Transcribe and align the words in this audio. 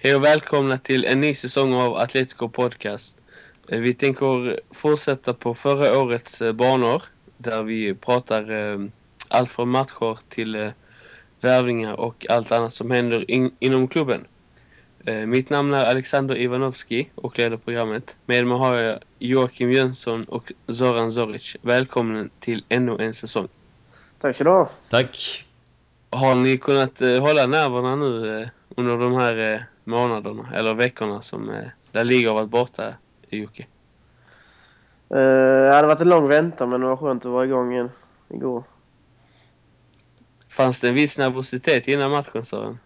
Hej 0.00 0.14
och 0.14 0.24
välkomna 0.24 0.78
till 0.78 1.04
en 1.04 1.20
ny 1.20 1.34
säsong 1.34 1.74
av 1.74 1.96
Atletico 1.96 2.48
Podcast. 2.48 3.16
Eh, 3.68 3.80
vi 3.80 3.94
tänker 3.94 4.60
fortsätta 4.70 5.34
på 5.34 5.54
förra 5.54 5.98
årets 5.98 6.42
eh, 6.42 6.52
banor 6.52 7.02
där 7.36 7.62
vi 7.62 7.94
pratar 7.94 8.50
eh, 8.50 8.78
allt 9.28 9.50
från 9.50 9.68
matcher 9.68 10.18
till 10.28 10.72
värvningar 11.40 12.00
och 12.00 12.26
allt 12.28 12.52
annat 12.52 12.74
som 12.74 12.90
händer 12.90 13.30
in 13.30 13.50
inom 13.58 13.88
klubben. 13.88 14.24
Mitt 15.26 15.50
namn 15.50 15.74
är 15.74 15.84
Alexander 15.84 16.38
Ivanovski 16.38 17.10
och 17.14 17.38
leder 17.38 17.56
programmet. 17.56 18.16
Med 18.26 18.46
mig 18.46 18.58
har 18.58 18.76
jag 18.76 18.98
Joakim 19.18 19.72
Jönsson 19.72 20.24
och 20.24 20.52
Zoran 20.68 21.12
Zoric. 21.12 21.56
Välkommen 21.62 22.30
till 22.40 22.64
ännu 22.68 22.96
en 22.98 23.14
säsong. 23.14 23.48
Tack 24.20 24.36
så 24.36 24.44
du. 24.44 24.66
Tack. 24.90 25.44
Har 26.10 26.34
ni 26.34 26.58
kunnat 26.58 27.00
hålla 27.00 27.46
nerverna 27.46 27.96
nu 27.96 28.48
under 28.76 28.96
de 28.96 29.14
här 29.14 29.66
månaderna 29.88 30.48
eller 30.54 30.74
veckorna 30.74 31.22
som 31.22 31.50
eh, 31.50 31.64
där 31.92 32.04
ligger 32.04 32.32
varit 32.32 32.50
borta, 32.50 32.94
Jocke? 33.30 33.66
Uh, 35.10 35.18
det 35.18 35.74
hade 35.74 35.88
varit 35.88 36.00
en 36.00 36.08
lång 36.08 36.28
väntan 36.28 36.70
men 36.70 36.80
det 36.80 36.86
var 36.86 36.96
skönt 36.96 37.26
att 37.26 37.32
vara 37.32 37.44
igång 37.44 37.72
igen 37.72 37.90
igår. 38.28 38.64
Fanns 40.48 40.80
det 40.80 40.88
en 40.88 40.94
viss 40.94 41.18
nervositet 41.18 41.88
innan 41.88 42.10
matchen 42.10 42.44
Sören? 42.44 42.78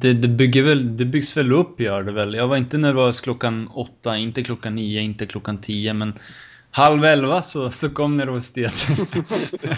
Det, 0.00 0.12
det, 0.12 0.28
bygger 0.28 0.62
väl, 0.62 0.96
det 0.96 1.04
byggs 1.04 1.36
väl 1.36 1.52
upp 1.52 1.80
gör 1.80 2.02
det 2.02 2.12
väl. 2.12 2.34
Jag 2.34 2.48
var 2.48 2.56
inte 2.56 2.78
nervös 2.78 3.20
klockan 3.20 3.68
åtta, 3.68 4.16
inte 4.16 4.42
klockan 4.42 4.74
nio, 4.74 5.00
inte 5.00 5.26
klockan 5.26 5.58
tio 5.58 5.92
men 5.92 6.18
halv 6.72 7.04
elva 7.04 7.42
så, 7.42 7.70
så 7.70 7.90
kom 7.90 8.16
nervositeten. 8.16 9.06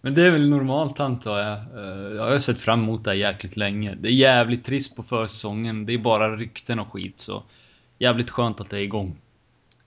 Men 0.00 0.14
det 0.14 0.22
är 0.22 0.30
väl 0.30 0.48
normalt 0.48 1.00
antar 1.00 1.38
jag. 1.38 1.52
Eh, 1.52 2.16
jag 2.16 2.22
har 2.22 2.38
sett 2.38 2.60
fram 2.60 2.82
emot 2.82 3.04
det 3.04 3.10
här 3.10 3.16
jäkligt 3.16 3.56
länge. 3.56 3.94
Det 3.94 4.08
är 4.08 4.12
jävligt 4.12 4.64
trist 4.64 4.96
på 4.96 5.02
försäsongen. 5.02 5.86
Det 5.86 5.94
är 5.94 5.98
bara 5.98 6.36
rykten 6.36 6.78
och 6.78 6.92
skit 6.92 7.20
så 7.20 7.42
jävligt 7.98 8.30
skönt 8.30 8.60
att 8.60 8.70
det 8.70 8.76
är 8.76 8.82
igång. 8.82 9.16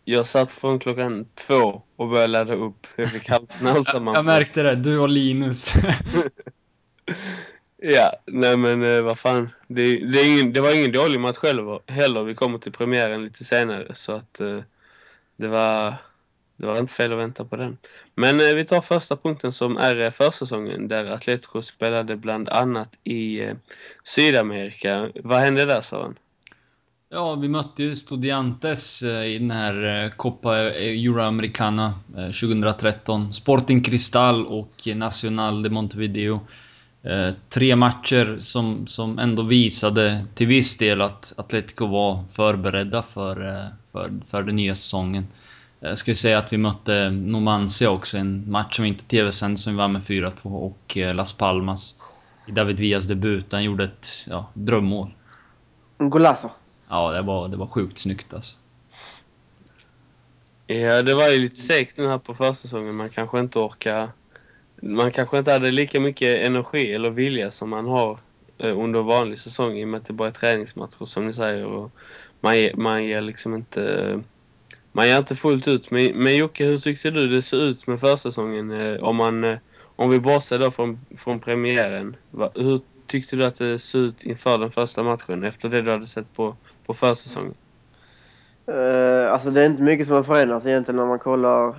Jag 0.05 0.27
satt 0.27 0.51
från 0.51 0.79
klockan 0.79 1.25
två 1.35 1.81
och 1.95 2.09
började 2.09 2.27
ladda 2.27 2.53
upp. 2.53 2.87
Jag 2.95 3.11
fick 3.11 3.29
halvt 3.29 3.51
Jag 3.93 4.25
märkte 4.25 4.63
det, 4.63 4.75
du 4.75 4.99
och 4.99 5.09
Linus. 5.09 5.73
ja, 7.77 8.13
nej 8.25 8.57
men 8.57 8.83
eh, 8.83 9.01
vad 9.01 9.19
fan. 9.19 9.49
Det, 9.67 9.83
det, 9.83 10.23
ingen, 10.23 10.53
det, 10.53 10.61
var 10.61 10.77
ingen 10.77 10.91
dålig 10.91 11.19
match 11.19 11.37
själv 11.37 11.79
heller. 11.87 12.23
Vi 12.23 12.35
kommer 12.35 12.57
till 12.57 12.71
premiären 12.71 13.23
lite 13.23 13.43
senare 13.45 13.95
så 13.95 14.11
att 14.11 14.41
uh, 14.41 14.61
det 15.37 15.47
var 15.47 15.93
det 16.59 16.65
var 16.65 16.79
inte 16.79 16.93
fel 16.93 17.11
att 17.11 17.19
vänta 17.19 17.45
på 17.45 17.55
den. 17.55 17.77
Men 18.15 18.39
eh, 18.39 18.55
vi 18.55 18.65
tar 18.65 18.81
första 18.81 19.15
punkten 19.15 19.53
som 19.53 19.77
är 19.77 20.01
eh, 20.01 20.09
försäsongen 20.09 20.87
där 20.87 21.05
Atletico 21.05 21.61
spelade 21.61 22.15
bland 22.15 22.49
annat 22.49 22.89
i 23.03 23.39
eh, 23.39 23.55
Sydamerika. 24.03 25.09
Vad 25.23 25.39
hände 25.39 25.65
där 25.65 25.81
sa 25.81 26.01
han? 26.01 26.15
Ja, 27.11 27.35
vi 27.35 27.47
mötte 27.47 27.83
ju 27.83 27.95
Studiantes 27.95 29.01
eh, 29.01 29.25
i 29.25 29.39
den 29.39 29.51
här 29.51 30.03
eh, 30.03 30.11
Copa 30.11 30.57
eh, 30.57 31.05
Euroamericana 31.05 31.93
eh, 32.17 32.25
2013. 32.25 33.33
Sporting 33.33 33.83
Cristal 33.83 34.47
och 34.47 34.87
Nacional 34.95 35.63
de 35.63 35.69
Montevideo. 35.69 36.39
Tre 37.49 37.75
matcher 37.75 38.37
som, 38.39 38.87
som 38.87 39.19
ändå 39.19 39.43
visade 39.43 40.25
till 40.35 40.47
viss 40.47 40.77
del 40.77 41.01
att 41.01 41.33
Atletico 41.37 41.87
var 41.87 42.23
förberedda 42.33 43.03
för, 43.03 43.67
för, 43.91 44.11
för 44.29 44.43
den 44.43 44.55
nya 44.55 44.75
säsongen. 44.75 45.27
Jag 45.79 45.97
skulle 45.97 46.15
säga 46.15 46.37
att 46.37 46.53
vi 46.53 46.57
mötte 46.57 47.09
Numancia 47.09 47.89
också, 47.89 48.17
en 48.17 48.51
match 48.51 48.75
som 48.75 48.85
inte 48.85 49.03
tv-sändes 49.03 49.63
som 49.63 49.73
vi 49.73 49.77
vann 49.77 49.91
med 49.91 50.01
4-2 50.01 50.33
och 50.43 50.97
eh, 50.97 51.15
Las 51.15 51.37
Palmas 51.37 51.95
i 52.47 52.51
David 52.51 52.79
Villas 52.79 53.05
debut. 53.05 53.51
Han 53.51 53.63
gjorde 53.63 53.83
ett 53.83 54.07
ja, 54.27 54.49
drömmål. 54.53 55.09
Golazo. 55.97 56.49
Ja, 56.89 57.11
det 57.11 57.21
var, 57.21 57.47
det 57.47 57.57
var 57.57 57.67
sjukt 57.67 57.97
snyggt 57.97 58.33
alltså. 58.33 58.55
Ja, 60.67 61.01
det 61.01 61.13
var 61.13 61.29
ju 61.29 61.39
lite 61.39 61.61
segt 61.61 61.97
nu 61.97 62.07
här 62.07 62.17
på 62.17 62.33
försäsongen. 62.33 62.95
Man 62.95 63.09
kanske 63.09 63.39
inte 63.39 63.59
orkar... 63.59 64.09
Man 64.81 65.11
kanske 65.11 65.37
inte 65.37 65.51
hade 65.51 65.71
lika 65.71 65.99
mycket 65.99 66.45
energi 66.45 66.93
eller 66.93 67.09
vilja 67.09 67.51
som 67.51 67.69
man 67.69 67.85
har 67.85 68.19
eh, 68.57 68.79
under 68.79 69.01
vanlig 69.01 69.39
säsong 69.39 69.77
i 69.77 69.83
och 69.83 69.87
med 69.87 69.97
att 69.97 70.05
det 70.05 70.13
bara 70.13 70.27
är 70.27 70.31
träningsmatcher 70.31 71.05
som 71.05 71.27
ni 71.27 71.33
säger. 71.33 71.65
Och 71.65 71.91
man, 72.41 72.53
man 72.75 73.03
ger 73.03 73.21
liksom 73.21 73.55
inte 73.55 74.13
man 74.91 75.07
ger 75.07 75.17
inte 75.17 75.35
fullt 75.35 75.67
ut. 75.67 75.91
Men, 75.91 76.23
men 76.23 76.37
Jocke, 76.37 76.65
hur 76.65 76.79
tyckte 76.79 77.11
du 77.11 77.27
det 77.27 77.41
såg 77.41 77.59
ut 77.59 77.87
med 77.87 77.99
försäsongen? 77.99 78.71
Eh, 78.71 79.03
om, 79.03 79.15
man, 79.15 79.43
eh, 79.43 79.57
om 79.95 80.09
vi 80.09 80.19
bortser 80.19 80.59
då 80.59 80.71
från, 80.71 80.99
från 81.17 81.39
premiären. 81.39 82.15
Va, 82.31 82.51
hur 82.55 82.81
tyckte 83.07 83.35
du 83.35 83.45
att 83.45 83.55
det 83.55 83.79
såg 83.79 84.01
ut 84.01 84.23
inför 84.23 84.57
den 84.57 84.71
första 84.71 85.03
matchen 85.03 85.43
efter 85.43 85.69
det 85.69 85.81
du 85.81 85.91
hade 85.91 86.07
sett 86.07 86.33
på, 86.35 86.55
på 86.85 86.93
försäsongen? 86.93 87.55
Uh, 88.71 89.31
alltså 89.31 89.49
det 89.49 89.61
är 89.61 89.65
inte 89.65 89.83
mycket 89.83 90.07
som 90.07 90.15
har 90.15 90.23
förändrats 90.23 90.65
egentligen 90.65 90.95
när 90.95 91.05
man 91.05 91.19
kollar, 91.19 91.75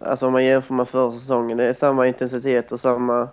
alltså 0.00 0.26
om 0.26 0.32
man 0.32 0.44
jämför 0.44 0.74
med 0.74 0.88
förra 0.88 1.12
säsongen. 1.12 1.56
Det 1.56 1.64
är 1.64 1.74
samma 1.74 2.06
intensitet 2.06 2.72
och 2.72 2.80
samma, 2.80 3.28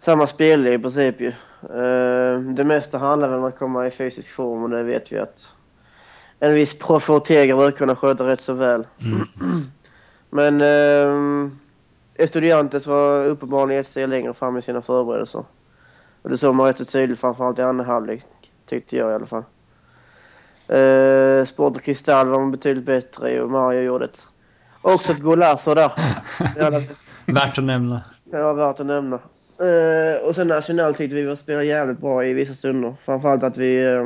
samma 0.00 0.26
spel 0.26 0.66
i 0.66 0.78
princip 0.78 1.20
ju. 1.20 1.28
Uh, 1.28 2.40
det 2.40 2.64
mesta 2.64 2.98
handlar 2.98 3.28
väl 3.28 3.38
om 3.38 3.44
att 3.44 3.58
komma 3.58 3.86
i 3.86 3.90
fysisk 3.90 4.30
form 4.30 4.62
och 4.62 4.70
det 4.70 4.82
vet 4.82 5.12
vi 5.12 5.18
att 5.18 5.53
en 6.40 6.54
viss 6.54 6.78
Prof 6.78 7.10
Ortega 7.10 7.56
brukar 7.56 7.78
kunna 7.78 7.96
sköta 7.96 8.26
rätt 8.26 8.40
så 8.40 8.52
väl. 8.52 8.86
Mm. 9.04 9.26
Men 10.30 10.60
eh, 10.60 11.50
Estudiantes 12.14 12.86
var 12.86 13.26
uppenbarligen 13.26 13.80
ett 13.80 13.88
steg 13.88 14.08
längre 14.08 14.34
fram 14.34 14.56
i 14.56 14.62
sina 14.62 14.82
förberedelser. 14.82 15.44
Och 16.22 16.30
det 16.30 16.38
såg 16.38 16.54
man 16.54 16.66
rätt 16.66 16.78
så 16.78 16.84
tydligt 16.84 17.20
framförallt 17.20 17.58
i 17.58 17.62
andra 17.62 17.84
halvlek, 17.84 18.24
tyckte 18.66 18.96
jag 18.96 19.10
i 19.10 19.14
alla 19.14 19.26
fall. 19.26 19.44
Eh, 20.68 21.44
Sport 21.44 21.76
och 21.76 21.82
Kristall 21.82 22.28
var 22.28 22.50
betydligt 22.50 22.84
bättre 22.84 23.42
och 23.42 23.50
Mario 23.50 23.80
gjorde 23.80 24.04
ett, 24.04 24.26
också 24.82 25.12
ett 25.12 25.20
golazo 25.20 25.74
där. 25.74 25.92
värt 27.32 27.58
att 27.58 27.64
nämna. 27.64 28.02
Ja, 28.32 28.52
värt 28.52 28.80
att 28.80 28.86
nämna. 28.86 29.18
Eh, 29.60 30.28
och 30.28 30.34
sen 30.34 30.48
National 30.48 30.94
tyckte 30.94 31.16
vi 31.16 31.26
var 31.26 31.36
spelade 31.36 31.64
jävligt 31.64 31.98
bra 31.98 32.24
i 32.24 32.32
vissa 32.32 32.54
stunder. 32.54 32.94
Framförallt 33.04 33.42
att 33.42 33.56
vi 33.56 33.94
eh, 33.94 34.04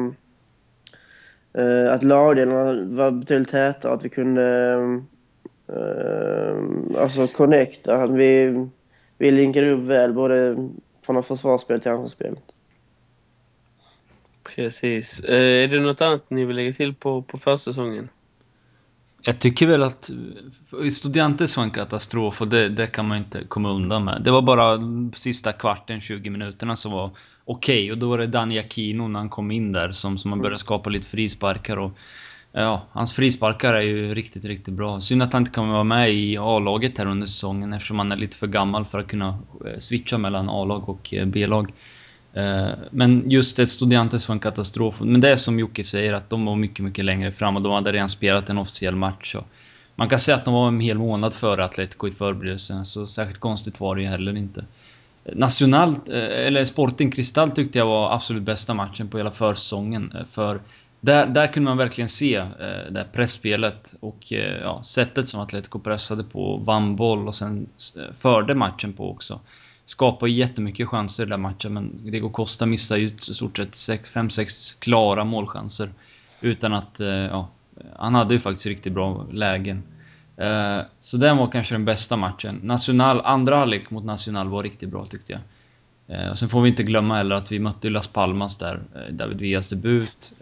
Uh, 1.58 1.92
att 1.92 2.02
lagdelarna 2.02 2.96
var 2.96 3.10
betydligt 3.10 3.48
tätare, 3.48 3.92
att 3.92 4.04
vi 4.04 4.08
kunde 4.08 4.76
uh, 5.72 6.98
alltså 6.98 7.26
connecta. 7.26 8.06
Vi, 8.06 8.66
vi 9.18 9.30
linkade 9.30 9.70
upp 9.70 9.80
väl 9.80 10.12
både 10.12 10.56
från 11.06 11.22
försvarsspel 11.22 11.80
till 11.80 11.90
anfallsspelet. 11.90 12.42
Precis. 14.54 15.20
Uh, 15.24 15.34
är 15.34 15.68
det 15.68 15.80
något 15.80 16.02
annat 16.02 16.30
ni 16.30 16.44
vill 16.44 16.56
lägga 16.56 16.72
till 16.72 16.94
på, 16.94 17.22
på 17.22 17.38
försäsongen? 17.38 18.08
Jag 19.22 19.38
tycker 19.38 19.66
väl 19.66 19.82
att 19.82 20.10
Studiantes 20.92 21.56
var 21.56 21.64
en 21.64 21.70
katastrof 21.70 22.40
och 22.40 22.48
det, 22.48 22.68
det 22.68 22.86
kan 22.86 23.08
man 23.08 23.18
inte 23.18 23.44
komma 23.48 23.70
undan 23.70 24.04
med. 24.04 24.22
Det 24.24 24.30
var 24.30 24.42
bara 24.42 24.80
sista 25.14 25.52
kvarten, 25.52 26.00
20 26.00 26.30
minuterna 26.30 26.76
som 26.76 26.92
var 26.92 27.10
okej. 27.48 27.84
Okay. 27.84 27.92
Och 27.92 27.98
då 27.98 28.08
var 28.08 28.18
det 28.18 28.26
Dani 28.26 28.58
Aquino 28.58 29.08
när 29.08 29.18
han 29.18 29.28
kom 29.28 29.50
in 29.50 29.72
där 29.72 29.92
som, 29.92 30.18
som 30.18 30.30
man 30.30 30.38
började 30.38 30.58
skapa 30.58 30.90
lite 30.90 31.06
frisparkar 31.06 31.76
och... 31.76 31.92
Ja, 32.52 32.82
hans 32.92 33.12
frisparkar 33.12 33.74
är 33.74 33.80
ju 33.80 34.14
riktigt, 34.14 34.44
riktigt 34.44 34.74
bra. 34.74 35.00
Synd 35.00 35.22
att 35.22 35.32
han 35.32 35.42
inte 35.42 35.52
kan 35.52 35.68
vara 35.68 35.84
med 35.84 36.14
i 36.14 36.36
A-laget 36.36 36.98
här 36.98 37.06
under 37.06 37.26
säsongen 37.26 37.72
eftersom 37.72 37.98
han 37.98 38.12
är 38.12 38.16
lite 38.16 38.36
för 38.36 38.46
gammal 38.46 38.84
för 38.84 38.98
att 38.98 39.06
kunna 39.06 39.38
eh, 39.66 39.78
switcha 39.78 40.18
mellan 40.18 40.48
A-lag 40.48 40.88
och 40.88 41.14
eh, 41.14 41.26
B-lag. 41.26 41.72
Eh, 42.32 42.68
men 42.90 43.30
just 43.30 43.58
ett 43.58 43.70
Studiantes 43.70 44.28
var 44.28 44.34
en 44.34 44.40
katastrof. 44.40 45.00
Men 45.00 45.20
det 45.20 45.30
är 45.30 45.36
som 45.36 45.58
Jocke 45.58 45.84
säger 45.84 46.12
att 46.12 46.30
de 46.30 46.44
var 46.44 46.56
mycket, 46.56 46.84
mycket 46.84 47.04
längre 47.04 47.32
fram 47.32 47.56
och 47.56 47.62
de 47.62 47.72
hade 47.72 47.92
redan 47.92 48.08
spelat 48.08 48.50
en 48.50 48.58
officiell 48.58 48.96
match. 48.96 49.36
Man 49.94 50.08
kan 50.08 50.18
säga 50.18 50.36
att 50.36 50.44
de 50.44 50.54
var 50.54 50.68
en 50.68 50.80
hel 50.80 50.98
månad 50.98 51.34
före 51.34 51.64
Atletico 51.64 52.08
i 52.08 52.12
förberedelsen, 52.12 52.84
så 52.84 53.06
särskilt 53.06 53.40
konstigt 53.40 53.80
var 53.80 53.96
det 53.96 54.02
ju 54.02 54.08
heller 54.08 54.36
inte. 54.36 54.64
National, 55.34 55.90
eh, 56.06 56.46
eller 56.46 56.64
Sporting 56.64 57.10
Cristal 57.10 57.50
tyckte 57.50 57.78
jag 57.78 57.86
var 57.86 58.14
absolut 58.14 58.42
bästa 58.42 58.74
matchen 58.74 59.08
på 59.08 59.18
hela 59.18 59.30
försäsongen. 59.30 60.12
Eh, 60.16 60.24
för 60.24 60.60
där, 61.00 61.26
där 61.26 61.46
kunde 61.46 61.70
man 61.70 61.76
verkligen 61.76 62.08
se 62.08 62.34
eh, 62.36 62.46
det 62.90 62.98
här 62.98 63.08
pressspelet 63.12 63.94
och 64.00 64.32
eh, 64.32 64.60
ja, 64.62 64.82
sättet 64.82 65.28
som 65.28 65.40
Atletico 65.40 65.78
pressade 65.78 66.24
på, 66.24 66.56
vann 66.56 66.96
boll 66.96 67.28
och 67.28 67.34
sen 67.34 67.66
förde 68.20 68.54
matchen 68.54 68.92
på 68.92 69.10
också. 69.10 69.40
Skapade 69.84 70.32
jättemycket 70.32 70.88
chanser 70.88 71.26
i 71.26 71.28
den 71.28 71.40
matchen 71.40 71.74
men 71.74 72.10
Diego 72.10 72.30
Costa 72.30 72.66
missade 72.66 73.00
ju 73.00 73.06
i 73.06 73.18
stort 73.18 73.58
sett 73.72 74.08
5-6 74.08 74.80
klara 74.80 75.24
målchanser. 75.24 75.90
Utan 76.40 76.72
att, 76.74 77.00
ja, 77.30 77.48
han 77.96 78.14
hade 78.14 78.34
ju 78.34 78.40
faktiskt 78.40 78.66
riktigt 78.66 78.92
bra 78.92 79.26
lägen. 79.32 79.82
Eh, 80.40 80.80
så 81.00 81.16
den 81.16 81.36
var 81.36 81.50
kanske 81.50 81.74
den 81.74 81.84
bästa 81.84 82.16
matchen. 82.16 82.60
National, 82.62 83.20
andra 83.20 83.56
halvlek 83.56 83.90
mot 83.90 84.04
National 84.04 84.48
var 84.48 84.62
riktigt 84.62 84.88
bra 84.88 85.06
tyckte 85.06 85.32
jag. 85.32 85.40
Eh, 86.18 86.30
och 86.30 86.38
sen 86.38 86.48
får 86.48 86.62
vi 86.62 86.68
inte 86.68 86.82
glömma 86.82 87.16
heller 87.16 87.36
att 87.36 87.52
vi 87.52 87.58
mötte 87.58 87.90
Las 87.90 88.06
Palmas 88.06 88.58
där, 88.58 88.80
eh, 88.94 89.14
David 89.14 89.38
Villas 89.38 89.68
debut. 89.68 90.32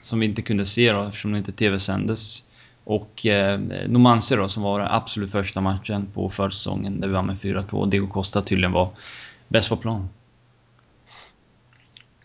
Som 0.00 0.20
vi 0.20 0.26
inte 0.26 0.42
kunde 0.42 0.66
se 0.66 0.92
då 0.92 1.02
eftersom 1.02 1.32
det 1.32 1.38
inte 1.38 1.52
TV-sändes. 1.52 2.50
Och 2.84 3.26
eh, 3.26 3.60
Numancia 3.88 4.36
då 4.36 4.48
som 4.48 4.62
var 4.62 4.80
den 4.80 4.88
absolut 4.88 5.32
första 5.32 5.60
matchen 5.60 6.08
på 6.14 6.30
försäsongen 6.30 7.00
där 7.00 7.08
vi 7.08 7.14
vann 7.14 7.26
med 7.26 7.36
4-2 7.36 7.74
och 7.74 7.88
Diego 7.88 8.06
Costa 8.06 8.42
tydligen 8.42 8.72
var 8.72 8.90
bäst 9.48 9.68
på 9.68 9.76
plan. 9.76 10.08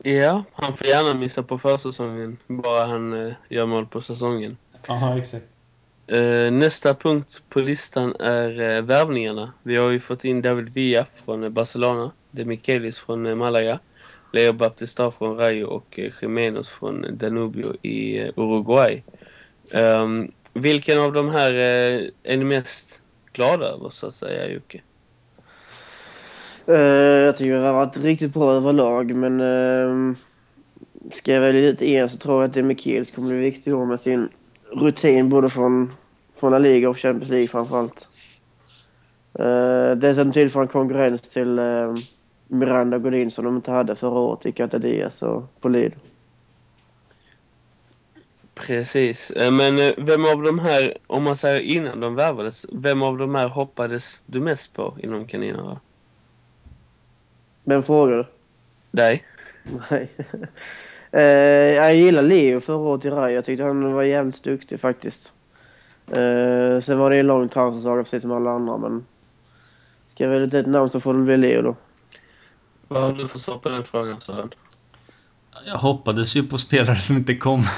Ja, 0.03 0.43
han 0.53 0.73
får 0.73 0.87
gärna 0.87 1.13
missa 1.13 1.43
på 1.43 1.59
försäsongen, 1.59 2.37
bara 2.47 2.85
han 2.85 3.27
eh, 3.27 3.33
gör 3.49 3.65
mål 3.65 3.85
på 3.85 4.01
säsongen. 4.01 4.57
Ja, 4.87 5.17
exakt. 5.17 5.45
Eh, 6.11 6.51
nästa 6.51 6.93
punkt 6.93 7.43
på 7.49 7.59
listan 7.59 8.15
är 8.19 8.61
eh, 8.61 8.81
värvningarna. 8.81 9.53
Vi 9.63 9.75
har 9.75 9.89
ju 9.89 9.99
fått 9.99 10.25
in 10.25 10.41
David 10.41 10.69
Villa 10.69 11.05
från 11.25 11.43
eh, 11.43 11.49
Barcelona, 11.49 12.11
De 12.31 12.45
Michelis 12.45 12.99
från 12.99 13.37
Malaga, 13.37 13.79
Leo 14.33 14.53
Baptista 14.53 15.11
från 15.11 15.37
Rayo 15.37 15.65
och 15.65 15.99
eh, 15.99 16.11
Jiménez 16.21 16.69
från 16.69 17.05
Danubio 17.17 17.73
i 17.81 18.31
Uruguay. 18.35 19.03
Um, 19.73 20.31
vilken 20.53 20.99
av 20.99 21.13
de 21.13 21.29
här 21.29 21.53
uh, 21.53 22.09
är 22.23 22.37
ni 22.37 22.43
mest 22.43 23.01
glada 23.33 23.65
över, 23.65 23.89
så 23.89 24.07
att 24.07 24.15
säga, 24.15 24.47
Jocke? 24.53 24.81
Uh, 26.69 26.75
jag 27.25 27.37
tycker 27.37 27.53
det 27.53 27.67
har 27.67 27.73
varit 27.73 27.97
riktigt 27.97 28.33
bra 28.33 28.51
överlag, 28.51 29.15
men 29.15 29.41
uh, 29.41 30.15
ska 31.11 31.33
jag 31.33 31.41
välja 31.41 31.69
ut 31.69 31.81
en 31.81 32.09
så 32.09 32.17
tror 32.17 32.41
jag 32.41 32.47
att 32.49 32.53
Demikelis 32.53 33.11
kommer 33.11 33.29
bli 33.29 33.39
viktig 33.39 33.73
då 33.73 33.85
med 33.85 33.99
sin 33.99 34.29
rutin 34.71 35.29
både 35.29 35.49
från, 35.49 35.93
från 36.35 36.51
La 36.51 36.59
Liga 36.59 36.89
och 36.89 36.97
Champions 36.97 37.29
League 37.29 37.47
framförallt. 37.47 38.07
Uh, 39.39 39.91
dessutom 39.97 40.31
tillför 40.31 40.61
en 40.61 40.67
konkurrens 40.67 41.21
till 41.21 41.59
uh, 41.59 41.95
Miranda 42.47 42.97
Godin 42.97 43.31
som 43.31 43.45
de 43.45 43.55
inte 43.55 43.71
hade 43.71 43.95
förra 43.95 44.19
året 44.19 44.45
i 44.45 44.51
Catadias 44.51 45.21
och 45.21 45.43
Polid. 45.61 45.93
Precis. 48.53 49.31
Eh, 49.31 49.51
Men 49.51 49.79
eh, 49.79 49.93
vem 49.97 50.25
av 50.25 50.41
de 50.41 50.59
här, 50.59 50.97
om 51.07 51.23
man 51.23 51.35
säger 51.35 51.59
innan 51.59 51.99
de 51.99 52.15
värvades, 52.15 52.65
vem 52.71 53.01
av 53.01 53.17
de 53.17 53.35
här 53.35 53.47
hoppades 53.47 54.21
du 54.25 54.39
mest 54.39 54.73
på 54.73 54.97
inom 55.03 55.27
kaninerna? 55.27 55.79
Vem 57.63 57.83
frågar 57.83 58.17
du? 58.17 58.25
Dig? 58.91 59.23
Nej. 59.91 60.09
Eh, 61.11 61.21
jag 61.21 61.95
gillar 61.95 62.23
Leo 62.23 62.59
förra 62.59 62.77
året 62.77 63.05
i 63.05 63.09
Rai. 63.09 63.33
Jag 63.33 63.45
tyckte 63.45 63.63
han 63.63 63.93
var 63.93 64.03
jävligt 64.03 64.43
duktig 64.43 64.79
faktiskt. 64.79 65.31
Eh, 66.07 66.81
sen 66.81 66.99
var 66.99 67.09
det 67.09 67.17
en 67.17 67.27
lång 67.27 67.49
transfersaga 67.49 68.03
precis 68.03 68.21
som 68.21 68.31
alla 68.31 68.51
andra 68.51 68.77
men 68.77 69.05
ska 70.07 70.23
jag 70.23 70.31
välja 70.31 70.47
ut 70.47 70.53
ett 70.53 70.67
namn 70.67 70.89
så 70.89 70.99
får 70.99 71.13
det 71.13 71.19
bli 71.19 71.37
Leo 71.37 71.61
då. 71.61 71.75
Vad 72.87 73.03
har 73.03 73.13
du 73.13 73.27
för 73.27 73.39
svar 73.39 73.57
på 73.57 73.69
den 73.69 73.83
frågan 73.83 74.21
Sören? 74.21 74.49
Jag 75.65 75.77
hoppades 75.77 76.35
ju 76.35 76.43
på 76.43 76.57
spelare 76.57 76.99
som 76.99 77.15
inte 77.17 77.35
kom. 77.35 77.63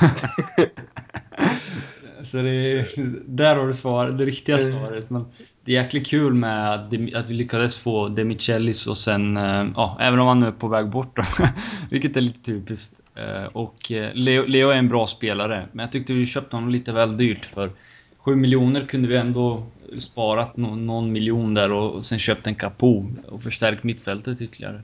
Så 2.24 2.38
det 2.38 2.50
är, 2.50 2.88
där 3.26 3.56
har 3.56 3.68
du 3.68 3.74
svar, 3.74 4.10
det 4.10 4.26
riktiga 4.26 4.58
svaret. 4.58 5.10
Men 5.10 5.26
det 5.66 5.72
är 5.72 5.84
jäkligt 5.84 6.08
kul 6.08 6.34
med 6.34 6.74
att 7.16 7.30
vi 7.30 7.34
lyckades 7.34 7.78
få 7.78 8.08
De 8.08 8.26
Michelis 8.26 8.88
och 8.88 8.98
sen, 8.98 9.38
eh, 9.38 9.68
ja, 9.76 9.98
även 10.00 10.20
om 10.20 10.28
han 10.28 10.40
nu 10.40 10.48
är 10.48 10.52
på 10.52 10.68
väg 10.68 10.90
bort 10.90 11.16
då, 11.16 11.24
vilket 11.90 12.18
är 12.18 12.22
lite 12.22 12.44
typiskt. 12.44 13.01
Eh, 13.16 13.44
Och 13.46 13.92
eh, 13.92 14.14
Leo, 14.14 14.46
Leo 14.48 14.70
är 14.70 14.76
en 14.78 14.90
bra 14.90 15.08
spelare, 15.08 15.68
men 15.72 15.84
jag 15.84 15.92
tyckte 15.92 16.14
vi 16.14 16.26
köpte 16.26 16.56
honom 16.56 16.70
lite 16.70 16.92
väl 16.92 17.18
dyrt 17.18 17.46
för 17.46 17.72
7 18.18 18.36
miljoner 18.36 18.86
kunde 18.86 19.08
vi 19.08 19.16
ändå 19.18 19.64
sparat 20.00 20.58
nå- 20.58 20.76
någon 20.76 21.12
miljon 21.12 21.54
där 21.54 21.72
och 21.72 22.06
sen 22.06 22.20
köpt 22.20 22.48
en 22.48 22.56
Capo 22.56 23.06
och 23.28 23.44
förstärkt 23.44 23.84
mittfältet 23.84 24.42
ytterligare. 24.42 24.82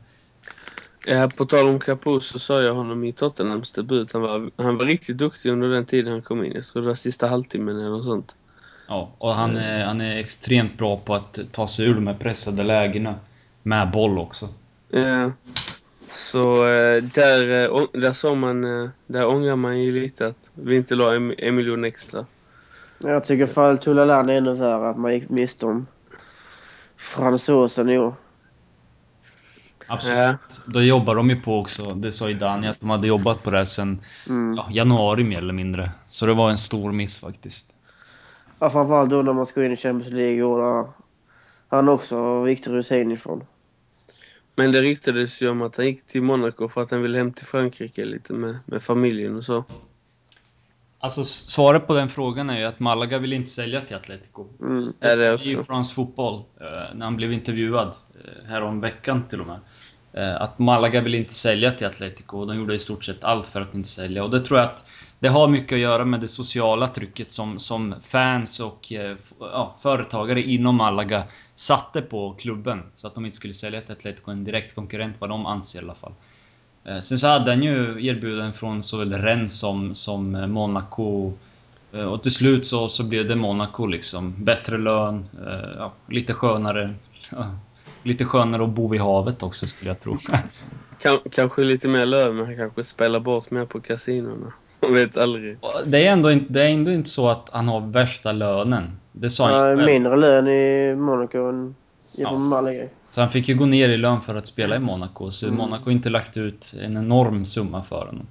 Ja, 1.05 1.29
på 1.37 1.45
tal 1.45 1.67
om 1.67 1.79
Capo 1.79 2.19
så 2.19 2.39
sa 2.39 2.61
jag 2.61 2.73
honom 2.75 3.03
i 3.03 3.13
Tottenhams 3.13 3.71
debut. 3.71 4.13
Han 4.13 4.21
var, 4.21 4.49
han 4.57 4.77
var 4.77 4.85
riktigt 4.85 5.17
duktig 5.17 5.49
under 5.49 5.69
den 5.69 5.85
tiden 5.85 6.11
han 6.11 6.21
kom 6.21 6.43
in. 6.45 6.51
Jag 6.55 6.67
tror 6.67 6.81
det 6.81 6.87
var 6.87 6.95
sista 6.95 7.27
halvtimmen 7.27 7.77
eller 7.79 7.89
något 7.89 8.05
sånt. 8.05 8.35
Ja, 8.87 9.11
och 9.17 9.33
han 9.33 9.57
är, 9.57 9.85
han 9.85 10.01
är 10.01 10.17
extremt 10.17 10.77
bra 10.77 10.97
på 10.97 11.15
att 11.15 11.39
ta 11.51 11.67
sig 11.67 11.85
ur 11.87 11.95
de 11.95 12.07
här 12.07 12.13
pressade 12.13 12.63
lägena. 12.63 13.15
Med 13.63 13.91
boll 13.91 14.17
också. 14.19 14.49
Eh, 14.93 15.29
så 16.17 16.67
eh, 16.67 17.03
där, 17.03 17.63
eh, 17.63 17.85
där 17.93 18.13
såg 18.13 18.37
man, 18.37 18.83
eh, 18.83 18.89
där 19.07 19.27
ångrar 19.27 19.55
man 19.55 19.79
ju 19.79 19.99
lite 20.01 20.27
att 20.27 20.49
vi 20.53 20.75
inte 20.75 20.95
la 20.95 21.15
en, 21.15 21.33
en 21.37 21.55
miljon 21.55 21.83
extra. 21.83 22.25
Jag 22.97 23.23
tycker 23.23 23.47
fall 23.47 23.77
Tullalan 23.77 24.29
är 24.29 24.37
ännu 24.37 24.53
värre 24.53 24.89
att 24.89 24.97
man 24.97 25.13
gick 25.13 25.29
miste 25.29 25.65
om 25.65 25.87
fransosen 26.97 27.89
i 27.89 27.97
år. 27.97 28.13
Absolut. 29.87 30.17
Ja. 30.17 30.37
Då 30.65 30.81
jobbar 30.81 31.15
de 31.15 31.29
ju 31.29 31.41
på 31.41 31.59
också. 31.59 31.83
Det 31.83 32.11
sa 32.11 32.29
ju 32.29 32.33
Dani 32.33 32.67
att 32.67 32.79
de 32.79 32.89
hade 32.89 33.07
jobbat 33.07 33.43
på 33.43 33.51
det 33.51 33.57
här 33.57 33.65
sen 33.65 34.01
Mm. 34.29 34.55
ja, 34.55 34.67
januari 34.71 35.23
mer 35.23 35.37
eller 35.37 35.53
mindre. 35.53 35.91
Så 36.05 36.25
det 36.25 36.33
var 36.33 36.49
en 36.49 36.57
stor 36.57 36.91
miss 36.91 37.17
faktiskt. 37.17 37.73
Ja, 38.59 38.69
framförallt 38.69 39.09
då 39.09 39.21
när 39.21 39.33
man 39.33 39.45
ska 39.45 39.65
in 39.65 39.71
i 39.71 39.77
Champions 39.77 40.13
League 40.13 40.43
och 40.43 40.57
där 40.57 40.91
han 41.69 41.89
också 41.89 42.41
viktig 42.41 42.71
rutin 42.71 43.11
ifrån. 43.11 43.43
Men 44.59 44.71
det 44.71 44.81
ryktades 44.81 45.41
ju 45.41 45.49
om 45.49 45.61
att 45.61 45.77
han 45.77 45.85
gick 45.85 46.07
till 46.07 46.21
Monaco 46.21 46.67
för 46.69 46.81
att 46.81 46.91
han 46.91 47.01
ville 47.01 47.17
hem 47.17 47.33
till 47.33 47.45
Frankrike 47.45 48.05
lite 48.05 48.33
med, 48.33 48.55
med 48.67 48.83
familjen 48.83 49.35
och 49.35 49.43
så. 49.43 49.65
Alltså 50.99 51.23
svaret 51.23 51.87
på 51.87 51.93
den 51.93 52.09
frågan 52.09 52.49
är 52.49 52.59
ju 52.59 52.65
att 52.65 52.79
Malaga 52.79 53.17
vill 53.19 53.33
inte 53.33 53.49
sälja 53.49 53.81
till 53.81 53.95
Atletico. 53.95 54.45
Mm. 54.61 54.93
Är 54.99 55.09
det 55.09 55.37
sa 55.37 55.43
ju 55.43 55.57
också? 55.57 55.63
France 55.63 55.95
Fotboll 55.95 56.35
eh, 56.35 56.95
när 56.95 57.05
han 57.05 57.15
blev 57.15 57.33
intervjuad 57.33 57.87
eh, 57.87 58.49
härom 58.49 58.81
veckan 58.81 59.23
till 59.29 59.41
och 59.41 59.47
med. 59.47 59.59
Eh, 60.13 60.41
att 60.41 60.59
Malaga 60.59 61.01
vill 61.01 61.15
inte 61.15 61.33
sälja 61.33 61.71
till 61.71 61.87
Atletico 61.87 62.37
och 62.37 62.47
de 62.47 62.57
gjorde 62.57 62.75
i 62.75 62.79
stort 62.79 63.03
sett 63.03 63.23
allt 63.23 63.47
för 63.47 63.61
att 63.61 63.75
inte 63.75 63.89
sälja. 63.89 64.23
Och 64.23 64.29
det 64.29 64.39
tror 64.39 64.59
jag 64.59 64.69
att 64.69 64.85
det 65.19 65.27
har 65.27 65.47
mycket 65.47 65.75
att 65.75 65.79
göra 65.79 66.05
med 66.05 66.21
det 66.21 66.27
sociala 66.27 66.87
trycket 66.87 67.31
som, 67.31 67.59
som 67.59 67.95
fans 68.03 68.59
och 68.59 68.91
ja, 69.39 69.77
företagare 69.81 70.41
inom 70.41 70.75
Malaga 70.75 71.23
satte 71.59 72.01
på 72.01 72.33
klubben. 72.39 72.83
Så 72.95 73.07
att 73.07 73.15
de 73.15 73.25
inte 73.25 73.37
skulle 73.37 73.53
sälja 73.53 73.81
till 73.81 73.91
Atletico, 73.91 74.31
en 74.31 74.43
direkt 74.43 74.75
konkurrent 74.75 75.15
vad 75.19 75.29
de 75.29 75.45
anser 75.45 75.79
i 75.79 75.83
alla 75.83 75.95
fall. 75.95 76.13
Eh, 76.85 76.99
Sen 76.99 77.17
så 77.19 77.27
hade 77.27 77.51
han 77.51 77.63
ju 77.63 78.05
erbjudanden 78.07 78.53
från 78.53 78.83
såväl 78.83 79.13
Rennes 79.13 79.59
som, 79.59 79.95
som 79.95 80.35
eh, 80.35 80.47
Monaco. 80.47 81.33
Eh, 81.93 82.01
Och 82.01 82.23
till 82.23 82.31
slut 82.31 82.67
så, 82.67 82.89
så 82.89 83.03
blev 83.03 83.27
det 83.27 83.35
Monaco 83.35 83.85
liksom. 83.85 84.33
Bättre 84.37 84.77
lön, 84.77 85.25
ja, 85.77 85.93
lite 86.09 86.33
skönare. 86.33 86.93
Ja, 87.31 87.51
lite 88.03 88.25
skönare 88.25 88.63
att 88.63 88.69
bo 88.69 88.87
vid 88.87 89.01
havet 89.01 89.43
också 89.43 89.67
skulle 89.67 89.89
jag 89.89 89.99
tro. 89.99 90.17
Kan, 91.01 91.19
kanske 91.31 91.61
lite 91.61 91.87
mer 91.87 92.05
lön, 92.05 92.35
men 92.35 92.45
han 92.45 92.57
kanske 92.57 92.83
spelar 92.83 93.19
bort 93.19 93.51
mer 93.51 93.65
på 93.65 93.79
kasinorna. 93.79 94.53
Man 94.81 94.93
vet 94.93 95.17
aldrig. 95.17 95.57
Det, 95.85 96.07
är 96.07 96.11
ändå 96.11 96.31
inte, 96.31 96.53
det 96.53 96.61
är 96.63 96.69
ändå 96.69 96.91
inte 96.91 97.09
så 97.09 97.29
att 97.29 97.49
han 97.51 97.67
har 97.67 97.81
värsta 97.81 98.31
lönen. 98.31 98.99
Det 99.19 99.29
sa 99.29 99.45
han 99.45 99.53
själv. 99.77 99.85
mindre 99.85 100.15
lön 100.17 100.47
i 100.47 100.95
Monaco 100.95 101.37
än 101.49 101.75
i 102.17 102.21
Ja. 102.21 102.37
Malaga. 102.37 102.87
Så 103.11 103.21
han 103.21 103.29
fick 103.29 103.47
ju 103.49 103.55
gå 103.55 103.65
ner 103.65 103.89
i 103.89 103.97
lön 103.97 104.21
för 104.21 104.35
att 104.35 104.47
spela 104.47 104.75
i 104.75 104.79
Monaco. 104.79 105.31
Så 105.31 105.45
Mm. 105.45 105.57
Monaco 105.57 105.83
har 105.85 105.91
inte 105.91 106.09
lagt 106.09 106.37
ut 106.37 106.73
en 106.81 106.97
enorm 106.97 107.45
summa 107.45 107.83
för 107.83 108.05
honom. 108.05 108.27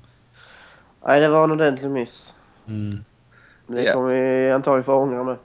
Nej, 1.06 1.20
det 1.20 1.28
var 1.28 1.44
en 1.44 1.50
ordentlig 1.52 1.90
miss. 1.90 2.34
Mm. 2.68 3.04
Det 3.66 3.82
Ja. 3.82 3.92
kommer 3.92 4.08
vi 4.44 4.50
antagligen 4.50 4.84
få 4.84 4.94
ångra 4.94 5.24
med. 5.24 5.36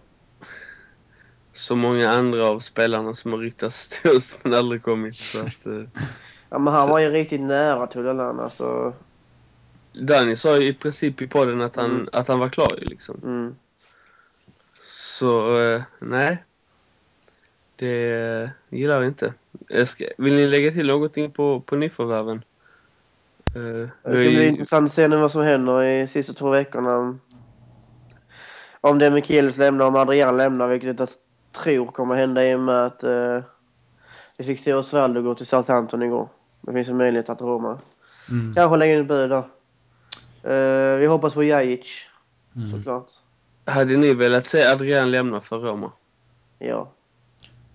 Så 1.53 1.75
många 1.75 2.09
andra 2.11 2.49
av 2.49 2.59
spelarna 2.59 3.13
som 3.13 3.31
har 3.31 3.39
ryktats 3.39 3.89
till 4.01 4.11
oss 4.11 4.35
men 4.43 4.53
aldrig 4.53 4.83
kommit. 4.83 5.15
Så 5.15 5.39
att, 5.39 5.65
eh, 5.65 5.81
Ja, 6.49 6.59
men 6.59 6.73
han 6.73 6.85
Så- 6.87 6.91
var 6.91 6.99
ju 6.99 7.09
riktigt 7.09 7.41
nära 7.41 7.87
Tullalan 7.87 8.39
alltså. 8.39 8.93
Danny 9.93 10.35
sa 10.35 10.57
ju 10.57 10.67
i 10.67 10.73
princip 10.73 11.21
i 11.21 11.27
podden 11.27 11.61
att 11.61 11.75
han, 11.75 11.85
Mm. 11.91 12.07
att 12.13 12.27
han 12.27 12.39
var 12.39 12.49
klar 12.49 12.71
ju 12.81 12.85
liksom. 12.85 13.19
Mm. 13.23 13.55
Så 15.21 15.59
eh, 15.61 15.81
nej. 15.99 16.43
Det 17.75 18.11
eh, 18.11 18.49
gillar 18.69 18.99
vi 18.99 19.07
inte. 19.07 19.33
Jag 19.67 19.87
ska, 19.87 20.05
vill 20.17 20.33
ni 20.33 20.47
lägga 20.47 20.71
till 20.71 20.87
någonting 20.87 21.31
på, 21.31 21.59
på 21.61 21.75
nyförvärven? 21.75 22.43
Eh, 23.55 23.61
Det 23.61 23.89
ska 24.03 24.11
bli 24.11 24.47
intressant 24.47 24.85
att 24.85 24.93
se 24.93 25.07
nu 25.07 25.17
vad 25.17 25.31
som 25.31 25.41
händer 25.41 25.83
i 25.83 26.07
sista 26.07 26.33
två 26.33 26.49
veckorna. 26.49 27.17
Om 28.81 28.99
Demichelis 28.99 29.57
lämnar, 29.57 29.85
om 29.85 29.95
Adrian 29.95 30.37
lämnar, 30.37 30.67
vilket 30.67 30.99
jag 30.99 31.09
tror 31.63 31.85
kommer 31.85 32.15
hända 32.15 32.47
i 32.47 32.55
och 32.55 32.59
med 32.59 32.85
att 32.85 33.03
eh, 33.03 33.39
vi 34.37 34.43
fick 34.43 34.59
se 34.59 34.73
Osvaldo 34.73 35.21
gå 35.21 35.35
till 35.35 35.45
Southampton 35.47 36.03
igår. 36.03 36.29
Det 36.61 36.73
finns 36.73 36.89
en 36.89 36.97
möjlighet 36.97 37.29
att 37.29 37.41
Roma 37.41 37.79
Mm. 38.31 38.53
kanske 38.55 38.77
lägger 38.77 38.95
in 38.95 39.01
ett 39.01 39.07
bud 39.07 39.29
där. 39.29 39.43
Eh, 40.43 40.97
vi 40.97 41.05
hoppas 41.05 41.33
på 41.33 41.43
Jajic, 41.43 41.85
Mm. 42.55 42.71
såklart. 42.71 43.07
Hade 43.65 43.97
ni 43.97 44.13
velat 44.13 44.45
se 44.45 44.63
Adrian 44.63 45.11
lämna 45.11 45.39
för 45.39 45.59
Roma? 45.59 45.91
Ja. 46.59 46.91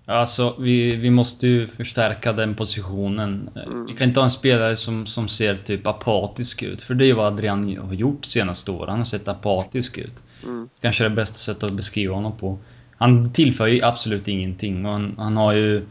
Alltså, 0.08 0.54
vi, 0.58 0.96
vi 0.96 1.10
måste 1.10 1.46
ju 1.46 1.66
förstärka 1.66 2.32
den 2.32 2.54
positionen. 2.54 3.50
Mm. 3.66 3.86
Vi 3.86 3.92
kan 3.92 4.08
inte 4.08 4.20
ha 4.20 4.24
en 4.24 4.30
spelare 4.30 4.76
som, 4.76 5.06
som 5.06 5.28
ser 5.28 5.56
typ 5.56 5.86
apatisk 5.86 6.62
ut. 6.62 6.82
För 6.82 6.94
det 6.94 7.04
är 7.04 7.06
ju 7.06 7.12
vad 7.12 7.26
Adrian 7.26 7.76
har 7.76 7.94
gjort 7.94 8.24
senaste 8.24 8.70
åren. 8.70 8.88
Han 8.88 8.98
har 8.98 9.04
sett 9.04 9.28
apatisk 9.28 9.98
ut. 9.98 10.14
Mm. 10.42 10.68
Kanske 10.80 11.04
det 11.04 11.10
bästa 11.10 11.36
sättet 11.36 11.62
att 11.62 11.72
beskriva 11.72 12.14
honom 12.14 12.36
på. 12.36 12.58
Han 12.96 13.32
tillför 13.32 13.66
ju 13.66 13.82
absolut 13.82 14.28
ingenting 14.28 14.86
och 14.86 14.92
han, 14.92 15.14
han 15.18 15.36
har 15.36 15.52
ju... 15.52 15.86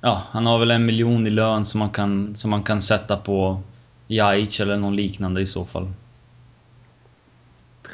Ja, 0.00 0.22
han 0.30 0.46
har 0.46 0.58
väl 0.58 0.70
en 0.70 0.86
miljon 0.86 1.26
i 1.26 1.30
lön 1.30 1.64
som 1.64 1.78
man 1.78 1.90
kan, 1.90 2.36
som 2.36 2.50
man 2.50 2.62
kan 2.62 2.82
sätta 2.82 3.16
på 3.16 3.62
Jaic 4.06 4.60
eller 4.60 4.76
någon 4.76 4.96
liknande 4.96 5.40
i 5.40 5.46
så 5.46 5.64
fall. 5.64 5.92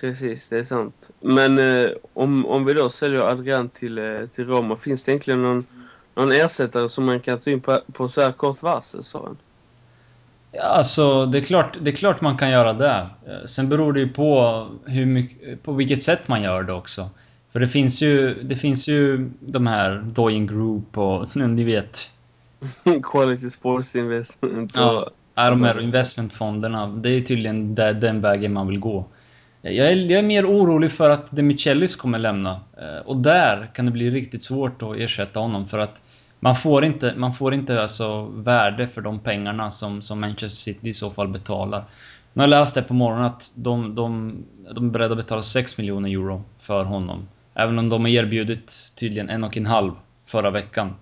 Precis, 0.01 0.49
det 0.49 0.59
är 0.59 0.65
sant. 0.65 1.09
Men 1.21 1.59
eh, 1.59 1.91
om, 2.13 2.47
om 2.47 2.65
vi 2.65 2.75
då 2.75 2.91
säljer 2.91 3.21
Adrian 3.21 3.69
till, 3.69 3.99
eh, 3.99 4.27
till 4.35 4.47
Roma, 4.47 4.77
finns 4.77 5.05
det 5.05 5.13
egentligen 5.13 5.43
någon, 5.43 5.67
någon 6.15 6.33
ersättare 6.33 6.89
som 6.89 7.05
man 7.05 7.21
kan 7.21 7.39
ta 7.39 7.51
in 7.51 7.61
på, 7.61 7.81
på 7.93 8.09
så 8.09 8.21
här 8.21 8.33
kort 8.33 8.63
varsel, 8.63 9.05
sa 9.05 9.23
han? 9.23 9.37
Ja, 10.53 10.63
alltså 10.63 11.27
det 11.27 11.39
är, 11.39 11.45
klart, 11.45 11.79
det 11.81 11.91
är 11.91 11.95
klart 11.95 12.21
man 12.21 12.37
kan 12.37 12.51
göra 12.51 12.73
det. 12.73 13.07
Eh, 13.27 13.47
Sen 13.47 13.69
beror 13.69 13.93
det 13.93 14.01
ju 14.01 14.09
på 14.09 14.69
hur 14.85 15.07
mycket, 15.07 15.63
på 15.63 15.73
vilket 15.73 16.03
sätt 16.03 16.29
man 16.29 16.43
gör 16.43 16.63
det 16.63 16.73
också. 16.73 17.11
För 17.53 17.61
det 17.61 17.69
finns 17.69 18.03
ju, 18.03 18.43
det 18.43 18.57
finns 18.57 18.89
ju 18.89 19.31
de 19.41 19.67
här 19.67 20.03
Doyen 20.15 20.47
Group 20.47 20.99
och 20.99 21.37
ni 21.37 21.65
vet. 21.65 22.11
Quality 23.03 23.51
Sports 23.51 23.97
Investment 23.97 24.77
och... 24.77 24.83
Ja, 24.83 25.11
är 25.35 25.51
de 25.51 25.63
här 25.63 25.71
alltså- 25.71 25.85
investmentfonderna. 25.85 26.87
Det 26.87 27.11
är 27.11 27.21
tydligen 27.21 27.75
där, 27.75 27.93
den 27.93 28.21
vägen 28.21 28.53
man 28.53 28.69
vill 28.69 28.79
gå. 28.79 29.05
Jag 29.67 29.77
är, 29.89 29.97
jag 29.97 30.19
är 30.19 30.23
mer 30.23 30.47
orolig 30.47 30.93
för 30.93 31.11
att 31.11 31.31
Demichelis 31.31 31.97
kommer 31.97 32.19
lämna. 32.19 32.61
Eh, 32.77 33.07
och 33.07 33.17
där 33.17 33.71
kan 33.75 33.85
det 33.87 33.91
bli 33.93 34.11
riktigt 34.11 34.43
svårt 34.43 34.83
att 34.83 34.97
ersätta 34.97 35.41
honom 35.41 35.69
för 35.69 35.79
att 35.79 36.03
man 36.41 36.57
får 36.57 36.85
inte, 36.85 37.15
man 37.17 37.35
får 37.35 37.55
inte 37.55 37.83
alltså 37.83 38.25
värde 38.25 38.89
för 38.89 39.01
de 39.01 39.19
pengarna 39.21 39.71
som, 39.71 40.03
som 40.03 40.21
Manchester 40.21 40.49
City 40.73 40.89
i 40.89 40.95
så 40.95 41.11
fall 41.11 41.29
betalar. 41.29 41.85
Nu 42.33 42.43
har 42.43 42.49
jag 42.49 42.61
läst 42.61 42.75
det 42.75 42.83
på 42.83 42.95
morgonen 42.95 43.25
att 43.25 43.53
de, 43.57 43.95
de, 43.95 44.37
de 44.75 44.87
är 44.89 44.91
beredda 44.91 45.13
att 45.13 45.19
betala 45.19 45.43
6 45.43 45.79
miljoner 45.79 46.09
euro 46.09 46.45
för 46.61 46.85
honom. 46.85 47.29
Även 47.55 47.79
om 47.79 47.89
de 47.89 48.01
har 48.03 48.09
erbjudit 48.09 48.93
tydligen 48.95 49.29
en 49.31 49.45
och 49.45 49.57
en 49.57 49.67
halv 49.67 49.93
förra 50.27 50.51
veckan. 50.51 50.95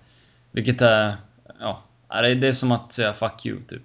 Vilket 0.51 0.81
är... 0.81 1.15
Ja, 1.59 1.81
är- 2.09 2.35
det 2.35 2.47
är 2.47 2.53
som 2.53 2.71
att 2.71 2.93
säga 2.93 3.13
'fuck 3.13 3.45
you' 3.45 3.65
typ. 3.69 3.81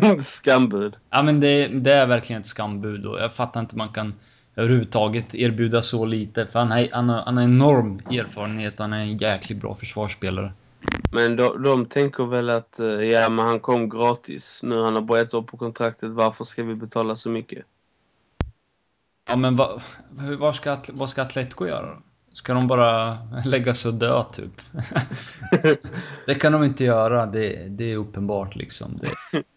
Skambud. 0.20 0.96
Ja 1.10 1.22
men 1.22 1.40
det, 1.40 1.68
det 1.68 1.92
är 1.92 2.06
verkligen 2.06 2.40
ett 2.42 2.46
skambud 2.46 3.06
och 3.06 3.20
jag 3.20 3.32
fattar 3.32 3.60
inte 3.60 3.76
man 3.76 3.88
kan 3.88 4.14
överhuvudtaget 4.56 5.34
erbjuda 5.34 5.82
så 5.82 6.04
lite. 6.04 6.46
För 6.46 6.58
han, 6.58 6.72
är, 6.72 6.88
han, 6.92 7.08
har, 7.08 7.22
han 7.22 7.36
har 7.36 7.44
enorm 7.44 7.98
erfarenhet 7.98 8.74
och 8.74 8.80
han 8.80 8.92
är 8.92 9.00
en 9.00 9.16
jäkligt 9.16 9.60
bra 9.60 9.74
försvarsspelare. 9.74 10.52
Men 11.12 11.36
de, 11.36 11.62
de 11.62 11.86
tänker 11.86 12.26
väl 12.26 12.50
att 12.50 12.80
eh, 12.80 12.86
ja, 12.86 13.28
men 13.28 13.46
han 13.46 13.60
kom 13.60 13.88
gratis. 13.88 14.60
Nu 14.62 14.82
han 14.82 14.94
har 14.94 15.02
bara 15.02 15.20
ett 15.20 15.34
år 15.34 15.42
på 15.42 15.56
kontraktet. 15.56 16.12
Varför 16.12 16.44
ska 16.44 16.62
vi 16.62 16.74
betala 16.74 17.16
så 17.16 17.30
mycket? 17.30 17.64
Ja 19.28 19.36
men 19.36 19.58
hur- 20.18 20.36
vad, 20.36 20.54
ska, 20.54 20.76
vad 20.92 21.08
ska 21.10 21.22
Atletico 21.22 21.66
göra 21.66 21.86
då? 21.86 22.02
Ska 22.32 22.54
de 22.54 22.66
bara 22.68 23.18
lägga 23.44 23.74
sig 23.74 23.88
och 23.88 23.94
dö 23.94 24.24
typ? 24.32 24.60
det 26.26 26.34
kan 26.34 26.52
de 26.52 26.64
inte 26.64 26.84
göra, 26.84 27.26
det, 27.26 27.68
det 27.68 27.92
är 27.92 27.96
uppenbart 27.96 28.56
liksom. 28.56 29.00
Det, 29.02 29.42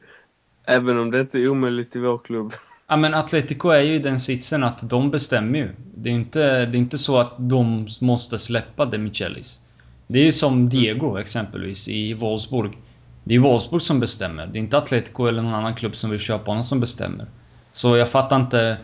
Även 0.69 0.99
om 0.99 1.11
det 1.11 1.19
inte 1.19 1.39
är 1.39 1.49
omöjligt 1.49 1.95
i 1.95 1.99
vår 1.99 2.17
klubb. 2.17 2.53
Ja 2.87 2.95
men 2.95 3.13
Atletico 3.13 3.69
är 3.69 3.81
ju 3.81 3.95
i 3.95 3.99
den 3.99 4.19
sitsen 4.19 4.63
att 4.63 4.89
de 4.89 5.11
bestämmer 5.11 5.59
ju. 5.59 5.69
Det 5.95 6.09
är 6.09 6.13
ju 6.13 6.19
inte, 6.19 6.39
det 6.39 6.77
är 6.77 6.79
inte 6.79 6.97
så 6.97 7.17
att 7.19 7.33
de 7.37 7.87
måste 8.01 8.39
släppa 8.39 8.85
De 8.85 8.97
Michelis. 8.97 9.61
Det 10.07 10.19
är 10.19 10.23
ju 10.23 10.31
som 10.31 10.69
Diego 10.69 11.17
exempelvis 11.17 11.87
i 11.87 12.13
Wolfsburg. 12.13 12.77
Det 13.23 13.35
är 13.35 13.39
Wolfsburg 13.39 13.81
som 13.81 13.99
bestämmer. 13.99 14.47
Det 14.47 14.57
är 14.57 14.61
inte 14.61 14.77
Atletico 14.77 15.27
eller 15.27 15.41
någon 15.41 15.53
annan 15.53 15.75
klubb 15.75 15.95
som 15.95 16.11
vill 16.11 16.19
köpa 16.19 16.51
honom 16.51 16.63
som 16.63 16.79
bestämmer. 16.79 17.25
Så 17.73 17.97
jag 17.97 18.09
fattar 18.09 18.35
inte... 18.35 18.77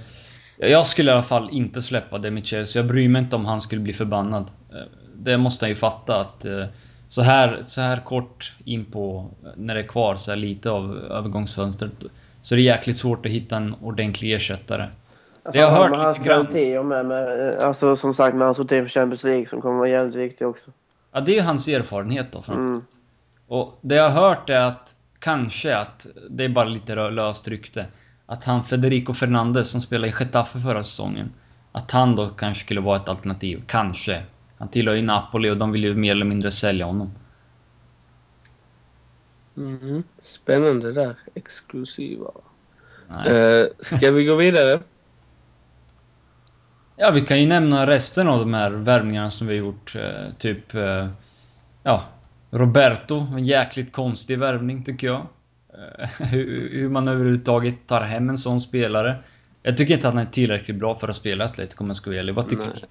Jag 0.57 0.87
skulle 0.87 1.11
i 1.11 1.13
alla 1.13 1.23
fall 1.23 1.49
inte 1.51 1.81
släppa 1.81 2.17
Demichelis. 2.17 2.75
Jag 2.75 2.87
bryr 2.87 3.09
mig 3.09 3.21
inte 3.21 3.35
om 3.35 3.45
han 3.45 3.61
skulle 3.61 3.81
bli 3.81 3.93
förbannad. 3.93 4.45
Eh, 4.71 4.77
det 5.15 5.37
måste 5.37 5.65
han 5.65 5.69
ju 5.69 5.75
fatta 5.75 6.21
att... 6.21 6.45
Eh, 6.45 6.65
eh, 7.05 7.07
Så 7.07 7.21
här, 7.21 7.59
så 7.63 7.81
här 7.81 7.99
kort 7.99 8.53
in 8.65 8.85
på... 8.85 9.29
När 9.55 9.75
det 9.75 9.81
är 9.81 9.87
kvar 9.87 10.15
så 10.15 10.31
här 10.31 10.37
lite 10.37 10.69
av 10.69 10.97
övergångsfönstret. 10.97 11.91
Så 12.41 12.55
det 12.55 12.61
är 12.61 12.63
jäkligt 12.63 12.97
svårt 12.97 13.25
att 13.25 13.31
hitta 13.31 13.57
en 13.57 13.75
ordentlig 13.81 14.33
ersättare. 14.33 14.89
Det 15.53 15.59
jag 15.59 15.69
har 15.69 15.89
hört 15.89 16.17
lite 16.17 16.27
grann. 16.27 16.45
kvaliteter 16.45 16.83
med, 16.83 17.05
med, 17.05 17.55
alltså 17.63 17.95
som 17.95 18.13
sagt 18.13 18.35
med 18.35 18.45
hans 18.45 18.59
rotation 18.59 18.87
för 18.87 18.99
Champions 18.99 19.23
League 19.23 19.45
som 19.45 19.61
kommer 19.61 19.77
vara 19.77 19.89
jävligt 19.89 20.15
viktig 20.15 20.47
också. 20.47 20.71
Ja, 21.11 21.21
det 21.21 21.31
är 21.31 21.35
ju 21.35 21.41
hans 21.41 21.67
erfarenhet 21.67 22.27
då. 22.31 22.43
Mm. 22.53 22.81
Och 23.47 23.77
det 23.81 23.95
jag 23.95 24.09
har 24.09 24.29
hört 24.29 24.49
är 24.49 24.59
att 24.59 24.95
kanske 25.19 25.77
att, 25.77 26.07
det 26.29 26.45
är 26.45 26.49
bara 26.49 26.65
lite 26.65 26.95
löst 26.95 27.47
rykte, 27.47 27.85
att 28.25 28.43
han 28.43 28.63
Federico 28.63 29.13
Fernandez 29.13 29.69
som 29.69 29.81
spelade 29.81 30.07
i 30.07 30.13
Getafe 30.19 30.59
förra 30.59 30.83
säsongen, 30.83 31.33
att 31.71 31.91
han 31.91 32.15
då 32.15 32.29
kanske 32.29 32.63
skulle 32.63 32.81
vara 32.81 32.97
ett 32.97 33.09
alternativ. 33.09 33.63
Kanske. 33.67 34.23
Han 34.65 34.71
tillhör 34.71 34.95
ju 34.95 35.01
Napoli 35.01 35.49
och 35.49 35.57
de 35.57 35.71
vill 35.71 35.83
ju 35.83 35.95
mer 35.95 36.11
eller 36.11 36.25
mindre 36.25 36.51
sälja 36.51 36.85
honom. 36.85 37.11
Mhm. 39.53 40.03
Spännande 40.17 40.91
där. 40.91 41.15
Exklusiva. 41.35 42.31
Eh, 43.09 43.65
ska 43.79 44.11
vi 44.11 44.25
gå 44.25 44.35
vidare? 44.35 44.79
Ja, 46.97 47.11
vi 47.11 47.21
kan 47.21 47.41
ju 47.41 47.47
nämna 47.47 47.87
resten 47.87 48.27
av 48.27 48.39
de 48.39 48.53
här 48.53 48.71
värvningarna 48.71 49.29
som 49.29 49.47
vi 49.47 49.57
har 49.57 49.65
gjort. 49.65 49.95
Eh, 49.95 50.33
typ... 50.37 50.75
Eh, 50.75 51.09
ja, 51.83 52.03
Roberto. 52.51 53.19
En 53.19 53.45
jäkligt 53.45 53.91
konstig 53.91 54.39
värvning 54.39 54.83
tycker 54.83 55.07
jag. 55.07 55.27
Eh, 55.73 56.09
hur, 56.27 56.69
hur 56.71 56.89
man 56.89 57.07
överhuvudtaget 57.07 57.87
tar 57.87 58.01
hem 58.01 58.29
en 58.29 58.37
sån 58.37 58.61
spelare. 58.61 59.17
Jag 59.63 59.77
tycker 59.77 59.93
inte 59.93 60.07
att 60.07 60.13
han 60.13 60.27
är 60.27 60.31
tillräckligt 60.31 60.77
bra 60.77 60.99
för 60.99 61.07
att 61.07 61.15
spela 61.15 61.45
Atletico 61.45 62.11
ärlig. 62.11 62.33
Vad 62.33 62.49
tycker 62.49 62.63
Nej. 62.63 62.77
du? 62.81 62.87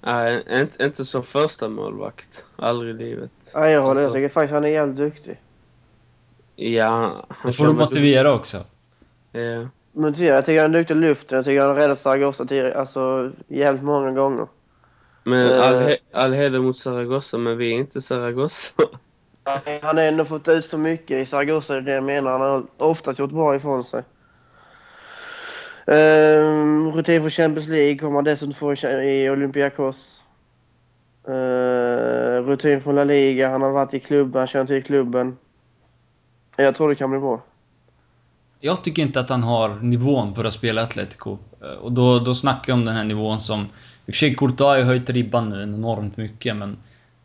Nej, 0.00 0.42
inte, 0.50 0.84
inte 0.84 1.04
som 1.04 1.22
första 1.22 1.68
målvakt. 1.68 2.44
Aldrig 2.56 2.94
i 2.94 2.98
livet. 2.98 3.30
Ja, 3.54 3.68
jag 3.70 3.82
håller. 3.82 4.00
Jag 4.00 4.04
Alltså, 4.06 4.16
tycker 4.16 4.28
faktiskt 4.28 4.52
han 4.54 4.64
är 4.64 4.68
jävligt 4.68 4.96
duktig. 4.96 5.40
Ja, 6.56 7.24
han 7.28 7.50
Det 7.50 7.52
får 7.52 7.66
du 7.66 7.72
motivera 7.72 8.34
också. 8.34 8.56
duktig. 8.56 8.72
Ja. 9.42 9.68
Motiverad. 9.92 10.36
Jag 10.36 10.44
tycker 10.44 10.62
han 10.62 10.74
är 10.74 10.78
duktig 10.78 10.94
i 10.94 10.98
luften. 10.98 11.36
Jag 11.36 11.44
tycker 11.44 11.60
han 11.60 11.68
har 11.68 11.76
räddat 11.76 12.00
Zaragoza 12.00 12.44
till, 12.44 12.72
alltså, 12.72 13.32
jävligt 13.48 13.82
många 13.84 14.10
gånger. 14.12 14.46
Men 15.24 15.50
Eh. 15.52 15.68
all, 15.68 15.74
he, 15.78 15.96
all 16.12 16.32
heder 16.32 16.58
mot 16.60 16.76
Zaragoza, 16.76 17.38
men 17.38 17.56
vi 17.58 17.70
är 17.70 17.74
inte 17.74 18.00
Zaragoza. 18.00 18.72
Han 19.82 19.96
har 19.96 20.04
ändå 20.04 20.24
fått 20.24 20.48
ut 20.48 20.64
så 20.64 20.78
mycket 20.78 21.18
i 21.22 21.26
Zaragoza, 21.26 21.72
det 21.72 21.78
är 21.78 21.82
det 21.82 21.92
jag 21.92 22.04
menar. 22.04 22.30
Han 22.30 22.40
har 22.40 22.62
oftast 22.78 23.18
gjort 23.18 23.30
bra 23.30 23.56
ifrån 23.56 23.84
sig. 23.84 24.02
Ehm, 25.86 26.86
um, 26.86 26.92
rutin 26.92 27.22
för 27.22 27.30
Champions 27.30 27.68
League 27.68 27.98
kommer 27.98 28.14
han 28.14 28.24
dessutom 28.24 28.54
få 28.54 28.74
i 28.74 29.30
Olympiakos. 29.30 30.22
Ehm, 31.28 31.34
uh, 31.34 32.48
rutin 32.48 32.80
från 32.80 32.94
La 32.94 33.04
Liga. 33.04 33.50
Han 33.50 33.62
har 33.62 33.72
varit 33.72 33.94
i 33.94 34.00
klubben, 34.00 34.38
han 34.38 34.46
känner 34.46 34.66
till 34.66 34.84
klubben. 34.84 35.36
Jag 36.56 36.74
tror 36.74 36.88
det 36.88 36.94
kan 36.94 37.10
bli 37.10 37.20
bra. 37.20 37.42
Jag 38.60 38.84
tycker 38.84 39.02
inte 39.02 39.20
att 39.20 39.30
han 39.30 39.42
har 39.42 39.74
nivån 39.74 40.34
för 40.34 40.44
att 40.44 40.54
spela 40.54 40.82
Atletico. 40.82 41.38
Eh, 41.62 41.68
och 41.68 41.92
då, 41.92 42.18
då 42.18 42.34
snackar 42.34 42.72
jag 42.72 42.78
om 42.78 42.84
den 42.84 42.96
här 42.96 43.04
nivån 43.04 43.40
som... 43.40 43.60
I 43.60 43.64
och 43.64 43.68
för 44.06 44.12
sig 44.12 44.34
Courtois 44.34 44.68
har 44.68 44.76
ju 44.76 44.82
höjt 44.82 45.10
ribban 45.10 45.50
nu 45.50 45.62
enormt 45.62 46.16
mycket 46.16 46.56
men... 46.56 46.76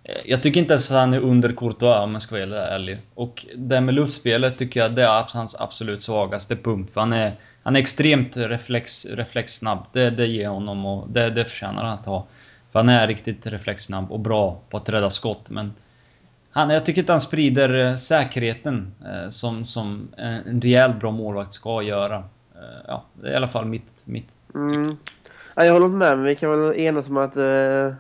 Eh, 0.03 0.15
jag 0.25 0.44
tycker 0.44 0.60
inte 0.60 0.74
ens 0.74 0.91
att 0.91 0.98
han 0.98 1.13
är 1.13 1.20
under 1.20 1.51
Courtois 1.51 2.03
om 2.03 2.13
jag 2.13 2.22
ska 2.22 2.36
vara 2.36 2.46
helt 2.46 2.70
ärlig. 2.72 2.98
Och 3.15 3.46
det 3.56 3.82
med 3.82 3.94
luftspelet 3.94 4.58
tycker 4.58 4.80
jag 4.80 4.96
det 4.96 5.03
är 5.03 5.25
hans 5.34 5.56
absolut 5.62 6.01
svagaste 6.01 6.56
punkt. 6.56 6.94
För 6.94 7.01
han 7.01 7.13
är, 7.13 7.36
han 7.63 7.75
är 7.75 7.80
extremt 7.80 8.38
reflex, 8.38 9.06
reflexsnabb. 9.06 9.80
Det, 9.91 10.10
det 10.10 10.25
ger 10.27 10.48
honom 10.48 10.86
och 10.86 11.10
det, 11.10 11.30
det 11.30 11.46
förtjänar 11.46 11.84
han 11.84 12.00
att 12.00 12.06
ha. 12.06 12.27
För 12.72 12.80
han 12.80 12.89
är 12.89 13.08
riktigt 13.08 13.48
reflexsnabb 13.48 14.12
och 14.12 14.20
bra 14.20 14.62
på 14.70 14.77
att 14.77 14.89
rädda 14.89 15.10
skott 15.10 15.50
men... 15.50 15.74
Han, 16.53 16.70
jag 16.70 16.86
tycker 16.86 17.01
inte 17.01 17.13
han 17.13 17.22
sprider 17.22 17.86
eh, 17.86 17.96
säkerheten 17.96 18.91
eh, 19.06 19.30
som, 19.30 19.65
som 19.65 20.08
en, 20.18 20.62
rejält 20.62 21.00
bra 21.00 21.12
målvakt 21.12 21.53
ska 21.53 21.82
göra. 21.82 22.18
Eh, 22.56 22.82
ja, 22.88 23.06
det 23.13 23.27
är 23.27 23.34
i 23.34 23.36
alla 23.36 23.48
fall 23.48 23.65
mitt... 23.65 24.01
mitt 24.06 24.38
Mm. 24.56 24.98
Ja, 25.56 25.65
jag 25.65 25.74
håller 25.74 25.86
inte 25.86 25.98
med, 25.98 26.18
men 26.18 26.25
vi 26.25 26.36
kan 26.36 26.62
väl 26.62 26.80
enas 26.80 27.10
om 27.10 27.18
att 27.18 27.38
uh, 27.38 27.94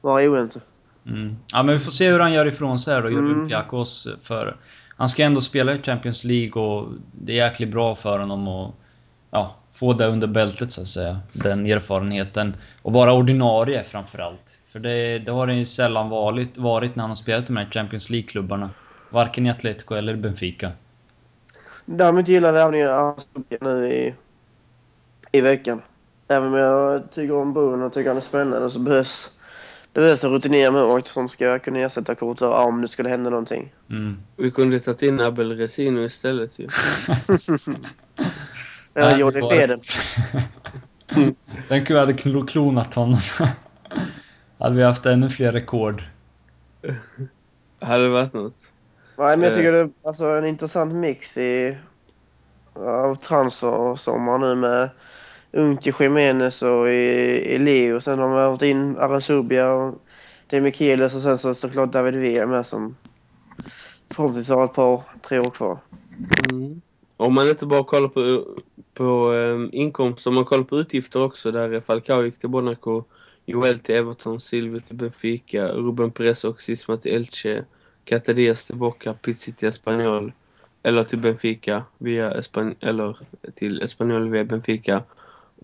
vara 0.00 0.30
oense. 0.30 0.60
mm. 1.06 1.36
Ja, 1.52 1.62
men 1.62 1.74
vi 1.74 1.80
får 1.80 1.90
se 1.90 2.10
hur 2.10 2.20
han 2.20 2.32
gör 2.32 2.46
ifrån 2.46 2.78
sig 2.78 2.94
här 2.94 3.02
då 3.02 3.10
i 3.10 3.12
Mm. 3.12 3.24
Olympiakos. 3.24 4.08
För 4.22 4.56
han 4.96 5.08
ska 5.08 5.22
ändå 5.22 5.40
spela 5.40 5.74
i 5.74 5.82
Champions 5.82 6.24
League 6.24 6.62
och 6.62 6.88
det 7.12 7.32
är 7.32 7.46
jäkligt 7.46 7.68
bra 7.68 7.94
för 7.94 8.18
honom 8.18 8.48
att 8.48 8.74
ja, 9.30 9.56
få 9.72 9.92
det 9.92 10.06
under 10.06 10.26
bältet 10.26 10.72
så 10.72 10.80
att 10.80 10.86
säga. 10.86 11.20
Den 11.32 11.66
erfarenheten. 11.66 12.56
Och 12.82 12.92
vara 12.92 13.12
ordinarie 13.12 13.84
framförallt. 13.84 14.60
För 14.68 14.78
det, 14.78 15.18
det 15.18 15.32
har 15.32 15.46
det 15.46 15.54
ju 15.54 15.64
sällan 15.64 16.08
varit, 16.08 16.56
varit 16.56 16.96
när 16.96 17.02
han 17.02 17.10
har 17.10 17.16
spelat 17.16 17.44
i 17.44 17.46
de 17.46 17.56
här 17.56 17.70
Champions 17.70 18.10
League-klubbarna. 18.10 18.70
Varken 19.10 19.46
i 19.46 19.50
Atletico 19.50 19.94
eller 19.94 20.16
Benfica. 20.16 20.72
Däremot 21.84 22.28
gillar 22.28 22.52
värvningen 22.52 22.88
av 22.88 22.94
Arsovia 22.94 23.58
nu 23.60 23.88
i, 23.88 24.14
i 25.32 25.40
veckan. 25.40 25.82
Även 26.28 26.48
om 26.48 26.54
jag 26.54 27.10
tycker 27.10 27.36
om 27.36 27.52
Bruno 27.52 27.84
och 27.84 27.92
tycker 27.92 28.10
han 28.10 28.16
är 28.16 28.20
spännande 28.20 28.70
så 28.70 28.78
behövs 28.78 29.33
det 29.94 30.00
behövs 30.00 30.24
en 30.24 30.30
rutinerad 30.30 30.72
målvakt 30.72 31.06
som 31.06 31.28
ska 31.28 31.58
kunna 31.58 31.78
ersätta 31.78 32.14
Courtois 32.14 32.66
om 32.66 32.80
det 32.80 32.88
skulle 32.88 33.08
hända 33.08 33.30
någonting. 33.30 33.72
Mm. 33.90 34.16
Vi 34.36 34.50
kunde 34.50 34.80
tagit 34.80 35.02
in 35.02 35.20
Abel 35.20 35.56
Resino 35.56 36.00
istället 36.00 36.58
ju. 36.58 36.68
Eller 38.94 39.18
Johnny 39.18 39.40
det 39.40 39.48
Feden. 39.48 39.80
Tänk 41.68 41.90
om 41.90 41.94
vi 41.94 42.00
hade 42.00 42.12
klo- 42.12 42.46
klonat 42.46 42.94
honom. 42.94 43.18
hade 44.58 44.76
vi 44.76 44.82
haft 44.82 45.06
ännu 45.06 45.30
fler 45.30 45.52
rekord. 45.52 46.02
Hade 47.80 48.08
varit 48.08 48.32
något. 48.32 48.72
Nej, 49.18 49.36
men 49.36 49.42
jag 49.42 49.50
Eh. 49.52 49.56
tycker 49.56 49.72
det 49.72 49.78
är 49.78 49.90
alltså, 50.04 50.24
en 50.24 50.46
intressant 50.46 50.94
mix 50.94 51.38
i, 51.38 51.78
av 52.74 53.14
transfersommar 53.14 54.38
nu 54.38 54.54
med 54.54 54.90
Unke 55.56 55.94
Jiménez 56.00 56.62
och 56.62 56.88
i, 56.88 57.58
Leo. 57.58 58.00
Sen 58.00 58.18
har 58.18 58.28
man 58.28 58.50
varit 58.50 58.62
in 58.62 58.96
Arasubia 58.98 59.72
och 59.72 59.94
Demikelius 60.46 61.14
och 61.14 61.22
sen 61.22 61.38
så 61.38 61.54
såklart 61.54 61.92
David 61.92 62.14
Villa 62.14 62.46
med 62.46 62.66
som 62.66 62.96
förhoppningsvis 64.10 64.48
har 64.48 64.64
ett 64.64 64.74
par, 64.74 65.02
tre 65.28 65.38
år 65.38 65.50
kvar. 65.50 65.78
Mm. 66.38 66.82
om 67.16 67.34
man 67.34 67.48
inte 67.48 67.66
bara 67.66 67.84
kollar 67.84 68.08
på, 68.08 68.44
på 68.94 69.32
ehm, 69.32 69.62
um, 69.62 69.70
inkomster, 69.72 70.30
om 70.30 70.34
man 70.34 70.44
kollar 70.44 70.64
på 70.64 70.78
utgifter 70.78 71.22
också, 71.22 71.50
där 71.50 71.80
Falcao 71.80 72.22
gick 72.22 72.38
till 72.38 72.48
Monaco, 72.48 73.04
Joel 73.46 73.78
till 73.78 73.94
Everton, 73.94 74.40
Silvio 74.40 74.80
till 74.80 74.96
Benfica, 74.96 75.68
Ruben 75.68 76.10
Perez 76.10 76.44
och 76.44 76.60
Sisma 76.60 76.96
till 76.96 77.14
Elche, 77.14 77.64
Catadias 78.04 78.66
till 78.66 78.76
Boca, 78.76 79.14
Pizzi 79.14 79.52
till 79.52 79.68
Espanyol, 79.68 80.32
eller 80.82 81.04
till 81.04 81.18
Benfica 81.18 81.84
via 81.98 82.30
Espan 82.30 82.74
eller 82.80 83.16
till 83.54 83.82
Espanyol 83.82 84.30
via 84.30 84.44
Benfica 84.44 85.02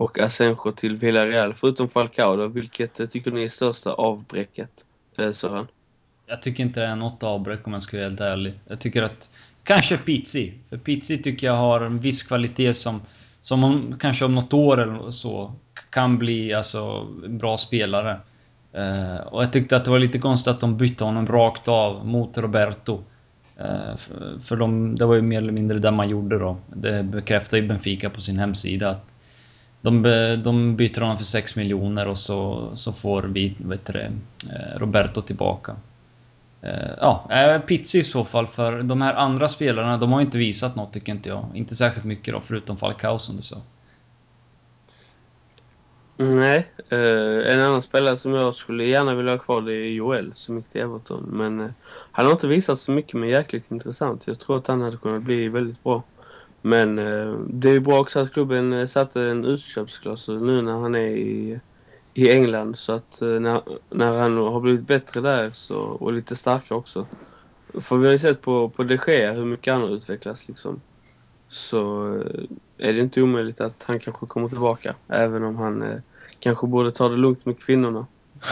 och 0.01 0.19
Asensio 0.19 0.73
till 0.73 0.97
Villarreal, 0.97 1.55
förutom 1.55 1.89
Falcao 1.89 2.37
då, 2.37 2.49
vilket 2.49 3.01
eh, 3.01 3.07
tycker 3.07 3.31
ni 3.31 3.45
är 3.45 3.49
största 3.49 3.91
avbräcket, 3.91 4.71
eh, 5.19 5.33
Sören? 5.33 5.67
Jag 6.27 6.43
tycker 6.43 6.63
inte 6.63 6.81
det 6.81 6.87
är 6.87 6.97
något 6.97 7.23
avbräck 7.23 7.67
om 7.67 7.73
jag 7.73 7.83
ska 7.83 7.97
vara 7.97 8.09
helt 8.09 8.21
ärlig. 8.21 8.55
Jag 8.69 8.81
tycker 8.81 9.03
att... 9.03 9.31
Kanske 9.65 9.97
Pizzi. 9.97 10.55
För 10.69 10.77
Pizzi 10.77 11.23
tycker 11.23 11.47
jag 11.47 11.55
har 11.55 11.81
en 11.81 11.99
viss 11.99 12.23
kvalitet 12.23 12.75
som... 12.75 13.01
Som 13.41 13.65
om, 13.65 13.99
kanske 14.01 14.25
om 14.25 14.35
något 14.35 14.53
år 14.53 14.81
eller 14.81 15.11
så 15.11 15.53
kan 15.91 16.19
bli 16.19 16.55
alltså 16.55 17.07
en 17.25 17.39
bra 17.39 17.59
spelare. 17.59 18.19
Uh, 18.77 19.17
och 19.17 19.43
jag 19.43 19.53
tyckte 19.53 19.77
att 19.77 19.85
det 19.85 19.91
var 19.91 19.99
lite 19.99 20.19
konstigt 20.19 20.51
att 20.51 20.61
de 20.61 20.77
bytte 20.77 21.05
honom 21.05 21.27
rakt 21.27 21.69
av 21.69 22.07
mot 22.07 22.39
Roberto. 22.39 22.95
Uh, 23.61 23.97
för, 23.97 24.39
för 24.45 24.57
de, 24.57 24.97
det 24.97 25.07
var 25.07 25.15
ju 25.15 25.23
mer 25.23 25.39
eller 25.39 25.53
mindre 25.53 25.79
det 25.79 25.91
man 25.91 26.09
gjorde 26.09 26.39
då. 26.39 26.57
Det 26.67 27.03
bekräftar 27.03 27.57
ju 27.57 27.69
Benfica 27.69 28.11
på 28.11 28.21
sin 28.21 28.39
hemsida 28.39 28.91
att 28.91 29.15
de, 29.83 30.03
de 30.45 30.77
byter 30.77 31.01
honom 31.01 31.19
för 31.19 31.25
6 31.25 31.57
miljoner 31.57 32.09
och 32.09 32.19
så, 32.19 32.71
så 32.75 32.93
får 32.93 33.23
vi, 33.23 33.55
vet 33.59 33.87
det, 33.87 34.13
eh, 34.53 34.79
Roberto 34.79 35.23
tillbaka. 35.23 35.77
Eh, 36.63 36.91
ja, 37.01 37.29
eh, 37.31 37.61
Pizzi 37.61 37.99
i 37.99 38.05
så 38.05 38.25
fall, 38.25 38.47
för 38.47 38.83
de 38.83 39.03
här 39.03 39.15
andra 39.15 39.49
spelarna, 39.49 39.99
de 39.99 40.13
har 40.13 40.21
inte 40.21 40.39
visat 40.39 40.77
något 40.77 40.93
tycker 40.93 41.13
inte 41.13 41.29
jag. 41.29 41.45
Inte 41.55 41.77
särskilt 41.77 42.05
mycket 42.05 42.35
då, 42.35 42.41
förutom 42.47 42.77
Falcao 42.77 43.19
som 43.19 43.37
du 43.37 43.43
sa. 43.43 43.57
Nej, 46.17 46.71
en 47.47 47.61
annan 47.61 47.83
spelare 47.83 48.17
som 48.17 48.35
jag 48.35 48.55
skulle 48.55 48.85
gärna 48.85 49.15
vilja 49.15 49.33
ha 49.33 49.39
kvar 49.39 49.61
det 49.61 49.75
är 49.75 49.93
Joel 49.93 50.33
som 50.35 50.57
gick 50.57 50.69
till 50.69 50.81
Everton. 50.81 51.23
Men 51.33 51.75
han 52.13 52.27
har 52.27 52.33
inte 52.33 52.49
visat 52.49 52.79
så 52.79 52.93
mycket 52.93 53.15
men 53.15 53.29
jäkligt 53.29 53.71
intressant. 53.71 54.27
Jag 54.27 54.39
tror 54.39 54.57
att 54.57 54.67
han 54.67 54.81
hade 54.81 54.97
kunnat 54.97 55.23
bli 55.23 55.49
väldigt 55.49 55.83
bra. 55.83 56.03
Men 56.63 56.97
det 57.61 57.71
är 57.71 57.81
bra 57.81 58.01
också 58.01 58.19
att 58.19 58.33
klubben 58.33 58.89
satte 58.89 59.23
en 59.23 59.45
utköpsklausul 59.45 60.47
nu 60.47 60.63
när 60.63 60.73
han 60.73 60.95
är 60.95 61.09
i 61.09 61.61
i 62.15 62.31
England 62.31 62.79
så 62.79 62.93
att 62.93 63.23
eh, 63.23 63.29
när, 63.29 63.63
när 63.91 64.19
han 64.19 64.37
har 64.37 64.61
blivit 64.61 64.87
bättre 64.87 65.21
där 65.21 65.51
så, 65.51 65.79
och 65.81 66.13
lite 66.13 66.37
starkare 66.37 66.79
också. 66.79 67.07
För 67.81 67.97
vi 67.97 68.07
har 68.07 68.13
ju 68.13 68.19
sett 68.19 68.41
på, 68.41 68.69
på 68.69 68.85
de 68.85 68.99
Gea 69.07 69.33
hur 69.33 69.45
mycket 69.45 69.73
han 69.73 69.83
har 69.83 69.89
utvecklats 69.89 70.49
liksom. 70.49 70.81
Så 71.49 72.13
eh, 72.17 72.89
är 72.89 72.93
det 72.93 73.01
inte 73.01 73.23
omöjligt 73.23 73.61
att 73.61 73.83
han 73.83 73.99
kanske 73.99 74.27
kommer 74.27 74.49
tillbaka. 74.49 74.95
Även 75.09 75.45
om 75.45 75.57
han 75.57 75.83
eh, 75.83 75.99
kanske 76.41 76.67
borde 76.67 76.93
ta 76.93 77.09
det 77.09 77.17
lugnt 77.17 77.47
med 77.47 77.61
kvinnorna 77.61 78.07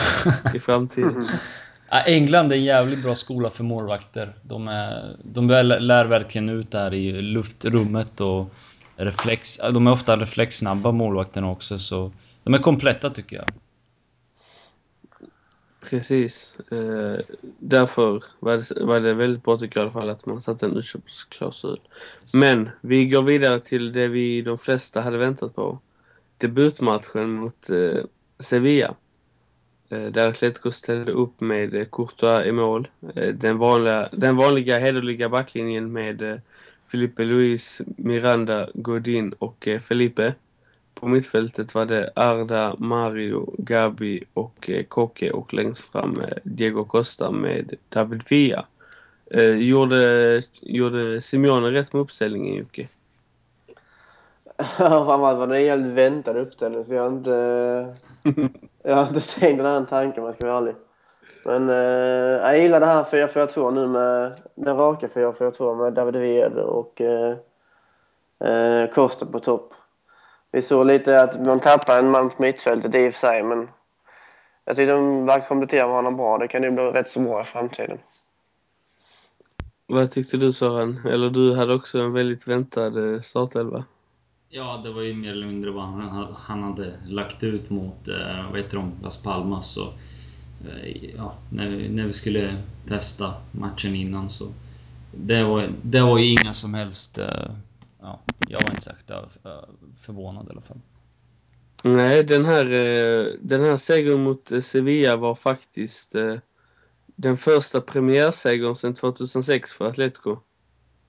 i 0.54 0.60
framtiden. 0.60 1.28
Ja, 1.90 2.00
England 2.00 2.52
är 2.52 2.56
en 2.56 2.64
jävligt 2.64 3.02
bra 3.02 3.14
skola 3.14 3.50
för 3.50 3.64
målvakter. 3.64 4.34
De, 4.42 4.68
är, 4.68 5.16
de 5.24 5.48
lär 5.48 6.04
verkligen 6.04 6.48
ut 6.48 6.70
där 6.70 6.94
i 6.94 7.22
luftrummet 7.22 8.20
och 8.20 8.50
reflex. 8.96 9.58
De 9.58 9.86
är 9.86 9.92
ofta 9.92 10.16
reflexsnabba 10.16 10.92
målvakterna 10.92 11.50
också 11.50 11.78
så 11.78 12.12
de 12.44 12.54
är 12.54 12.58
kompletta 12.58 13.10
tycker 13.10 13.36
jag. 13.36 13.46
Precis. 15.90 16.56
Eh, 16.72 17.20
därför 17.58 18.24
var 18.40 18.56
det, 18.56 18.84
var 18.84 19.00
det 19.00 19.14
väldigt 19.14 19.44
bra 19.44 19.58
tycker 19.58 19.80
jag 19.80 19.84
i 19.84 19.86
alla 19.86 20.00
fall 20.00 20.10
att 20.10 20.26
man 20.26 20.42
satte 20.42 20.66
en 20.66 20.76
utköpsklausul. 20.76 21.80
Men 22.32 22.70
vi 22.80 23.06
går 23.06 23.22
vidare 23.22 23.60
till 23.60 23.92
det 23.92 24.08
vi 24.08 24.42
de 24.42 24.58
flesta 24.58 25.00
hade 25.00 25.18
väntat 25.18 25.54
på. 25.54 25.78
Debutmatchen 26.38 27.30
mot 27.30 27.70
eh, 27.70 28.04
Sevilla. 28.38 28.94
Eh, 29.90 30.06
där 30.06 30.28
Atletico 30.28 30.70
ställde 30.70 31.12
upp 31.12 31.40
med 31.40 31.90
Courtois 31.90 32.46
i 32.46 32.52
mål. 32.52 32.88
Eh, 33.14 33.28
den, 33.28 33.58
vanliga, 33.58 34.08
den 34.12 34.36
vanliga 34.36 34.78
hederliga 34.78 35.28
backlinjen 35.28 35.92
med 35.92 36.22
eh, 36.22 36.38
Felipe 36.86 37.24
Luis, 37.24 37.82
Miranda, 37.96 38.68
Godin 38.74 39.32
och 39.38 39.68
eh, 39.68 39.80
Felipe. 39.80 40.34
På 40.94 41.08
mittfältet 41.08 41.74
var 41.74 41.86
det 41.86 42.10
Arda, 42.16 42.74
Mario, 42.78 43.54
Gabi 43.58 44.24
och 44.34 44.70
eh, 44.70 44.84
Koke 44.84 45.30
och 45.30 45.54
längst 45.54 45.92
fram 45.92 46.20
eh, 46.20 46.38
Diego 46.44 46.84
Costa 46.84 47.30
med 47.30 47.74
David 47.88 48.22
Villa. 48.30 48.66
Eh, 49.30 49.54
gjorde, 49.54 50.42
gjorde 50.60 51.20
Simeone 51.20 51.70
rätt 51.70 51.92
med 51.92 52.02
uppställningen 52.02 52.54
Jocke? 52.54 52.88
Ja, 54.56 54.64
fan 55.06 55.20
vad 55.20 55.34
det 55.34 55.46
var 55.46 55.54
en 55.54 55.64
jävligt 55.64 55.92
väntad 55.92 56.38
uppställning 56.38 56.84
så 56.84 56.94
jag 56.94 57.12
inte... 57.12 57.94
jag 58.88 58.96
har 58.96 59.08
inte 59.08 59.40
tänkt 59.40 59.56
den 59.56 59.66
här 59.66 59.84
tanken 59.84 60.22
om 60.22 60.26
jag 60.26 60.34
ska 60.34 60.46
vara 60.46 60.58
ärlig. 60.58 60.74
Men 61.44 61.70
eh, 61.70 62.48
jag 62.48 62.58
gillar 62.58 62.80
det 62.80 62.86
här 62.86 63.04
4-4-2 63.04 63.70
nu 63.70 63.86
med 63.86 64.40
den 64.54 64.76
raka 64.76 65.06
4-4-2 65.06 65.82
med 65.82 65.92
David 65.92 66.16
Villa 66.16 66.62
och 66.62 67.00
eh, 67.00 67.36
eh, 68.50 68.90
Costa 68.90 69.26
på 69.26 69.40
topp. 69.40 69.74
Vi 70.52 70.62
såg 70.62 70.86
lite 70.86 71.22
att 71.22 71.46
man 71.46 71.60
tappar 71.60 71.98
en 71.98 72.10
man 72.10 72.30
på 72.30 72.42
mittfältet 72.42 72.94
i 72.94 73.08
och 73.08 73.12
för 73.12 73.20
sig, 73.20 73.42
men 73.42 73.68
jag 74.64 74.76
tycker 74.76 74.92
de 74.92 75.26
verkar 75.26 75.46
komplettera 75.46 75.86
varandra 75.86 76.10
bra. 76.10 76.38
Det 76.38 76.48
kan 76.48 76.62
ju 76.62 76.70
bli 76.70 76.84
rätt 76.84 77.10
så 77.10 77.20
bra 77.20 77.42
i 77.42 77.44
framtiden. 77.44 77.98
Vad 79.86 80.10
tyckte 80.10 80.36
du 80.36 80.52
Sören? 80.52 81.00
Eller 81.06 81.30
du 81.30 81.56
hade 81.56 81.74
också 81.74 81.98
en 81.98 82.12
väldigt 82.12 82.48
väntad 82.48 83.14
eh, 83.14 83.20
startelva? 83.20 83.84
Ja, 84.50 84.80
det 84.84 84.90
var 84.90 85.02
ju 85.02 85.14
mer 85.14 85.32
eller 85.32 85.46
mindre 85.46 85.70
vad 85.70 85.84
han, 85.84 86.34
han 86.34 86.62
hade 86.62 86.94
lagt 87.06 87.44
ut 87.44 87.70
mot, 87.70 88.08
eh, 88.08 88.50
vad 88.50 88.60
heter 88.60 88.76
de, 88.76 88.92
Las 89.02 89.22
Palmas. 89.22 89.76
Och, 89.76 89.92
eh, 90.68 91.14
ja, 91.16 91.34
när, 91.50 91.68
vi, 91.68 91.88
när 91.88 92.06
vi 92.06 92.12
skulle 92.12 92.62
testa 92.86 93.34
matchen 93.52 93.94
innan 93.94 94.30
så... 94.30 94.44
Det 95.14 95.44
var, 95.44 95.72
det 95.82 96.00
var 96.00 96.18
ju 96.18 96.32
inga 96.32 96.54
som 96.54 96.74
helst 96.74 97.18
eh, 97.18 97.50
ja, 98.00 98.20
jag 98.48 98.60
var 98.62 98.70
inte 98.70 98.82
särskilt 98.82 99.10
eh, 99.10 99.52
förvånad 100.00 100.46
i 100.46 100.50
alla 100.50 100.60
fall. 100.60 100.80
Nej, 101.82 102.24
den 102.24 102.44
här, 102.44 102.64
eh, 102.64 103.26
den 103.40 103.60
här 103.60 103.76
segern 103.76 104.22
mot 104.22 104.52
Sevilla 104.62 105.16
var 105.16 105.34
faktiskt 105.34 106.14
eh, 106.14 106.36
den 107.06 107.36
första 107.36 107.80
premiärsegern 107.80 108.74
sedan 108.74 108.94
2006 108.94 109.72
för 109.72 109.88
Atletico. 109.88 110.36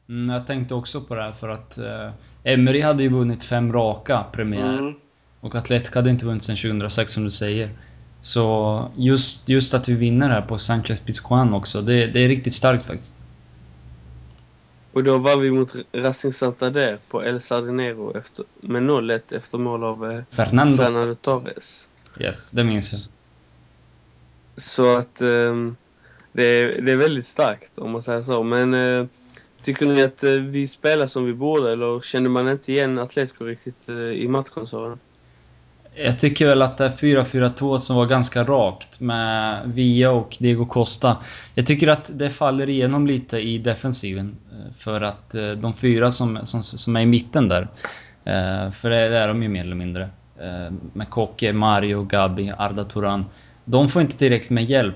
Mm, 0.10 0.36
jag 0.36 0.48
tänkte 0.48 0.74
också 0.74 1.02
på 1.02 1.16
det 1.16 1.22
här 1.22 1.32
för 1.32 1.50
att 1.50 1.78
eh, 1.78 2.10
Emery 2.44 2.82
hade 2.82 3.04
ju 3.04 3.10
vunnit 3.10 3.44
fem 3.44 3.74
raka 3.74 4.26
premiärer. 4.32 4.80
Mm. 4.80 4.94
Och 5.40 5.56
Atletico 5.56 6.00
hade 6.00 6.10
inte 6.10 6.26
vunnit 6.26 6.44
sedan 6.44 6.56
2006 6.56 7.14
som 7.14 7.24
du 7.24 7.32
säger. 7.32 7.70
Så 8.22 8.92
just, 8.96 9.50
just 9.50 9.74
att 9.74 9.90
vi 9.90 9.94
vinner 9.94 10.30
här 10.30 10.42
på 10.42 10.58
Sanchez 10.58 11.00
Pizjuan 11.00 11.54
också, 11.54 11.82
det, 11.82 12.08
det 12.08 12.20
är 12.20 12.28
riktigt 12.28 12.54
starkt 12.54 12.86
faktiskt. 12.86 13.16
Och 14.94 15.04
då 15.04 15.18
var 15.18 15.38
vi 15.38 15.52
mot 15.52 15.76
Racing 15.94 16.34
Santander 16.34 16.98
på 17.10 17.24
El 17.24 17.42
Sardinero 17.42 18.18
efter, 18.18 18.46
med 18.62 18.84
0-1 18.84 19.36
efter 19.36 19.58
mål 19.58 19.84
av 19.84 20.12
eh, 20.12 20.24
Fernando. 20.32 20.78
Fernando 20.78 21.16
Torres. 21.16 21.88
Yes, 22.20 22.52
det 22.52 22.64
minns 22.64 22.92
jag. 22.92 23.12
Så 24.64 24.98
att 24.98 25.22
um, 25.22 25.76
det, 26.32 26.46
är, 26.46 26.82
det 26.82 26.92
är 26.92 26.96
väldigt 26.96 27.26
starkt 27.26 27.78
om 27.78 27.92
man 27.92 28.04
säger 28.04 28.22
så. 28.22 28.44
Men 28.44 28.74
uh, 28.74 29.06
tycker 29.62 29.86
ni 29.86 30.04
att 30.04 30.24
eh, 30.24 30.32
vi 30.32 30.68
spelar 30.68 31.08
som 31.08 31.26
vi 31.26 31.34
borde 31.34 31.72
eller 31.72 32.02
kände 32.02 32.30
man 32.30 32.50
inte 32.50 32.72
igen 32.72 33.00
Atletico 33.00 33.46
riktigt 33.46 33.90
uh, 33.90 34.12
i 34.12 34.28
matchkonsolen? 34.28 35.00
Jag 35.96 36.20
tycker 36.20 36.48
väl 36.48 36.62
att 36.62 36.78
det 36.78 36.86
är 36.86 36.90
4-4-2 36.90 37.78
som 37.78 37.96
var 37.96 38.06
ganska 38.06 38.44
rakt 38.44 39.00
med 39.00 39.62
Via 39.66 40.12
och 40.12 40.38
Diego 40.40 40.66
Costa. 40.66 41.18
Jag 41.56 41.68
tycker 41.68 41.88
att 41.88 42.12
det 42.14 42.30
faller 42.30 42.70
igenom 42.70 43.08
lite 43.08 43.38
i 43.40 43.58
defensiven. 43.58 44.38
Eh, 44.52 44.74
för 44.80 45.02
att 45.02 45.32
de 45.58 45.74
fyra 45.74 46.12
som, 46.12 46.40
som, 46.44 46.64
som 46.64 46.96
är 46.96 47.02
i 47.02 47.06
mitten 47.06 47.48
där, 47.48 47.68
för 48.72 48.90
det 48.90 48.98
är 48.98 49.28
de 49.28 49.44
ju 49.44 49.50
mer 49.50 49.64
eller 49.64 49.76
mindre. 49.76 50.10
Med 50.94 51.10
Koke, 51.10 51.54
Mario, 51.54 52.04
Gabi, 52.04 52.54
Arda 52.58 52.84
Turan. 52.84 53.26
De 53.66 53.90
får 53.90 54.02
inte 54.02 54.18
tillräckligt 54.18 54.50
med 54.50 54.64
hjälp. 54.64 54.96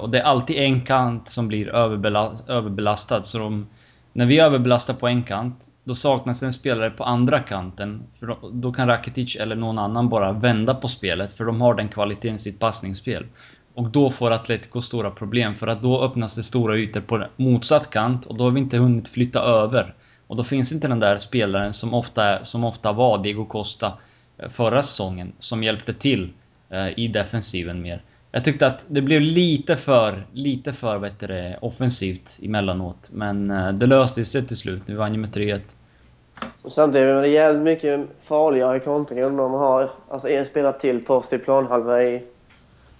Och 0.00 0.10
det 0.10 0.18
är 0.18 0.22
alltid 0.22 0.56
en 0.56 0.80
kant 0.80 1.28
som 1.28 1.48
blir 1.48 1.68
överbelastad. 1.68 3.22
Så 3.22 3.38
de, 3.38 3.66
när 4.12 4.26
vi 4.26 4.38
överbelastar 4.38 4.94
på 4.94 5.08
en 5.08 5.22
kant, 5.22 5.68
då 5.84 5.94
saknas 5.94 6.42
en 6.42 6.52
spelare 6.52 6.90
på 6.90 7.04
andra 7.04 7.40
kanten. 7.40 8.02
För 8.18 8.36
då 8.52 8.72
kan 8.72 8.88
Rakitic 8.88 9.36
eller 9.36 9.56
någon 9.56 9.78
annan 9.78 10.08
bara 10.08 10.32
vända 10.32 10.74
på 10.74 10.88
spelet, 10.88 11.36
för 11.36 11.44
de 11.44 11.60
har 11.60 11.74
den 11.74 11.88
kvaliteten 11.88 12.36
i 12.36 12.38
sitt 12.38 12.58
passningsspel. 12.58 13.26
Och 13.74 13.90
då 13.90 14.10
får 14.10 14.30
Atletico 14.30 14.82
stora 14.82 15.10
problem, 15.10 15.54
för 15.54 15.66
att 15.66 15.82
då 15.82 16.02
öppnas 16.02 16.36
det 16.36 16.42
stora 16.42 16.76
ytor 16.76 17.00
på 17.00 17.24
motsatt 17.36 17.90
kant 17.90 18.26
och 18.26 18.34
då 18.34 18.44
har 18.44 18.50
vi 18.50 18.60
inte 18.60 18.78
hunnit 18.78 19.08
flytta 19.08 19.40
över. 19.40 19.94
Och 20.26 20.36
då 20.36 20.44
finns 20.44 20.72
inte 20.72 20.88
den 20.88 21.00
där 21.00 21.18
spelaren 21.18 21.72
som 21.72 21.94
ofta, 21.94 22.44
som 22.44 22.64
ofta 22.64 22.92
var 22.92 23.22
Diego 23.22 23.44
Costa 23.44 23.92
eh, 24.38 24.50
förra 24.50 24.82
säsongen, 24.82 25.32
som 25.38 25.62
hjälpte 25.62 25.94
till 25.94 26.32
eh, 26.68 26.98
i 26.98 27.08
defensiven 27.08 27.82
mer. 27.82 28.02
Jag 28.32 28.44
tyckte 28.44 28.66
att 28.66 28.84
det 28.88 29.00
blev 29.00 29.20
lite 29.20 29.76
för, 29.76 30.26
lite 30.32 30.72
för 30.72 30.98
du, 30.98 31.58
offensivt 31.60 32.38
emellanåt. 32.42 33.10
Men 33.12 33.50
eh, 33.50 33.72
det 33.72 33.86
löste 33.86 34.24
sig 34.24 34.46
till 34.46 34.56
slut. 34.56 34.82
Vi 34.86 34.94
vann 34.94 35.14
ju 35.14 35.20
med 35.20 35.30
3-1. 35.30 35.60
Och 36.62 36.72
samtidigt 36.72 37.06
är 37.08 37.22
det 37.22 37.28
jävligt 37.28 37.62
mycket 37.62 38.00
farligare 38.22 38.80
kontring 38.80 39.24
om 39.24 39.36
de 39.36 39.52
har 39.52 39.90
alltså 40.10 40.28
en 40.28 40.46
spelare 40.46 40.80
till 40.80 41.04
på 41.04 41.22
sin 41.22 41.40
planhalva 41.40 42.02
i, 42.02 42.22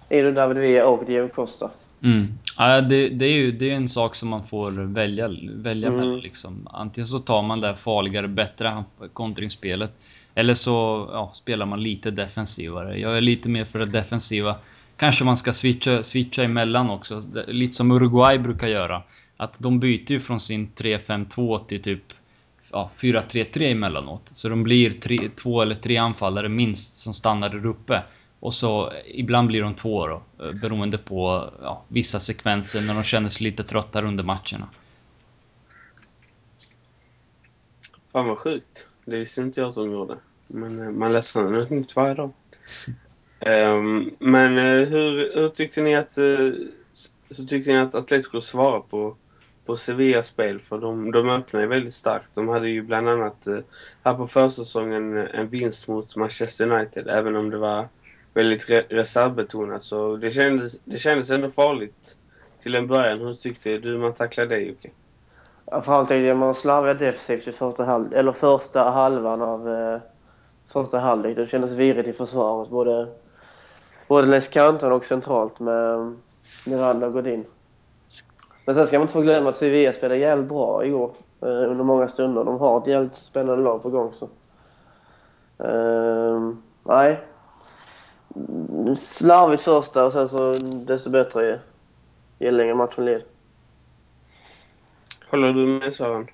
i 0.09 0.21
David 0.21 0.57
Villa 0.57 0.87
och 0.87 1.05
Diego 1.05 1.27
Costa. 1.27 1.69
Mm. 2.03 2.27
Ja, 2.57 2.81
det, 2.81 3.09
det, 3.09 3.25
är 3.25 3.33
ju 3.33 3.51
det 3.51 3.71
är 3.71 3.75
en 3.75 3.89
sak 3.89 4.15
som 4.15 4.29
man 4.29 4.47
får 4.47 4.71
välja, 4.71 5.29
välja 5.55 5.87
Mm. 5.87 5.99
mellan. 5.99 6.19
Liksom. 6.19 6.67
Antingen 6.71 7.07
så 7.07 7.19
tar 7.19 7.41
man 7.41 7.61
det 7.61 7.75
farligare, 7.75 8.27
bättre 8.27 8.83
kontringsspelet. 9.13 9.91
Eller 10.35 10.53
så 10.53 11.07
ja, 11.11 11.31
spelar 11.33 11.65
man 11.65 11.83
lite 11.83 12.11
defensivare. 12.11 12.99
Jag 12.99 13.17
är 13.17 13.21
lite 13.21 13.49
mer 13.49 13.65
för 13.65 13.79
det 13.79 13.85
defensiva. 13.85 14.55
Kanske 15.01 15.23
man 15.23 15.37
ska 15.37 15.53
switcha, 15.53 16.03
switcha 16.03 16.43
emellan 16.43 16.89
också. 16.89 17.19
Det- 17.21 17.45
Lite 17.47 17.73
som 17.73 17.91
Uruguay 17.91 18.37
brukar 18.37 18.67
göra. 18.67 19.03
Att 19.37 19.59
de 19.59 19.79
byter 19.79 20.11
ju 20.11 20.19
från 20.19 20.39
sin 20.39 20.71
3-5-2 20.75 21.65
till 21.65 21.81
typ 21.81 22.03
ja, 22.71 22.91
4-3-3 22.97 23.71
emellanåt. 23.71 24.21
Så 24.31 24.49
de 24.49 24.63
blir 24.63 24.91
tre, 24.99 25.29
två 25.35 25.61
eller 25.61 25.75
tre 25.75 25.97
anfallare 25.97 26.49
minst 26.49 26.95
som 26.95 27.13
stannar 27.13 27.49
där 27.49 27.65
uppe. 27.65 28.03
Och 28.39 28.53
så 28.53 28.91
ibland 29.13 29.47
blir 29.47 29.61
de 29.61 29.73
två 29.75 30.07
då. 30.07 30.21
Eh, 30.39 30.51
beroende 30.51 30.97
på 30.97 31.49
ja, 31.61 31.83
vissa 31.87 32.19
sekvenser 32.19 32.81
när 32.81 32.93
de 32.93 33.03
känner 33.03 33.29
sig 33.29 33.43
lite 33.43 33.63
tröttare 33.63 34.07
under 34.07 34.23
matcherna. 34.23 34.67
Fan 38.11 38.27
vad 38.27 38.37
sjukt. 38.37 38.87
Det 39.05 39.17
visste 39.17 39.41
inte 39.41 39.61
jag 39.61 39.69
att 39.69 39.75
de 39.75 39.91
gjorde. 39.91 40.17
Men 40.47 40.79
eh, 40.79 40.89
man 40.91 41.13
läser 41.13 41.57
ut 41.61 41.69
nytt 41.69 41.95
varje 41.95 42.13
dag. 42.13 42.31
Ehm, 43.41 44.11
men 44.19 44.57
eh, 44.57 44.87
hur, 44.87 45.35
hur 45.35 45.49
tyckte 45.49 45.81
ni 45.81 45.95
att 45.95 46.17
uh, 46.17 46.53
hur 47.37 47.45
tyckte 47.45 47.71
ni 47.71 47.77
att 47.77 47.95
Atletico 47.95 48.41
svarade 48.41 48.83
på, 48.89 49.15
på 49.65 49.75
Sevillas 49.75 50.27
spel? 50.27 50.59
För 50.59 50.77
de, 50.77 51.11
de 51.11 51.29
öppnade 51.29 51.65
ju 51.65 51.69
väldigt 51.69 51.93
starkt. 51.93 52.29
De 52.33 52.47
hade 52.47 52.69
ju 52.69 52.81
bland 52.81 53.09
annat 53.09 53.47
eh, 53.47 53.57
här 54.03 54.13
på 54.13 54.27
försäsongen 54.27 55.17
en 55.17 55.47
vinst 55.47 55.87
mot 55.87 56.15
Manchester 56.15 56.71
United. 56.71 57.07
Även 57.07 57.35
om 57.35 57.49
det 57.49 57.57
var 57.57 57.87
väldigt 58.33 58.69
re 58.69 58.85
reservbetonat. 58.89 59.83
Så 59.83 60.15
det 60.15 60.31
kändes, 60.31 60.79
det 60.83 60.97
kändes 60.97 61.29
ändå 61.29 61.49
farligt 61.49 62.15
till 62.59 62.75
en 62.75 62.87
början. 62.87 63.19
Hur 63.19 63.35
tyckte 63.35 63.77
du 63.77 63.97
man 63.97 64.13
tacklade 64.13 64.55
det 64.55 64.61
Jocke? 64.61 64.89
Ja, 65.65 65.71
Framförallt 65.71 66.07
tyckte 66.07 66.19
jag 66.19 66.37
man 66.37 66.55
slarvade 66.55 67.05
defensivt 67.05 67.47
i 67.47 67.51
första, 67.51 67.85
halv 67.85 68.13
eller 68.13 68.31
första 68.31 68.83
halvan 68.89 69.41
av 69.41 69.69
eh, 69.69 69.99
första 70.73 70.99
halvlek. 70.99 71.35
Det 71.35 71.47
kändes 71.47 71.71
virrigt 71.71 72.07
i 72.07 72.13
försvaret 72.13 72.69
både, 72.69 73.07
både 74.11 74.27
längs 74.27 74.47
kanterna 74.47 74.95
och 74.95 75.05
centralt 75.05 75.59
med 75.59 76.15
Miranda 76.65 77.07
och 77.07 77.13
Godin. 77.13 77.45
Men 78.65 78.75
sen 78.75 78.87
ska 78.87 78.97
man 78.97 79.01
inte 79.01 79.13
få 79.13 79.21
glömma 79.21 79.49
att 79.49 79.55
Sevilla 79.55 79.93
spelade 79.93 80.19
jävligt 80.19 80.49
bra 80.49 80.85
igår 80.85 81.11
eh, 81.41 81.47
under 81.47 81.83
många 81.83 82.07
stunder. 82.07 82.43
De 82.43 82.59
har 82.59 82.81
ett 82.81 82.87
jävligt 82.87 83.15
spännande 83.15 83.63
lag 83.63 83.83
på 83.83 83.89
gång. 83.89 84.13
Så. 84.13 84.29
Ehm, 85.63 86.61
nej. 86.83 87.19
Slarvigt 88.95 89.63
första 89.63 90.05
och 90.05 90.13
sen 90.13 90.29
så 90.29 90.55
desto 90.87 91.09
bättre 91.09 91.45
ju, 91.47 91.59
ju 92.39 92.51
längre 92.51 92.75
matchen 92.75 93.05
led. 93.05 93.21
Håller 95.29 95.53
du 95.53 95.67
med 95.67 95.93
Sören? 95.93 96.27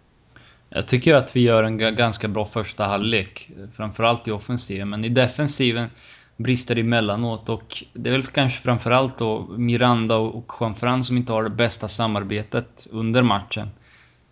Jag 0.70 0.88
tycker 0.88 1.16
att 1.16 1.36
vi 1.36 1.42
gör 1.42 1.64
en 1.64 1.82
ga- 1.82 1.96
ganska 1.96 2.28
bra 2.28 2.46
första 2.46 2.84
halvlek. 2.84 3.52
Framförallt 3.76 4.28
i 4.28 4.32
offensiven, 4.32 4.90
men 4.90 5.06
i 5.06 5.10
defensiven 5.10 5.90
brister 6.38 6.78
emellanåt 6.78 7.50
och 7.50 7.84
det 7.94 8.10
är 8.10 8.12
väl 8.12 8.26
kanske 8.26 8.62
framförallt 8.62 9.18
då 9.18 9.48
Miranda 9.58 10.16
och 10.16 10.52
Juanfran 10.60 11.04
som 11.04 11.18
inte 11.18 11.34
har 11.34 11.44
det 11.44 11.50
bästa 11.50 11.88
samarbetet 11.88 12.88
under 12.92 13.24
matchen. 13.24 13.70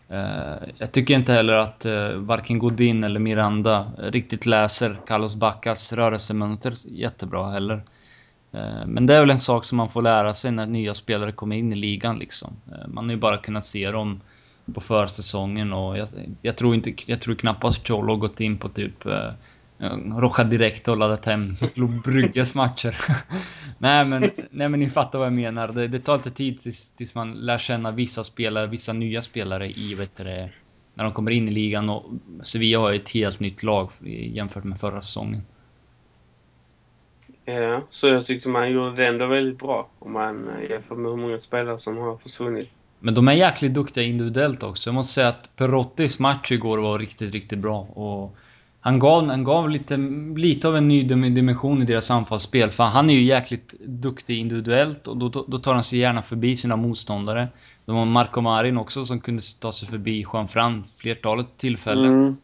Eh, 0.09 0.67
jag 0.77 0.91
tycker 0.91 1.15
inte 1.15 1.33
heller 1.33 1.53
att 1.53 1.85
eh, 1.85 2.09
varken 2.09 2.59
Godin 2.59 3.03
eller 3.03 3.19
Miranda 3.19 3.91
riktigt 3.97 4.45
läser 4.45 4.97
Carlos 5.07 5.35
Baccas 5.35 5.93
rörelsemönster 5.93 6.73
jättebra 6.87 7.49
heller. 7.49 7.83
Eh, 8.51 8.85
men 8.85 9.05
det 9.05 9.15
är 9.15 9.19
väl 9.19 9.29
en 9.29 9.39
sak 9.39 9.65
som 9.65 9.77
man 9.77 9.89
får 9.89 10.01
lära 10.01 10.33
sig 10.33 10.51
när 10.51 10.65
nya 10.65 10.93
spelare 10.93 11.31
kommer 11.31 11.55
in 11.55 11.73
i 11.73 11.75
ligan 11.75 12.19
liksom. 12.19 12.53
Man 12.87 13.05
har 13.05 13.11
ju 13.11 13.19
bara 13.19 13.37
kunnat 13.37 13.65
se 13.65 13.91
dem 13.91 14.21
på 14.73 14.81
försäsongen 14.81 15.73
och 15.73 15.97
jag, 15.97 16.07
jag 16.41 16.55
tror 16.55 16.75
inte, 16.75 16.93
jag 17.05 17.21
tror 17.21 17.35
knappast 17.35 17.87
Cholo 17.87 18.13
har 18.13 18.17
gått 18.17 18.39
in 18.39 18.57
på 18.57 18.69
typ 18.69 19.05
Roja 20.17 20.43
direkt 20.43 20.88
och 20.88 20.97
laddat 20.97 21.25
hem 21.25 21.55
Brygges 22.03 22.55
matcher. 22.55 22.97
nej, 23.77 24.05
men, 24.05 24.21
nej 24.49 24.69
men 24.69 24.79
ni 24.79 24.89
fattar 24.89 25.19
vad 25.19 25.25
jag 25.25 25.33
menar. 25.33 25.67
Det, 25.67 25.88
det 25.88 25.99
tar 25.99 26.17
lite 26.17 26.31
tid 26.31 26.59
tills, 26.59 26.95
tills 26.95 27.15
man 27.15 27.33
lär 27.33 27.57
känna 27.57 27.91
vissa 27.91 28.23
spelare, 28.23 28.67
vissa 28.67 28.93
nya 28.93 29.21
spelare 29.21 29.69
i 29.69 29.93
vet 29.93 30.15
det, 30.17 30.49
när 30.93 31.03
de 31.03 31.13
kommer 31.13 31.31
in 31.31 31.47
i 31.47 31.51
ligan 31.51 31.89
och 31.89 32.05
Sevilla 32.43 32.79
har 32.79 32.91
ju 32.91 32.99
ett 32.99 33.09
helt 33.09 33.39
nytt 33.39 33.63
lag 33.63 33.91
jämfört 34.33 34.63
med 34.63 34.79
förra 34.79 35.01
säsongen. 35.01 35.41
Ja, 37.45 37.81
så 37.89 38.07
jag 38.07 38.25
tyckte 38.25 38.49
man 38.49 38.71
gjorde 38.71 38.95
det 38.95 39.07
ändå 39.07 39.27
väldigt 39.27 39.59
bra 39.59 39.89
om 39.99 40.13
man 40.13 40.49
eh, 40.49 40.69
jämför 40.69 40.95
med 40.95 41.11
hur 41.11 41.17
många 41.17 41.39
spelare 41.39 41.79
som 41.79 41.97
har 41.97 42.17
försvunnit. 42.17 42.71
Men 42.99 43.13
de 43.13 43.27
är 43.27 43.33
jäkligt 43.33 43.73
duktiga 43.73 44.03
individuellt 44.03 44.63
också. 44.63 44.89
Jag 44.89 44.95
måste 44.95 45.13
säga 45.13 45.27
att 45.27 45.55
Perottis 45.55 46.19
match 46.19 46.51
igår 46.51 46.77
var 46.77 46.99
riktigt, 46.99 47.31
riktigt 47.31 47.59
bra. 47.59 47.79
Och 47.79 48.38
han 48.85 48.99
gav, 48.99 49.27
han 49.27 49.43
gav 49.43 49.69
lite, 49.69 49.97
lite 50.35 50.67
av 50.67 50.77
en 50.77 50.87
ny 50.87 51.03
dim- 51.03 51.33
dimension 51.33 51.81
i 51.81 51.85
deras 51.85 52.11
anfallsspel. 52.11 52.71
För 52.71 52.83
han 52.83 53.09
är 53.09 53.13
ju 53.13 53.23
jäkligt 53.23 53.73
duktig 53.85 54.39
individuellt 54.39 55.07
och 55.07 55.17
då, 55.17 55.45
då, 55.47 55.59
tar 55.59 55.73
han 55.73 55.83
sig 55.83 55.99
gärna 55.99 56.21
förbi 56.21 56.55
sina 56.55 56.75
motståndare. 56.75 57.47
De 57.85 57.95
har 57.95 58.05
Marco 58.05 58.41
Marin 58.41 58.77
också 58.77 59.05
som 59.05 59.19
kunde 59.19 59.41
ta 59.61 59.71
sig 59.71 59.89
förbi 59.89 60.25
Juan 60.33 60.47
Fran 60.47 60.83
flertalet 60.97 61.47
tillfällen. 61.57 62.13
Mm. 62.13 62.35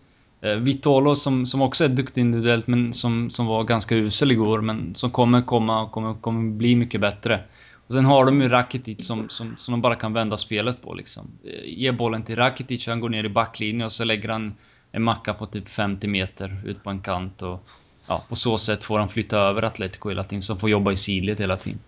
Eh, 0.41 0.55
Vitolo 0.55 1.15
som, 1.15 1.45
som 1.45 1.61
också 1.61 1.83
är 1.83 1.89
duktig 1.89 2.21
individuellt 2.21 2.67
men 2.67 2.93
som, 2.93 3.29
som 3.29 3.45
var 3.45 3.63
ganska 3.63 3.95
usel 3.95 4.31
igår 4.31 4.61
men 4.61 4.95
som 4.95 5.09
kommer 5.11 5.41
komma 5.41 5.81
och 5.81 5.91
kommer, 5.91 6.13
kommer 6.13 6.51
bli 6.51 6.75
mycket 6.75 7.01
bättre. 7.01 7.39
Och 7.87 7.93
sen 7.93 8.05
har 8.05 8.25
de 8.25 8.41
ju 8.41 8.49
Rakitic 8.49 9.07
som, 9.07 9.29
som, 9.29 9.55
som 9.57 9.71
de 9.71 9.81
bara 9.81 9.95
kan 9.95 10.13
vända 10.13 10.37
spelet 10.37 10.81
på 10.81 10.93
liksom. 10.93 11.27
Eh, 11.43 11.79
Ge 11.79 11.91
bollen 11.91 12.23
till 12.23 12.35
Rakitic, 12.35 12.87
han 12.87 12.99
går 12.99 13.09
ner 13.09 13.23
i 13.23 13.29
backlinjen 13.29 13.85
och 13.85 13.91
så 13.91 14.03
lägger 14.03 14.29
han 14.29 14.53
en 14.91 15.03
macka 15.03 15.33
på 15.33 15.45
typ 15.45 15.69
50 15.69 16.07
meter 16.07 16.61
ut 16.65 16.83
på 16.83 16.89
en 16.89 16.99
kant 17.01 17.41
och 17.41 17.63
ja, 18.07 18.23
på 18.29 18.35
så 18.35 18.57
sätt 18.57 18.83
får 18.83 18.99
han 18.99 19.09
flytta 19.09 19.37
över 19.37 19.63
Atletico 19.63 20.09
hela 20.09 20.23
tiden 20.23 20.41
som 20.41 20.57
får 20.59 20.69
jobba 20.69 20.91
i 20.91 20.97
sidled 20.97 21.39
hela 21.39 21.57
tiden. 21.57 21.79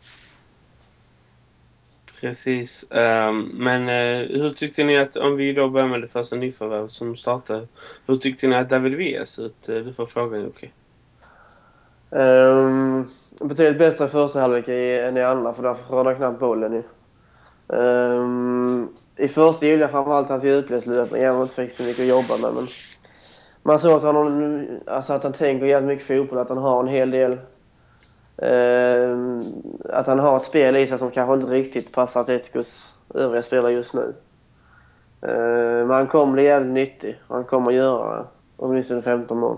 Precis. 2.23 2.85
Ehm, 2.91 3.49
men 3.53 3.89
eh, 3.89 4.41
hur 4.41 4.53
tyckte 4.53 4.83
ni 4.83 4.97
att, 4.97 5.15
om 5.15 5.35
vi 5.35 5.53
då 5.53 5.69
börjar 5.69 5.87
med 5.87 6.01
det 6.01 6.07
första 6.07 6.35
nyförvärvet 6.35 6.91
som 6.91 7.17
startade. 7.17 7.67
Hur 8.07 8.17
tyckte 8.17 8.47
ni 8.47 8.55
att 8.55 8.69
David 8.69 8.93
Villa 8.93 9.25
ser 9.25 9.45
ut? 9.45 9.69
Eh, 9.69 9.75
Du 9.75 9.93
får 9.93 10.05
frågan 10.05 10.41
Jocke. 10.41 10.69
Um, 12.09 13.09
betydligt 13.39 13.77
bättre 13.77 14.05
i 14.05 14.07
första 14.07 14.41
halvlek 14.41 14.67
än 14.67 15.17
i 15.17 15.21
andra 15.21 15.53
för 15.53 15.63
därför 15.63 15.95
rörde 15.95 16.09
han 16.09 16.15
knappt 16.17 16.39
bollen 16.39 16.73
ju. 16.73 16.83
Ehm, 17.77 18.87
I 19.17 19.27
första 19.27 19.65
gillade 19.65 19.83
jag 19.83 19.91
framförallt 19.91 20.29
hans 20.29 20.43
djupledslöpning 20.43 21.21
även 21.21 21.31
om 21.31 21.35
han 21.35 21.43
inte 21.43 21.55
fick 21.55 21.71
så 21.71 21.83
mycket 21.83 22.01
att 22.01 22.07
jobba 22.07 22.37
med. 22.37 22.53
Men 22.53 22.67
man 23.63 23.80
såg 23.80 23.97
att 23.97 24.04
han, 24.04 24.80
alltså 24.88 25.13
att 25.13 25.23
han 25.23 25.34
tänker 25.34 25.65
jävligt 25.65 25.88
mycket 25.88 26.08
fotboll, 26.08 26.39
att 26.39 26.49
han 26.49 26.58
har 26.58 26.84
en 26.84 26.89
hel 26.89 27.12
del 27.12 27.38
ehm, 28.38 29.43
att 29.89 30.08
han 30.08 30.19
har 30.19 30.38
ett 30.38 30.43
spel 30.43 30.76
i 30.76 30.88
sig 30.88 30.97
som 30.97 31.12
kanske 31.12 31.34
inte 31.34 31.47
riktigt 31.47 31.91
passar 31.91 32.21
Atleticos 32.21 32.93
övriga 33.13 33.41
spelare 33.41 33.71
just 33.71 33.93
nu. 33.93 34.13
Ehm, 35.21 35.88
men 35.88 35.91
han 35.91 36.08
kommer 36.08 36.34
bli 36.34 36.43
jävligt 36.43 36.73
nyttig. 36.73 37.19
Han 37.28 37.43
kommer 37.43 37.71
göra 37.71 38.26
åtminstone 38.58 39.02
15 39.02 39.38
mål. 39.38 39.58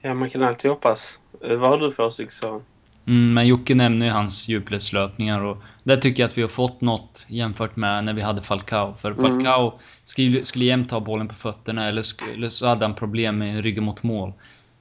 Ja, 0.00 0.14
man 0.14 0.30
kan 0.30 0.42
alltid 0.42 0.70
hoppas. 0.70 1.18
Eh, 1.40 1.56
vad 1.56 1.70
har 1.70 1.78
du 1.78 1.90
för 1.90 2.02
åsikt? 2.02 2.44
Mm, 3.06 3.34
men 3.34 3.46
Jocke 3.46 3.74
nämner 3.74 4.06
ju 4.06 4.12
hans 4.12 4.48
djupledslöpningar 4.48 5.44
och 5.44 5.56
där 5.82 5.96
tycker 5.96 6.22
jag 6.22 6.28
att 6.28 6.38
vi 6.38 6.42
har 6.42 6.48
fått 6.48 6.80
något 6.80 7.26
jämfört 7.28 7.76
med 7.76 8.04
när 8.04 8.12
vi 8.12 8.22
hade 8.22 8.42
Falcao. 8.42 8.94
För 8.94 9.10
Mm. 9.10 9.22
Falcao 9.24 9.78
skulle, 10.04 10.44
skulle 10.44 10.64
jämt 10.64 10.90
ha 10.90 11.00
bollen 11.00 11.28
på 11.28 11.34
fötterna 11.34 11.88
eller, 11.88 12.04
eller 12.34 12.48
så 12.48 12.66
hade 12.66 12.84
han 12.84 12.94
problem 12.94 13.38
med 13.38 13.62
ryggen 13.62 13.84
mot 13.84 14.02
mål. 14.02 14.32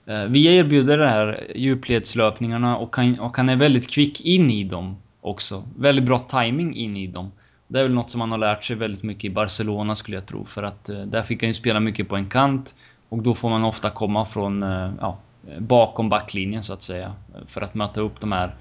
Eh, 0.06 0.24
vi 0.24 0.46
erbjuder 0.46 0.98
de 0.98 1.08
här 1.08 1.48
djupledslöpningarna 1.56 2.78
och 2.78 2.96
han, 2.96 3.20
och 3.20 3.38
han 3.38 3.50
är 3.50 3.56
väldigt 3.56 3.90
kvick 3.90 4.22
in 4.22 4.52
i 4.52 4.64
dem 4.64 4.98
också. 5.22 5.64
Väldigt 5.78 6.06
bra 6.06 6.20
timing 6.20 6.76
in 6.76 6.98
i 6.98 7.08
dem. 7.08 7.32
Det 7.68 7.80
är 7.80 7.84
väl 7.84 7.94
något 7.94 8.10
som 8.10 8.22
han 8.22 8.32
har 8.32 8.38
lärt 8.38 8.64
sig 8.64 8.76
väldigt 8.76 9.04
mycket 9.04 9.24
i 9.24 9.30
Barcelona 9.30 9.96
skulle 9.96 10.18
jag 10.18 10.26
tro. 10.26 10.46
För 10.46 10.64
att 10.64 10.90
eh, 10.90 11.00
där 11.00 11.22
fick 11.22 11.42
han 11.42 11.50
ju 11.50 11.54
spela 11.54 11.80
mycket 11.80 12.10
på 12.10 12.16
en 12.16 12.30
kant. 12.30 12.76
Och 13.10 13.24
då 13.24 13.36
får 13.36 13.50
man 13.50 13.64
ofta 13.64 13.90
komma 13.90 14.26
från, 14.26 14.64
eh, 14.64 14.92
ja, 15.00 15.18
bakom 15.60 16.10
backlinjen 16.10 16.64
så 16.64 16.74
att 16.74 16.82
säga. 16.82 17.14
För 17.48 17.62
att 17.62 17.74
möta 17.76 18.02
upp 18.02 18.20
de 18.20 18.32
här 18.32 18.56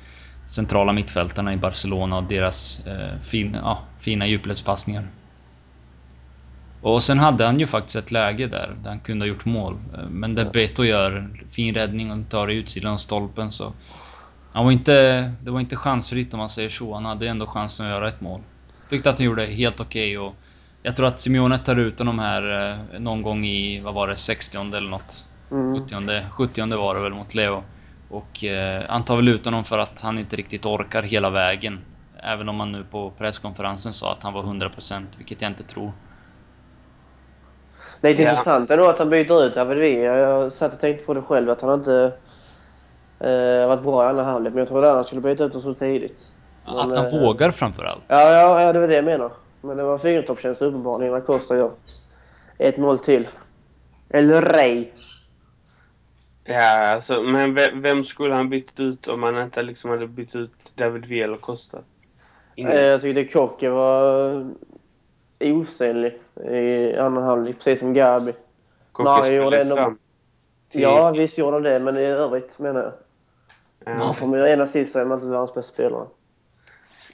centrala 0.51 0.93
mittfältarna 0.93 1.53
i 1.53 1.57
Barcelona 1.57 2.17
och 2.17 2.25
deras 2.25 2.87
eh, 2.87 3.19
fin, 3.23 3.57
ja, 3.63 3.83
fina 4.01 4.27
djupledspassningar. 4.27 5.09
Och 6.83 7.03
sen 7.03 7.19
hade 7.19 7.47
han 7.47 7.61
ju 7.61 7.67
faktiskt 7.67 7.97
ett 7.97 8.11
läge 8.11 8.47
där, 8.47 8.77
där 8.83 8.91
han 8.91 9.01
kunde 9.01 9.25
ha 9.25 9.29
gjort 9.29 9.45
mål. 9.45 9.79
Eh, 9.95 10.09
Men 10.09 10.35
där 10.35 10.51
Beto 10.53 10.85
gör 10.85 11.29
fin 11.51 11.75
räddning 11.75 12.11
och 12.11 12.29
tar 12.31 12.51
i 12.51 12.55
utsidan 12.55 12.93
av 12.93 12.97
stolpen 12.97 13.53
så... 13.53 13.73
Han 14.53 14.65
var 14.65 14.73
inte, 14.73 14.93
det 15.43 15.51
var 15.51 15.61
inte 15.61 15.77
chansfritt 15.77 16.35
om 16.35 16.39
man 16.39 16.51
säger 16.51 16.71
så. 16.71 16.95
Han 16.95 17.05
hade 17.05 17.29
ändå 17.29 17.47
chansen 17.47 17.87
att 17.87 17.93
göra 17.93 18.09
ett 18.09 18.21
mål. 18.21 18.41
Tyckte 18.89 19.11
att 19.11 19.19
han 19.19 19.27
gjorde 19.27 19.47
helt 19.47 19.81
okej 19.81 20.19
och 20.19 20.35
Jag 20.83 20.97
tror 20.97 21.07
att 21.07 21.21
Simeone 21.21 21.59
tar 21.59 21.77
ut 21.77 21.99
honom 21.99 22.19
här 22.19 22.71
eh, 22.71 23.01
någon 23.01 23.23
gång 23.23 23.45
i, 23.45 23.81
vad 23.81 23.95
var 23.95 24.09
det, 24.09 24.17
60 24.17 24.59
eller 24.59 24.91
något. 24.91 25.27
Mm. 25.51 25.83
70, 25.89 26.23
70 26.31 26.77
var 26.77 26.95
det 26.95 27.01
väl 27.01 27.13
mot 27.13 27.35
Leo. 27.35 27.63
Och 28.11 28.45
eh, 28.45 28.83
han 28.89 29.05
tar 29.05 29.17
väl 29.17 29.29
ut 29.29 29.45
honom 29.45 29.65
för 29.65 29.79
att 29.79 30.01
han 30.01 30.19
inte 30.19 30.37
riktigt 30.37 30.67
orkar 30.67 31.03
hela 31.03 31.31
vägen. 31.31 31.81
Även 32.23 32.49
om 32.49 32.61
han 32.61 32.73
nu 32.73 32.85
på 32.91 33.11
presskonferensen 33.11 33.93
sa 33.93 34.13
att 34.13 34.23
han 34.23 34.33
var 34.33 34.43
100% 34.43 35.03
vilket 35.19 35.43
jag 35.43 35.51
inte 35.51 35.63
tror. 35.65 35.93
Det 38.01 38.09
är 38.09 38.11
lite 38.13 38.23
Ja. 38.23 38.31
intressant 38.31 38.71
ändå 38.71 38.87
att 38.89 38.99
han 38.99 39.11
byter 39.11 39.45
ut 39.45 39.55
David 39.55 39.79
Jag, 40.05 40.19
jag 40.19 40.53
satt 40.53 40.73
och 40.75 40.81
tänkte 40.81 41.05
på 41.05 41.15
det 41.15 41.23
själv 41.23 41.51
att 41.51 41.61
han 41.61 41.75
inte 41.75 42.13
eh, 43.21 43.69
varit 43.69 43.83
bra 43.83 44.05
i 44.05 44.09
andra 44.09 44.23
halvlek. 44.25 44.53
Men 44.53 44.59
jag 44.59 44.69
trodde 44.69 44.89
att 44.89 44.95
han 44.95 45.05
skulle 45.05 45.21
byta 45.21 45.45
ut 45.45 45.53
dem 45.53 45.63
så 45.63 45.75
tidigt. 45.75 46.33
Men, 46.65 46.77
att 46.79 46.97
han 46.97 47.07
eh, 47.07 47.21
vågar 47.21 47.51
framförallt. 47.51 48.03
Ja, 48.09 48.33
ja, 48.33 48.63
ja, 48.63 48.73
det 48.73 48.79
var 48.81 48.89
det 48.89 48.95
jag 48.97 49.05
menar. 49.05 49.33
Men 49.61 49.77
det 49.77 49.83
var 49.83 49.99
fingertoppskänsla 49.99 50.67
uppenbarligen 50.67 51.13
när 51.13 51.21
Costa 51.21 51.57
gör 51.57 51.71
1-0 52.59 52.99
till. 52.99 53.29
Eller 54.11 54.43
rej. 54.43 54.93
Ja, 56.53 56.77
alltså, 56.95 57.23
men 57.23 57.55
vem, 57.55 57.83
vem 57.83 58.05
skulle 58.05 58.35
han 58.35 58.49
bytt 58.51 58.81
ut 58.81 59.09
om 59.09 59.23
han 59.23 59.43
inte 59.43 59.63
liksom 59.63 59.91
hade 59.91 60.07
bytt 60.07 60.37
ut 60.37 60.73
David 60.75 61.07
Villa 61.07 61.25
eller 61.25 61.37
Costa? 61.37 61.79
Ingen. 62.55 62.73
Eh, 62.73 62.81
Jag 62.83 63.01
tyckte 63.01 63.25
Kocke 63.25 63.71
var 63.71 64.47
osynlig 65.41 66.19
i 66.51 66.97
andra 66.97 67.23
halvlek, 67.23 67.57
precis 67.57 67.79
som 67.81 67.95
Gabi. 67.95 68.33
Skulle 68.93 69.33
gjorde 69.35 69.61
ändå- 69.61 69.77
fram 69.77 69.99
till... 70.69 70.81
Ja, 70.83 71.11
visst 71.11 71.39
gjorde 71.39 71.53
han 71.57 71.63
det, 71.63 71.79
men 71.81 71.97
i 71.97 72.05
övrigt 72.05 72.59
menar 72.59 72.81
jag. 72.83 72.93
Ja. 73.85 73.99
Bara 73.99 74.13
för 74.15 74.25
att 74.25 74.31
man 74.31 74.39
gör 74.39 74.47
en 74.47 74.61
assist 74.61 74.93
så 74.93 74.99
är 74.99 75.05
man 75.05 75.19
inte 75.19 75.31
världens 75.31 75.55
bästa 75.55 75.73
spelare. 75.73 76.07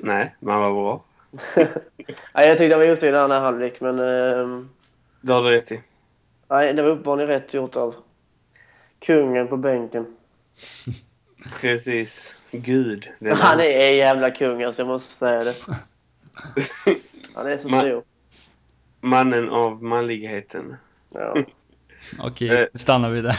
Nej, 0.01 0.35
man 0.41 0.61
var 0.61 0.71
bra. 0.73 1.05
nej, 2.35 2.49
jag 2.49 2.59
tyckte 2.59 2.77
han 2.77 2.87
var 2.87 2.93
osynlig 2.93 3.19
i 3.19 3.23
andra 3.23 3.39
halvlek, 3.39 3.81
men... 3.81 3.99
ehm, 3.99 4.69
Det 5.21 5.33
har 5.33 5.43
du 5.43 5.51
rätt 5.51 5.73
i. 5.73 5.83
nej, 6.49 6.75
det 6.75 6.83
var 6.83 6.91
uppenbarligen 6.91 7.29
rätt 7.29 7.55
gjort 7.55 7.77
av 7.77 7.95
kungen 9.01 9.49
på 9.49 9.57
bänken. 9.57 10.07
Precis. 11.61 12.35
Gud. 12.51 13.09
är 13.21 13.35
Han 13.35 13.61
är 13.61 13.65
en 13.91 13.97
jävla 13.97 14.31
kung 14.31 14.63
alltså, 14.63 14.83
jag 14.83 14.89
måste 14.89 15.17
säga 15.17 15.45
det. 15.45 15.55
Han 17.35 17.47
är 17.47 17.59
så 17.59 17.69
Ma- 17.69 17.81
stor. 17.81 18.03
Mannen 19.01 19.49
av 19.49 19.83
manligheten. 19.83 20.77
Ja. 21.15 21.37
Okej, 22.19 22.49
Eh. 22.49 22.55
nu 22.73 22.79
stannar 22.79 23.11
vi 23.11 23.21
där. 23.21 23.37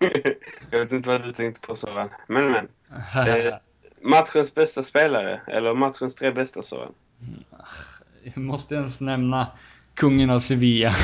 jag 0.70 0.78
vet 0.78 0.92
inte 0.92 1.08
vad 1.08 1.22
du 1.22 1.32
tänkte 1.32 1.66
på 1.66 1.76
Soran. 1.76 2.08
Men 2.26 2.50
men. 2.50 2.68
Eh, 3.28 3.54
matchens 4.02 4.54
bästa 4.54 4.82
spelare. 4.82 5.40
Eller 5.46 5.74
matchens 5.74 6.14
tre 6.14 6.30
bästa 6.30 6.62
Soran. 6.62 6.92
Jag 8.22 8.36
måste 8.36 8.74
ens 8.74 9.00
nämna 9.00 9.46
kungen 9.94 10.30
av 10.30 10.38
Sevilla. 10.38 10.94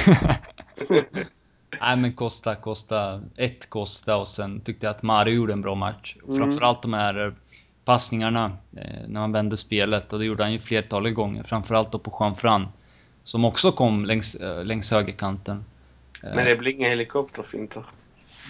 Nej 1.81 1.96
men 1.96 2.12
Costa, 2.12 2.54
Costa. 2.54 3.20
Ett 3.37 3.70
Costa 3.70 4.16
och 4.16 4.28
sen 4.28 4.61
tyckte 4.61 4.87
jag 4.87 4.90
att 4.90 5.02
Mario 5.02 5.35
gjorde 5.35 5.52
en 5.52 5.62
bra 5.62 5.74
match. 5.74 6.16
Mm. 6.24 6.37
Framförallt 6.38 6.83
de 6.83 6.92
här 6.94 7.26
eh, 7.26 7.33
passningarna 7.85 8.52
eh, 8.76 9.09
när 9.09 9.20
man 9.20 9.33
vände 9.33 9.57
spelet 9.57 10.12
och 10.12 10.18
det 10.18 10.24
gjorde 10.24 10.42
han 10.42 10.52
ju 10.52 10.59
flertalet 10.59 11.14
gånger. 11.14 11.42
Framförallt 11.42 11.92
då 11.92 11.98
på 11.98 12.16
Juan 12.20 12.37
Fran. 12.37 12.68
Som 13.22 13.44
också 13.44 13.72
kom 13.72 14.04
längs, 14.04 14.35
eh, 14.35 14.64
längs 14.64 14.90
högerkanten. 14.90 15.64
Eh, 16.22 16.35
Men 16.35 16.44
det 16.46 16.57
blir 16.57 16.72
inga 16.72 16.88
helikopterfinter. 16.88 17.85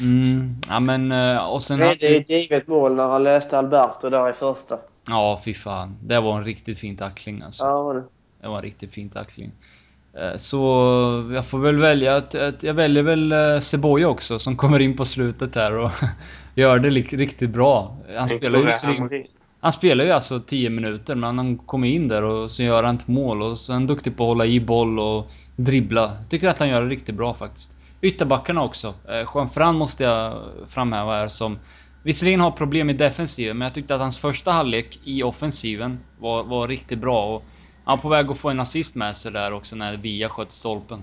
Mm, 0.01 0.55
ja 0.69 0.81
men 0.81 1.13
eh, 1.13 1.37
och 1.45 1.63
sen... 1.63 1.79
Det 1.79 1.87
hade- 1.87 2.07
är 2.17 2.21
ett 2.21 2.31
givet 2.31 2.67
mål 2.67 2.95
när 2.95 3.09
han 3.09 3.23
läste 3.23 3.59
Alberto 3.59 4.11
där 4.11 4.31
i 4.31 4.33
första. 4.33 4.79
Ja, 5.09 5.41
fy 5.45 5.55
fan. 5.55 5.97
Det 6.03 6.21
var 6.21 6.39
en 6.39 6.45
riktigt 6.45 6.79
fin 6.79 6.97
tackling 6.97 7.43
alltså. 7.43 7.65
Ja, 7.65 7.83
var 7.83 7.95
det. 7.95 8.05
Det 8.41 8.49
var 8.49 8.57
en 8.57 8.63
riktigt 8.63 8.93
fin 8.93 9.09
tackling. 9.09 9.53
Eh, 10.21 10.37
Så 10.37 10.59
jag 11.35 11.47
får 11.47 11.59
väl 11.59 11.77
välja 11.77 12.17
att, 12.17 12.35
att 12.35 12.63
jag 12.63 12.75
väljer 12.75 13.03
väl 13.03 13.33
eh, 13.33 13.61
Seboja 13.61 14.09
också 14.09 14.39
som 14.39 14.57
kommer 14.57 14.81
in 14.81 14.97
på 14.97 15.05
slutet 15.05 15.55
här 15.55 15.73
och 15.73 15.91
gör 16.55 16.79
det 16.79 16.91
riktigt 16.91 17.51
bra. 17.51 17.97
Han 18.17 18.29
spelar, 18.29 18.59
ju 18.59 19.25
han 19.61 19.73
spelar 19.73 20.05
ju 20.05 20.11
alltså 20.11 20.41
10 20.41 20.71
minuter 20.71 21.15
men 21.15 21.39
han 21.39 21.59
kommer 21.59 21.89
in 21.89 22.09
där 22.09 22.23
och 22.23 22.51
så 22.51 22.63
gör 22.63 22.83
han 22.83 22.97
ett 22.97 23.09
mål 23.09 23.43
och 23.43 23.59
så 23.59 23.73
är 23.73 23.75
han 23.75 23.87
duktig 23.87 24.17
på 24.17 24.25
att 24.25 24.29
hålla 24.29 24.47
i 24.47 24.61
boll 24.61 24.99
och 24.99 25.31
dribbla. 25.57 26.13
Tycker 26.29 26.49
att 26.49 26.59
han 26.59 26.69
gör 26.69 26.83
det 26.83 26.89
riktigt 26.89 27.15
bra 27.15 27.35
faktiskt. 27.35 27.77
Ytterbackarna 28.03 28.63
också. 28.63 28.95
Eh, 29.09 29.25
Juan 29.35 29.51
Fran 29.51 29.75
måste 29.77 30.05
jag 30.05 30.43
framhäva 30.69 31.13
här 31.13 31.29
som 31.29 31.59
Visserligen 32.03 32.41
har 32.41 32.51
problem 32.51 32.91
i 32.91 32.93
defensiven 32.93 33.59
men 33.59 33.67
jag 33.67 33.75
tyckte 33.75 33.95
att 33.95 34.01
hans 34.01 34.19
första 34.19 34.53
halvlek 34.53 35.01
i 35.05 35.23
offensiven 35.23 35.99
var, 36.19 36.45
var 36.45 36.69
riktigt 36.69 36.99
bra 36.99 37.35
och 37.35 37.45
han 37.89 37.97
var 37.97 38.03
på 38.03 38.09
väg 38.09 38.31
att 38.31 38.39
få 38.39 38.51
en 38.51 38.61
assist 38.61 38.97
med 38.97 39.17
sig 39.17 39.33
där 39.33 39.53
också 39.53 39.77
när 39.77 39.97
Via 39.97 40.29
sköt 40.29 40.53
stolpen. 40.53 41.03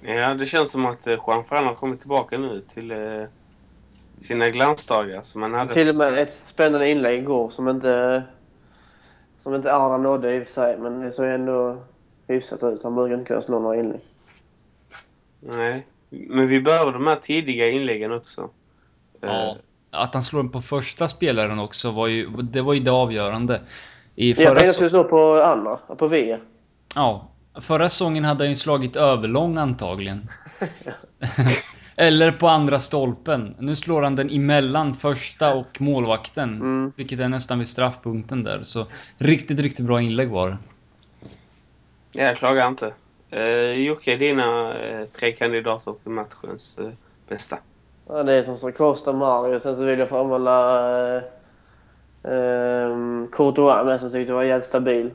Ja, 0.00 0.34
det 0.34 0.46
känns 0.46 0.70
som 0.70 0.86
att 0.86 1.06
eh, 1.06 1.18
Juan 1.26 1.44
Fran 1.44 1.66
har 1.66 1.74
kommit 1.74 2.00
tillbaka 2.00 2.38
nu 2.38 2.62
till 2.74 2.90
eh, 2.90 3.24
sina 4.20 4.50
glansdagar 4.50 5.22
som 5.22 5.42
han 5.42 5.54
hade. 5.54 5.72
Till 5.72 5.88
och 5.88 5.94
med 5.94 6.18
ett 6.18 6.32
spännande 6.32 6.88
inlägg 6.90 7.18
igår 7.18 7.50
som 7.50 7.68
inte, 7.68 8.22
som 9.40 9.54
inte 9.54 9.74
Arda 9.74 9.96
nådde 9.96 10.34
i 10.36 10.42
och 10.42 10.46
för 10.46 10.52
sig. 10.52 10.78
Men 10.78 11.00
det 11.00 11.12
såg 11.12 11.26
ändå 11.26 11.82
hyfsat 12.28 12.62
ut. 12.62 12.82
Han 12.82 12.94
brukar 12.94 13.14
inte 13.14 13.26
kunna 13.28 13.42
slå 13.42 13.58
några 13.58 13.76
inlägg. 13.76 14.00
Nej. 15.40 15.86
Men 16.10 16.48
vi 16.48 16.60
behöver 16.60 16.92
de 16.92 17.06
här 17.06 17.16
tidiga 17.16 17.70
inläggen 17.70 18.12
också. 18.12 18.50
Ja. 19.20 19.48
Eh, 19.48 19.56
Att 19.90 20.14
han 20.14 20.22
slår 20.22 20.42
den 20.42 20.52
på 20.52 20.62
första 20.62 21.08
spelaren 21.08 21.58
också 21.58 21.90
var 21.90 22.06
ju, 22.06 22.26
det 22.26 22.60
var 22.60 22.74
ju 22.74 22.80
det 22.80 22.90
avgörande. 22.90 23.60
I 24.16 24.28
Jag 24.28 24.36
förra 24.36 24.46
tänkte 24.46 24.64
jag 24.64 24.68
så- 24.68 24.74
skulle 24.74 24.90
slå 24.90 25.04
på 25.04 25.42
andra, 25.42 25.76
på 25.76 26.08
V. 26.08 26.38
Ja. 26.94 27.28
Förra 27.60 27.88
säsongen 27.88 28.24
hade 28.24 28.44
han 28.44 28.48
ju 28.48 28.54
slagit 28.56 28.96
överlång 28.96 29.56
antagligen. 29.56 30.28
Eller 31.96 32.32
på 32.32 32.48
andra 32.48 32.78
stolpen. 32.78 33.54
Nu 33.58 33.76
slår 33.76 34.02
han 34.02 34.16
den 34.16 34.30
emellan 34.30 34.94
första 34.94 35.54
och 35.54 35.80
målvakten. 35.80 36.48
Mm. 36.48 36.92
Vilket 36.96 37.20
är 37.20 37.28
nästan 37.28 37.58
vid 37.58 37.68
straffpunkten 37.68 38.44
där. 38.44 38.62
Så 38.62 38.86
riktigt, 39.18 39.58
riktigt 39.60 39.86
bra 39.86 40.00
inlägg 40.00 40.30
var 40.30 40.48
det. 40.50 40.58
jag 42.12 42.36
klagar 42.36 42.68
inte. 42.68 42.92
Eh, 43.30 43.72
Jocke, 43.72 44.16
dina 44.16 44.74
eh, 44.78 45.04
tre 45.06 45.32
kandidater 45.32 45.94
till 46.02 46.10
matchens 46.12 46.78
eh, 46.78 46.88
bästa. 47.28 47.58
Ja, 48.08 48.22
det 48.22 48.32
är 48.32 48.42
som 48.42 48.58
sagt 48.58 48.78
Costa 48.78 49.12
Mario. 49.12 49.60
Sen 49.60 49.76
så 49.76 49.84
vill 49.84 49.98
jag 49.98 50.08
framhålla 50.08 51.16
eh, 51.16 51.22
eh, 52.24 53.28
Courtois 53.32 53.84
med 53.84 54.00
som 54.00 54.12
tyckte 54.12 54.32
var 54.32 54.42
jävligt 54.42 54.68
stabil. 54.68 55.10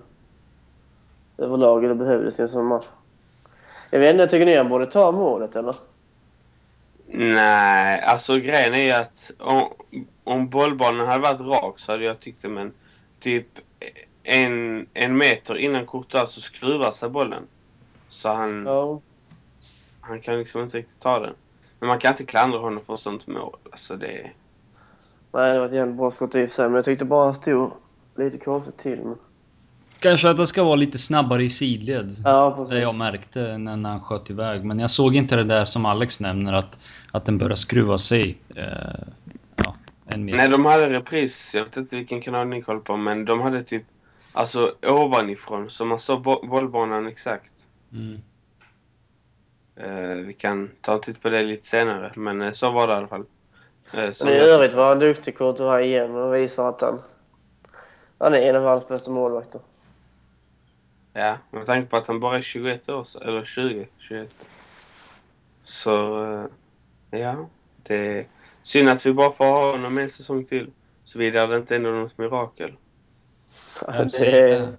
Överlag 1.37 1.83
och 1.83 1.89
det 1.89 1.95
behövdes 1.95 2.39
i 2.39 2.41
en 2.41 2.49
sån 2.49 2.65
match. 2.65 2.85
Jag 3.91 3.99
vet 3.99 4.11
inte, 4.11 4.27
tycker 4.27 4.45
ni 4.45 4.55
han 4.57 4.69
borde 4.69 4.85
ta 4.85 5.11
målet 5.11 5.55
eller? 5.55 5.75
Nej, 7.07 8.01
alltså 8.01 8.35
grejen 8.35 8.73
är 8.73 8.81
ju 8.83 8.91
att 8.91 9.31
om, 9.39 9.73
om 10.23 10.49
bollbanan 10.49 11.07
hade 11.07 11.19
varit 11.19 11.41
rak 11.41 11.79
så 11.79 11.91
hade 11.91 12.03
jag 12.03 12.19
tyckt 12.19 12.41
det 12.41 12.49
men 12.49 12.73
typ 13.19 13.47
en, 14.23 14.85
en 14.93 15.17
meter 15.17 15.57
innan 15.57 15.87
Courtois 15.87 16.31
så 16.31 16.41
skruvar 16.41 16.91
sig 16.91 17.09
bollen. 17.09 17.43
Så 18.09 18.29
han, 18.29 18.65
Ja. 18.65 18.99
han 20.01 20.21
kan 20.21 20.39
liksom 20.39 20.61
inte 20.63 20.77
riktigt 20.77 20.99
ta 20.99 21.19
den. 21.19 21.33
Men 21.79 21.87
man 21.87 21.99
kan 21.99 22.11
inte 22.11 22.25
klandra 22.25 22.59
honom 22.59 22.83
för 22.85 22.95
sånt 22.95 23.27
mål. 23.27 23.57
Alltså 23.71 23.95
det... 23.95 24.31
Nej, 25.37 25.53
det 25.53 25.59
var 25.59 25.65
ett 25.65 25.73
jävligt 25.73 25.97
bra 25.97 26.11
skott 26.11 26.35
i 26.35 26.47
sig. 26.47 26.65
Men 26.65 26.75
jag 26.75 26.85
tyckte 26.85 27.05
bara 27.05 27.33
stod 27.33 27.71
lite 28.15 28.37
konstigt 28.37 28.77
till. 28.77 28.99
Men... 28.99 29.15
Kanske 29.99 30.29
att 30.29 30.37
han 30.37 30.47
ska 30.47 30.63
vara 30.63 30.75
lite 30.75 30.97
snabbare 30.97 31.43
i 31.43 31.49
sidled. 31.49 32.11
Ja, 32.23 32.53
precis. 32.55 32.69
Det 32.69 32.79
jag 32.79 32.95
märkte 32.95 33.57
när, 33.57 33.77
när 33.77 33.89
han 33.89 34.01
sköt 34.01 34.29
iväg. 34.29 34.63
Men 34.63 34.79
jag 34.79 34.89
såg 34.89 35.15
inte 35.15 35.35
det 35.35 35.43
där 35.43 35.65
som 35.65 35.85
Alex 35.85 36.21
nämner 36.21 36.53
att, 36.53 36.79
att 37.11 37.25
den 37.25 37.37
börjar 37.37 37.55
skruva 37.55 37.97
sig. 37.97 38.37
Eh, 38.55 38.63
ja, 39.55 39.75
en 40.05 40.25
meter. 40.25 40.37
Nej, 40.37 40.49
de 40.49 40.65
hade 40.65 40.89
repris. 40.89 41.51
Jag 41.55 41.63
vet 41.63 41.77
inte 41.77 41.95
vilken 41.95 42.21
kanal 42.21 42.47
ni 42.47 42.61
kollar 42.61 42.79
på 42.79 42.97
men 42.97 43.25
de 43.25 43.41
hade 43.41 43.63
typ 43.63 43.83
alltså 44.33 44.73
ovanifrån 44.87 45.69
så 45.69 45.85
man 45.85 45.99
såg 45.99 46.21
bo- 46.21 46.47
bollbanan 46.47 47.07
exakt. 47.07 47.53
Mm. 47.91 48.21
Eh, 49.75 50.15
vi 50.25 50.33
kan 50.33 50.69
ta 50.81 50.93
en 50.93 51.01
titt 51.01 51.21
på 51.21 51.29
det 51.29 51.43
lite 51.43 51.67
senare 51.67 52.11
men 52.15 52.41
eh, 52.41 52.51
så 52.51 52.71
var 52.71 52.87
det 52.87 52.93
i 52.93 52.97
alla 52.97 53.07
fall. 53.07 53.25
Eh, 53.93 54.13
Men 54.23 54.33
i 54.33 54.37
övrigt 54.37 54.73
var 54.73 54.87
han 54.87 54.99
duktig 54.99 55.37
Courtois 55.37 55.85
igen 55.85 56.15
och 56.15 56.35
visar 56.35 56.69
att 56.69 56.81
han, 56.81 57.01
han 58.17 58.33
är 58.33 58.41
en 58.41 58.55
av 58.55 58.63
världens 58.63 58.87
bästa 58.87 59.11
målvakter. 59.11 59.61
Ja, 61.13 61.37
med 61.51 61.65
tanke 61.65 61.89
på 61.89 61.97
att 61.97 62.07
han 62.07 62.19
bara 62.19 62.37
är 62.37 62.41
21 62.41 62.89
år, 62.89 63.07
eller 63.21 63.45
20, 63.45 63.87
21. 63.97 64.29
Så, 65.63 66.23
eh, 67.11 67.19
ja. 67.19 67.47
Det 67.83 67.95
är 67.95 68.25
synd 68.63 68.89
att 68.89 69.05
vi 69.05 69.13
bara 69.13 69.31
får 69.31 69.45
ha 69.45 69.71
honom 69.71 69.97
en 69.97 70.09
säsong 70.09 70.45
till. 70.45 70.71
Såvida 71.05 71.47
det 71.47 71.57
inte 71.57 71.75
är 71.75 71.79
något 71.79 72.17
mirakel. 72.17 72.73
Säger 74.09 74.47
det? 74.47 74.73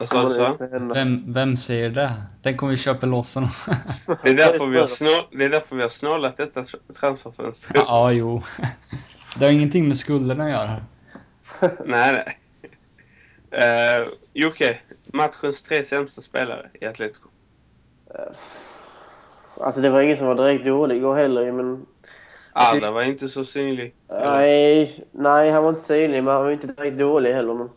Vad 0.00 0.08
sa 0.08 0.28
du 0.28 0.34
så? 0.34 0.56
Vem, 0.94 1.32
vem 1.32 1.56
säger 1.56 1.90
det? 1.90 2.12
Tänk 2.42 2.62
om 2.62 2.68
vi 2.68 2.76
köper 2.76 3.06
loss 3.06 3.34
honom? 3.34 3.50
Det 4.22 4.30
är 4.30 4.34
därför 4.34 4.66
vi 4.66 4.78
har, 4.78 4.86
snål, 4.98 5.26
det 5.32 5.44
är 5.44 5.48
därför 5.48 5.76
vi 5.76 5.82
har 5.82 5.88
snålat 5.88 6.36
detta 6.36 6.62
tr- 6.62 6.92
transferfönster. 7.00 7.72
ja, 7.74 8.12
jo. 8.12 8.42
Det 9.38 9.44
har 9.44 9.52
ingenting 9.52 9.88
med 9.88 9.98
skulderna 9.98 10.44
att 10.44 10.50
göra. 10.50 10.76
nej, 11.84 12.12
nej. 12.12 12.38
Uh, 13.52 14.08
Jocke, 14.32 14.78
matchens 15.06 15.62
tre 15.62 15.84
sämsta 15.84 16.22
spelare 16.22 16.70
i 16.80 16.86
Atletico? 16.86 17.28
Alltså 19.60 19.80
det 19.80 19.90
var 19.90 20.00
ingen 20.00 20.16
som 20.16 20.26
var 20.26 20.34
direkt 20.34 20.64
dålig 20.64 20.96
igår 20.96 21.16
heller 21.16 21.52
men... 21.52 21.86
Arda 22.52 22.90
var 22.90 23.02
inte 23.02 23.28
så 23.28 23.44
synlig. 23.44 23.94
Nej, 24.08 25.04
nej, 25.12 25.50
han 25.50 25.62
var 25.62 25.70
inte 25.70 25.82
synlig 25.82 26.24
men 26.24 26.34
han 26.34 26.44
var 26.44 26.50
inte 26.50 26.66
direkt 26.66 26.98
dålig 26.98 27.32
heller. 27.32 27.54
Men... 27.54 27.70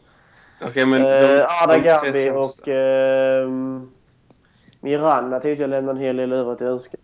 Okej, 0.61 0.85
men 0.85 1.01
eh, 1.01 1.07
de, 1.07 1.45
Arda 1.63 1.79
Gambi 1.79 2.29
och 2.29 2.67
eh, 2.67 3.49
Miranda 4.81 5.39
tyckte 5.39 5.63
jag 5.63 5.69
lämnade 5.69 5.99
en 5.99 6.05
hel 6.05 6.17
del 6.17 6.31
övrigt 6.33 6.61
att 6.61 6.67
önska. 6.67 6.97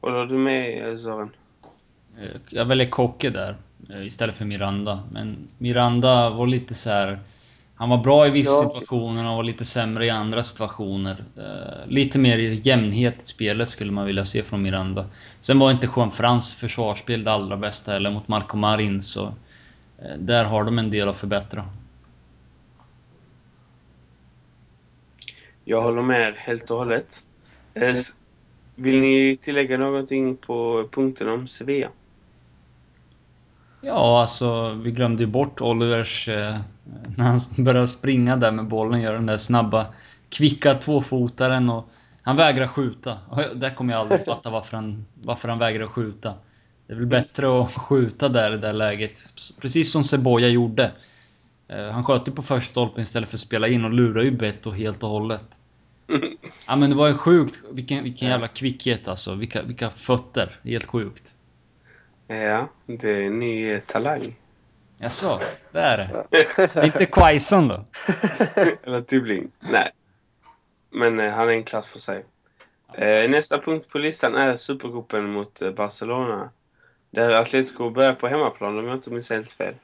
Håller 0.00 0.26
du 0.26 0.34
med 0.38 0.88
eh, 0.92 0.98
Sören? 0.98 1.30
Eh, 2.20 2.40
Jag 2.50 2.64
väljer 2.64 2.90
Kocke 2.90 3.30
där 3.30 3.56
istället 4.04 4.36
för 4.36 4.44
Miranda. 4.44 5.00
Men 5.12 5.36
Miranda 5.58 6.30
var 6.30 6.46
lite 6.46 6.74
så 6.74 6.90
här. 6.90 7.18
Han 7.74 7.88
var 7.88 7.98
bra 7.98 8.26
i 8.26 8.30
vissa 8.30 8.64
situationer 8.64 9.30
och 9.30 9.36
var 9.36 9.42
lite 9.42 9.64
sämre 9.64 10.06
i 10.06 10.10
andra 10.10 10.42
situationer. 10.42 11.24
Lite 11.86 12.18
mer 12.18 12.38
jämnhet 12.38 13.20
i 13.20 13.24
spelet 13.24 13.68
skulle 13.68 13.92
man 13.92 14.06
vilja 14.06 14.24
se 14.24 14.42
från 14.42 14.62
Miranda. 14.62 15.06
Sen 15.40 15.58
var 15.58 15.70
inte 15.70 15.88
Juan 15.96 16.12
Frans 16.12 16.54
försvarsspel 16.54 17.24
det 17.24 17.32
allra 17.32 17.56
bästa 17.56 17.92
heller 17.92 18.10
mot 18.10 18.28
Marco 18.28 18.56
Marin 18.56 19.02
så... 19.02 19.32
Där 20.18 20.44
har 20.44 20.64
de 20.64 20.78
en 20.78 20.90
del 20.90 21.08
att 21.08 21.18
förbättra. 21.18 21.64
Jag 25.68 25.82
håller 25.82 26.02
med 26.02 26.34
helt 26.36 26.70
och 26.70 26.78
hållet. 26.78 27.22
Eh, 27.74 27.88
s- 27.88 28.18
Vill 28.74 29.00
ni 29.00 29.36
tillägga 29.42 29.78
någonting 29.78 30.36
på 30.36 30.88
punkten 30.92 31.28
om 31.28 31.48
Sevilla? 31.48 31.88
Ja, 33.80 34.20
alltså 34.20 34.72
vi 34.74 34.90
glömde 34.90 35.22
ju 35.22 35.26
bort 35.26 35.60
Olivers... 35.60 36.28
Eh, 36.28 36.56
när 37.16 37.24
han 37.24 37.40
började 37.64 37.88
springa 37.88 38.36
där 38.36 38.52
med 38.52 38.66
bollen, 38.68 39.00
göra 39.00 39.14
den 39.14 39.26
där 39.26 39.38
snabba, 39.38 39.86
kvicka 40.28 40.74
tvåfotaren 40.74 41.70
och... 41.70 41.88
Han 42.22 42.36
vägrar 42.36 42.66
skjuta. 42.66 43.18
Och 43.28 43.56
Där 43.58 43.74
kommer 43.74 43.92
jag 43.92 44.00
aldrig 44.00 44.24
fatta 44.26 44.50
varför 44.50 44.76
han, 44.76 45.06
varför 45.14 45.48
han 45.48 45.58
vägrar 45.58 45.86
skjuta. 45.86 46.34
Det 46.86 46.92
är 46.92 46.96
väl 46.96 47.06
bättre 47.06 47.62
att 47.62 47.72
skjuta 47.72 48.28
där 48.28 48.48
i 48.48 48.54
det 48.54 48.58
där 48.60 48.72
läget. 48.72 49.12
Precis 49.60 49.92
som 49.92 50.04
Seboja 50.04 50.48
gjorde. 50.48 50.92
Eh, 51.68 51.90
Han 51.90 52.04
sköt 52.04 52.28
ju 52.28 52.32
på 52.32 52.42
första 52.42 52.70
stolpen 52.70 53.02
istället 53.02 53.28
för 53.28 53.36
att 53.36 53.40
spela 53.40 53.68
in 53.68 53.84
och 53.84 53.92
lurar 53.92 54.22
ju 54.22 54.30
Beto 54.30 54.70
helt 54.70 55.02
och 55.02 55.08
hållet. 55.08 55.60
Ja 56.66 56.76
men 56.76 56.90
det 56.90 56.96
var 56.96 57.08
ju 57.08 57.14
sjukt. 57.14 57.58
Vilken, 57.70 58.04
vilken 58.04 58.28
jävla 58.28 58.48
kvickhet 58.48 59.08
alltså. 59.08 59.34
Vilka, 59.34 59.62
vilka 59.62 59.90
fötter. 59.90 60.56
Helt 60.64 60.86
sjukt. 60.86 61.34
Ja, 62.26 62.68
det 62.86 63.10
är 63.10 63.20
en 63.22 63.38
ny 63.38 63.80
talang. 63.80 64.36
Jaså? 64.98 65.40
Det 65.72 65.80
är 65.80 65.98
det. 65.98 66.86
Inte 66.86 67.06
Quaison 67.06 67.68
då? 67.68 67.84
Eller 68.82 69.00
Tibbling. 69.00 69.50
Nej. 69.60 69.90
Men 70.90 71.20
eh, 71.20 71.32
han 71.32 71.48
är 71.48 71.52
en 71.52 71.64
klass 71.64 71.86
för 71.86 71.98
sig. 71.98 72.24
Eh, 72.94 73.30
nästa 73.30 73.60
punkt 73.60 73.88
på 73.92 73.98
listan 73.98 74.34
är 74.34 74.56
Supercupen 74.56 75.32
mot 75.32 75.62
eh, 75.62 75.70
Barcelona. 75.70 76.50
Där 77.10 77.30
Atletico 77.30 77.90
börjar 77.90 78.14
på 78.14 78.28
hemmaplan 78.28 78.78
om 78.78 78.86
jag 78.86 78.96
inte 78.96 79.10
minns 79.10 79.30
helt 79.30 79.50
fel. 79.50 79.74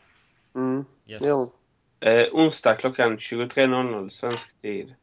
Mm. 0.54 0.84
Yes. 1.06 1.22
Jo. 1.24 1.52
Eh, 2.04 2.24
onsdag 2.32 2.74
klockan 2.74 3.18
23.00 3.18 4.08
svensk 4.08 4.60
tid. 4.62 4.94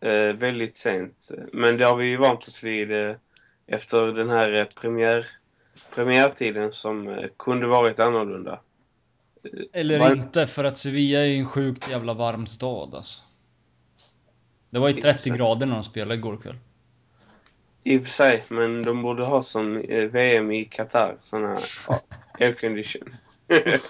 Eh, 0.00 0.32
väldigt 0.32 0.76
sent. 0.76 1.30
Men 1.52 1.76
det 1.76 1.84
har 1.86 1.96
vi 1.96 2.06
ju 2.06 2.16
vant 2.16 2.48
oss 2.48 2.62
vid 2.62 2.92
eh, 2.92 3.16
efter 3.66 4.06
den 4.06 4.30
här 4.30 4.52
eh, 4.52 4.64
premiär, 4.64 5.26
premiärtiden 5.94 6.72
som 6.72 7.08
eh, 7.08 7.26
kunde 7.38 7.66
varit 7.66 8.00
annorlunda. 8.00 8.60
Eller 9.72 9.98
Var- 9.98 10.12
inte, 10.16 10.46
för 10.46 10.64
att 10.64 10.78
Sevilla 10.78 11.18
är 11.18 11.24
ju 11.24 11.36
en 11.38 11.46
sjukt 11.46 11.90
jävla 11.90 12.14
varm 12.14 12.46
stad 12.46 12.94
alltså. 12.94 13.22
Det 14.70 14.78
var 14.78 14.88
ju 14.88 14.94
I 14.94 14.98
och 14.98 15.02
30 15.02 15.18
för 15.18 15.22
sig. 15.28 15.32
grader 15.38 15.66
när 15.66 15.74
de 15.74 15.82
spelade 15.82 16.14
igår 16.14 16.36
kväll. 16.36 16.56
I 17.82 17.98
och 17.98 18.02
för 18.02 18.10
sig, 18.10 18.44
men 18.48 18.82
de 18.82 19.02
borde 19.02 19.24
ha 19.24 19.42
som 19.42 19.76
eh, 19.76 20.04
VM 20.04 20.50
i 20.52 20.64
Qatar, 20.64 21.16
här 21.32 21.58
ja, 21.88 22.00
aircondition. 22.40 23.16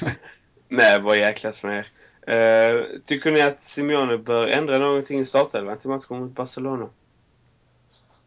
Nej, 0.68 1.00
vad 1.00 1.16
jäklas 1.16 1.62
med 1.62 1.78
er. 1.78 1.86
Eh, 2.26 2.84
tycker 3.04 3.30
ni 3.32 3.42
att 3.42 3.62
Simeone 3.62 4.18
bör 4.18 4.46
ändra 4.46 4.78
någonting 4.78 5.20
i 5.20 5.24
startelvan 5.24 5.78
till 5.78 5.90
matchen 5.90 6.18
mot 6.20 6.30
Barcelona? 6.30 6.88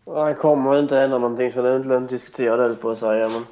Han 0.06 0.36
kommer 0.36 0.80
inte 0.80 1.00
ändra 1.00 1.18
någonting 1.18 1.52
så 1.52 1.62
det 1.62 1.70
är 1.70 1.76
inte 1.76 1.88
lönt 1.88 2.04
att 2.04 2.10
diskutera 2.10 2.68
det 2.68 2.76
på 2.76 2.90
att 2.90 2.98
säga. 2.98 3.30
Men... 3.30 3.46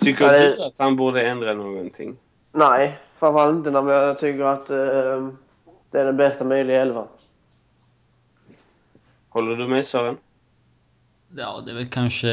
Tycker 0.00 0.24
Ja, 0.24 0.32
det- 0.32 0.56
du 0.56 0.62
att 0.64 0.78
han 0.78 0.96
borde 0.96 1.22
ändra 1.26 1.54
någonting? 1.54 2.16
Nej, 2.52 2.98
framförallt 3.18 3.56
inte 3.56 3.70
när 3.70 3.92
jag 3.92 4.18
tycker 4.18 4.44
att 4.44 4.70
eh, 4.70 4.76
det 5.90 6.00
är 6.00 6.04
den 6.04 6.16
bästa 6.16 6.44
möjliga 6.44 6.82
elvan. 6.82 7.06
Håller 9.28 9.56
du 9.56 9.68
med 9.68 9.86
Sören? 9.86 10.16
Ja, 11.36 11.62
det 11.64 11.70
är 11.70 11.74
väl 11.74 11.86
kanske... 11.86 12.28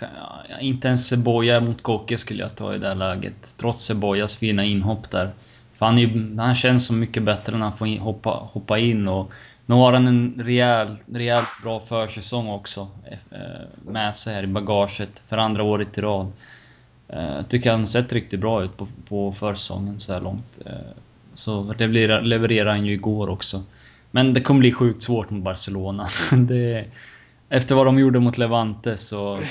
Ja, 0.00 0.58
inte 0.60 0.88
ens 0.88 1.08
Seboja 1.08 1.60
mot 1.60 1.82
Koke 1.82 2.18
skulle 2.18 2.42
jag 2.42 2.56
ta 2.56 2.74
i 2.74 2.78
det 2.78 2.88
här 2.88 2.94
läget. 2.94 3.54
Trots 3.58 3.84
Sebojas 3.84 4.36
fina 4.36 4.64
inhopp 4.64 5.10
där. 5.10 5.30
För 5.78 5.86
han, 5.86 5.98
är, 5.98 6.38
han 6.38 6.54
känns 6.54 6.86
så 6.86 6.94
mycket 6.94 7.22
bättre 7.22 7.52
när 7.52 7.66
han 7.68 7.78
får 7.78 7.98
hoppa, 7.98 8.30
hoppa 8.30 8.78
in 8.78 9.08
och... 9.08 9.32
Nu 9.68 9.74
har 9.74 9.92
han 9.92 10.06
en 10.06 10.34
rejäl, 10.44 10.96
rejält 11.12 11.48
bra 11.62 11.80
försäsong 11.80 12.48
också. 12.48 12.88
Eh, 13.30 13.90
med 13.92 14.16
sig 14.16 14.34
här 14.34 14.42
i 14.42 14.46
bagaget 14.46 15.22
för 15.28 15.38
andra 15.38 15.62
året 15.62 15.98
i 15.98 16.00
rad. 16.00 16.32
Jag 17.06 17.48
tycker 17.48 17.70
han 17.70 17.86
sett 17.86 18.12
riktigt 18.12 18.40
bra 18.40 18.64
ut 18.64 18.76
på, 18.76 18.88
på 19.08 19.32
försäsongen 19.32 20.00
så 20.00 20.12
här 20.12 20.20
långt. 20.20 20.58
Eh, 20.66 20.72
så 21.34 21.74
det 21.78 21.86
levererade 21.86 22.26
levererar 22.26 22.70
han 22.70 22.86
ju 22.86 22.92
igår 22.92 23.28
också. 23.28 23.62
Men 24.10 24.34
det 24.34 24.40
kommer 24.40 24.60
bli 24.60 24.72
sjukt 24.72 25.02
svårt 25.02 25.30
mot 25.30 25.44
Barcelona. 25.44 26.08
Det, 26.36 26.84
efter 27.48 27.74
vad 27.74 27.86
de 27.86 27.98
gjorde 27.98 28.18
mot 28.18 28.38
Levante 28.38 28.96
så... 28.96 29.40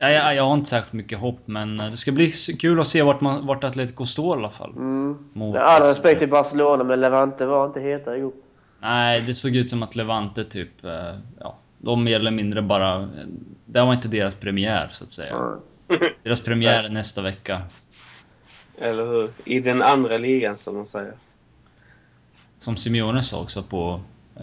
Ja, 0.00 0.10
jag, 0.10 0.34
jag 0.34 0.44
har 0.44 0.54
inte 0.54 0.68
särskilt 0.70 0.92
mycket 0.92 1.18
hopp 1.18 1.40
men 1.44 1.76
det 1.76 1.96
ska 1.96 2.12
bli 2.12 2.32
kul 2.32 2.80
att 2.80 2.86
se 2.86 3.02
vart, 3.02 3.20
man, 3.20 3.46
vart 3.46 3.64
Atletico 3.64 4.06
står 4.06 4.36
i 4.36 4.38
alla 4.38 4.50
fall. 4.50 4.70
Mm. 4.76 5.18
Mot 5.32 5.56
all 5.56 5.62
Barcelona. 5.62 5.90
respekt 5.90 6.18
till 6.20 6.28
Barcelona, 6.28 6.84
men 6.84 7.00
Levante 7.00 7.46
var 7.46 7.66
inte 7.66 7.80
heta 7.80 8.16
igår. 8.16 8.32
Nej, 8.80 9.20
det 9.20 9.34
såg 9.34 9.56
ut 9.56 9.68
som 9.68 9.82
att 9.82 9.96
Levante 9.96 10.44
typ... 10.44 10.84
eh, 10.84 10.92
Ja, 11.40 11.56
de 11.78 12.04
mer 12.04 12.16
eller 12.16 12.30
mindre 12.30 12.62
bara... 12.62 13.08
Det 13.64 13.80
var 13.80 13.92
inte 13.94 14.08
deras 14.08 14.34
premiär 14.34 14.88
så 14.90 15.04
att 15.04 15.10
säga. 15.10 15.58
Nej. 15.88 15.98
Deras 16.22 16.40
premiär 16.40 16.84
är 16.84 16.88
nästa 16.88 17.22
vecka. 17.22 17.62
Eller 18.78 19.06
hur? 19.06 19.30
I 19.44 19.60
den 19.60 19.82
andra 19.82 20.18
ligan 20.18 20.58
som 20.58 20.74
de 20.74 20.86
säger. 20.86 21.12
Som 22.58 22.76
Simeone 22.76 23.22
sa 23.22 23.40
också 23.42 23.62
på, 23.62 24.00
eh, 24.36 24.42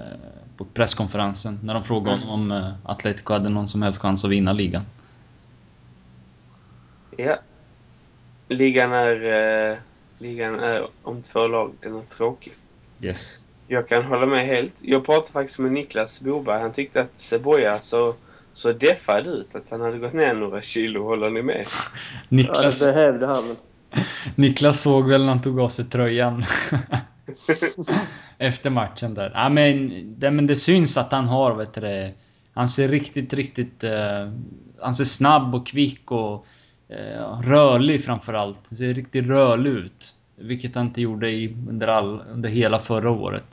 på 0.57 0.65
presskonferensen 0.65 1.59
när 1.63 1.73
de 1.73 1.83
frågade 1.83 2.15
Mm. 2.17 2.27
honom 2.27 2.51
om 2.51 2.57
eh, 2.63 2.73
Atletico 2.83 3.33
hade 3.33 3.49
någon 3.49 3.67
som 3.67 3.81
helst 3.81 4.01
chans 4.01 4.25
att 4.25 4.31
vinna 4.31 4.53
ligan. 4.53 4.83
Ja. 7.17 7.39
Ligan 8.47 8.91
är, 8.93 9.25
eh, 9.71 9.77
ligan 10.19 10.59
är 10.59 10.87
om 11.03 11.21
två 11.21 11.47
lag. 11.47 11.71
Den 11.81 11.95
är 11.95 12.01
tråkig. 12.01 12.53
Yes. 13.01 13.47
Jag 13.67 13.87
kan 13.89 14.03
hålla 14.05 14.25
med 14.25 14.45
helt. 14.45 14.73
Jag 14.81 15.05
pratade 15.05 15.31
faktiskt 15.31 15.59
med 15.59 15.71
Niklas 15.71 16.19
Boberg. 16.21 16.61
Han 16.61 16.73
tyckte 16.73 17.01
att 17.01 17.11
Seboja 17.15 17.79
så, 17.79 18.13
så 18.53 18.71
deffad 18.71 19.27
ut. 19.27 19.55
Att 19.55 19.69
han 19.69 19.81
hade 19.81 19.97
gått 19.97 20.13
ner 20.13 20.33
några 20.33 20.61
kilo. 20.61 21.03
Håller 21.03 21.29
ni 21.29 21.41
med? 21.41 21.55
Ja, 21.65 22.19
Niklas, 22.29 22.85
det 22.85 22.93
behövde 22.93 23.27
han. 23.27 23.55
Niklas 24.35 24.81
såg 24.81 25.09
väl 25.09 25.21
när 25.21 25.29
han 25.29 25.41
tog 25.41 25.59
av 25.59 25.69
sig 25.69 25.85
tröjan. 25.85 26.43
Efter 28.37 28.69
matchen 28.69 29.13
där. 29.13 29.31
Ja, 29.33 29.49
men, 29.49 29.91
det, 30.19 30.31
men 30.31 30.47
det 30.47 30.55
syns 30.55 30.97
att 30.97 31.11
han 31.11 31.27
har, 31.27 31.55
vet 31.55 31.73
du 31.73 31.81
det, 31.81 32.13
Han 32.53 32.67
ser 32.67 32.87
riktigt, 32.87 33.33
riktigt... 33.33 33.83
Uh, 33.83 34.31
han 34.81 34.93
ser 34.93 35.03
snabb 35.03 35.55
och 35.55 35.67
kvick 35.67 36.11
och 36.11 36.45
uh, 36.91 37.41
rörlig 37.41 38.03
framförallt. 38.03 38.59
Han 38.69 38.77
ser 38.77 38.93
riktigt 38.93 39.25
rörlig 39.25 39.71
ut. 39.71 40.13
Vilket 40.35 40.75
han 40.75 40.85
inte 40.85 41.01
gjorde 41.01 41.29
i, 41.29 41.55
under, 41.69 41.87
all, 41.87 42.21
under 42.31 42.49
hela 42.49 42.79
förra 42.79 43.09
året. 43.11 43.45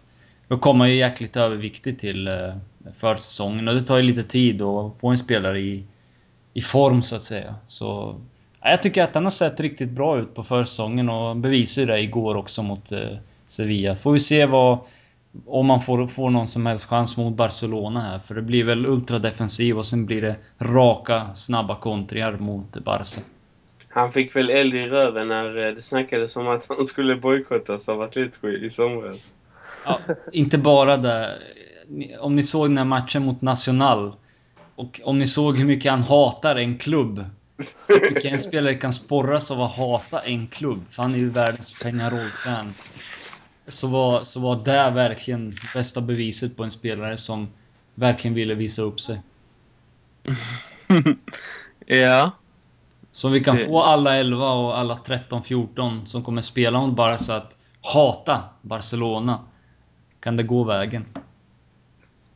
Då 0.49 0.59
kom 0.59 0.81
han 0.81 0.91
ju 0.91 0.97
jäkligt 0.97 1.37
överviktig 1.37 1.99
till 1.99 2.29
uh, 2.29 2.55
försäsongen 2.97 3.69
och 3.69 3.75
det 3.75 3.83
tar 3.83 3.97
ju 3.97 4.03
lite 4.03 4.23
tid 4.23 4.63
att 4.63 4.93
få 5.01 5.09
en 5.09 5.19
spelare 5.19 5.61
i, 5.61 5.85
i 6.55 6.61
form 6.61 7.03
så 7.03 7.17
att 7.17 7.23
säga. 7.23 7.55
Så 7.67 8.21
jag 8.63 8.83
tycker 8.83 9.03
att 9.03 9.15
han 9.15 9.25
har 9.25 9.31
sett 9.31 9.61
riktigt 9.61 9.91
bra 9.91 10.19
ut 10.19 10.35
på 10.35 10.45
försäsongen 10.45 11.09
och 11.09 11.37
bevisade 11.37 11.87
det 11.87 12.01
igår 12.01 12.35
också 12.35 12.63
mot 12.63 12.93
Sevilla. 13.53 13.97
Får 13.97 14.13
vi 14.13 14.19
se 14.19 14.47
vad... 14.47 14.79
Om 15.47 15.67
man 15.67 15.83
får, 15.83 16.07
får 16.07 16.31
någon 16.31 16.49
som 16.49 16.67
helst 16.67 16.89
chans 16.89 17.17
mot 17.17 17.35
Barcelona 17.35 18.01
här. 18.01 18.19
För 18.19 18.35
det 18.35 18.43
blir 18.43 18.65
väl 18.65 18.87
ultradefensiv 18.87 19.79
och 19.79 19.87
sen 19.87 20.07
blir 20.07 20.23
det 20.23 20.37
raka, 20.59 21.35
snabba 21.35 21.77
kontringar 21.77 22.33
mot 22.33 22.85
Barca. 22.85 23.21
Han 23.89 24.13
fick 24.13 24.37
väl 24.37 24.51
eld 24.51 24.75
i 24.75 24.87
röven 24.87 25.29
när 25.29 25.69
eh, 25.69 25.75
det 25.75 25.83
snackades 25.83 26.37
om 26.37 26.49
att 26.49 26.67
han 26.69 26.87
skulle 26.87 27.17
bojkottas 27.17 27.89
av 27.89 28.03
Atletico 28.03 28.49
i 28.49 28.71
somras. 28.71 29.35
Ja, 29.85 30.01
inte 30.33 30.59
bara 30.59 30.97
det. 30.97 31.39
Om 32.21 32.35
ni 32.35 32.43
såg 32.43 32.71
den 32.71 32.79
här 32.79 32.85
matchen 32.85 33.25
mot 33.25 33.43
Nacional. 33.43 34.13
Och 34.75 35.01
om 35.05 35.19
ni 35.19 35.27
såg 35.27 35.57
hur 35.57 35.67
mycket 35.67 35.91
han 35.91 36.03
hatar 36.03 36.57
en 36.57 36.79
klubb. 36.79 37.25
Hur 37.87 38.15
mycket 38.15 38.33
en 38.33 38.41
spelare 38.41 38.75
kan 38.75 38.93
sporras 38.93 39.51
av 39.51 39.63
att 39.63 39.77
hata 39.77 40.19
en 40.19 40.47
klubb. 40.47 40.85
För 40.91 41.03
han 41.03 41.15
är 41.15 41.19
ju 41.19 41.29
världens 41.29 41.83
Peñarol-fan. 41.83 42.73
Så 43.69 43.89
var, 43.89 44.25
så 44.25 44.41
var 44.41 44.57
det 44.57 44.91
verkligen 44.91 45.55
bästa 45.75 46.01
beviset 46.01 46.57
på 46.57 46.65
en 46.65 46.71
spelare 46.71 47.17
som 47.17 47.49
verkligen 47.95 48.35
ville 48.35 48.55
visa 48.55 48.83
upp 48.83 49.01
sig. 49.01 49.21
ja. 51.87 52.31
Så 53.13 53.29
vi 53.29 53.41
kan 53.45 53.57
Det- 53.57 53.65
få 53.65 53.83
alla 53.83 54.17
11 54.17 54.53
och 54.53 54.79
alla 54.79 54.97
13-14 54.97 56.05
som 56.05 56.25
kommer 56.25 56.43
spela 56.43 56.81
mot 56.81 56.97
Barca 56.97 57.35
att 57.37 57.57
hata 57.81 58.45
Barcelona. 58.63 59.41
Kan 60.21 60.37
det 60.37 60.43
gå 60.43 60.65
vägen? 60.65 61.05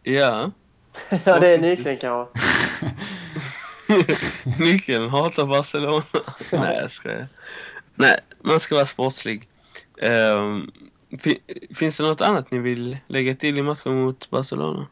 Ja. 0.03 0.51
ja, 1.25 1.41
det 1.41 1.49
är 1.55 1.59
nyckeln 1.59 1.97
kanske. 1.97 2.41
Nyckeln 4.59 5.11
hatar 5.11 5.47
Barcelona. 5.47 6.05
Nej, 6.53 6.77
jag 6.81 6.91
skojar. 6.93 7.29
Nej, 7.95 8.21
man 8.41 8.61
ska 8.61 8.75
vara 8.75 8.87
sportslig. 8.87 9.49
Fi- 10.01 10.71
finns 11.75 11.97
det 11.97 12.03
något 12.03 12.21
annat 12.21 12.51
ni 12.51 12.59
vill 12.59 12.99
lägga 13.07 13.35
till 13.35 13.59
i 13.59 13.63
matchen 13.63 14.05
mot 14.05 14.31
Barcelona? 14.31 14.87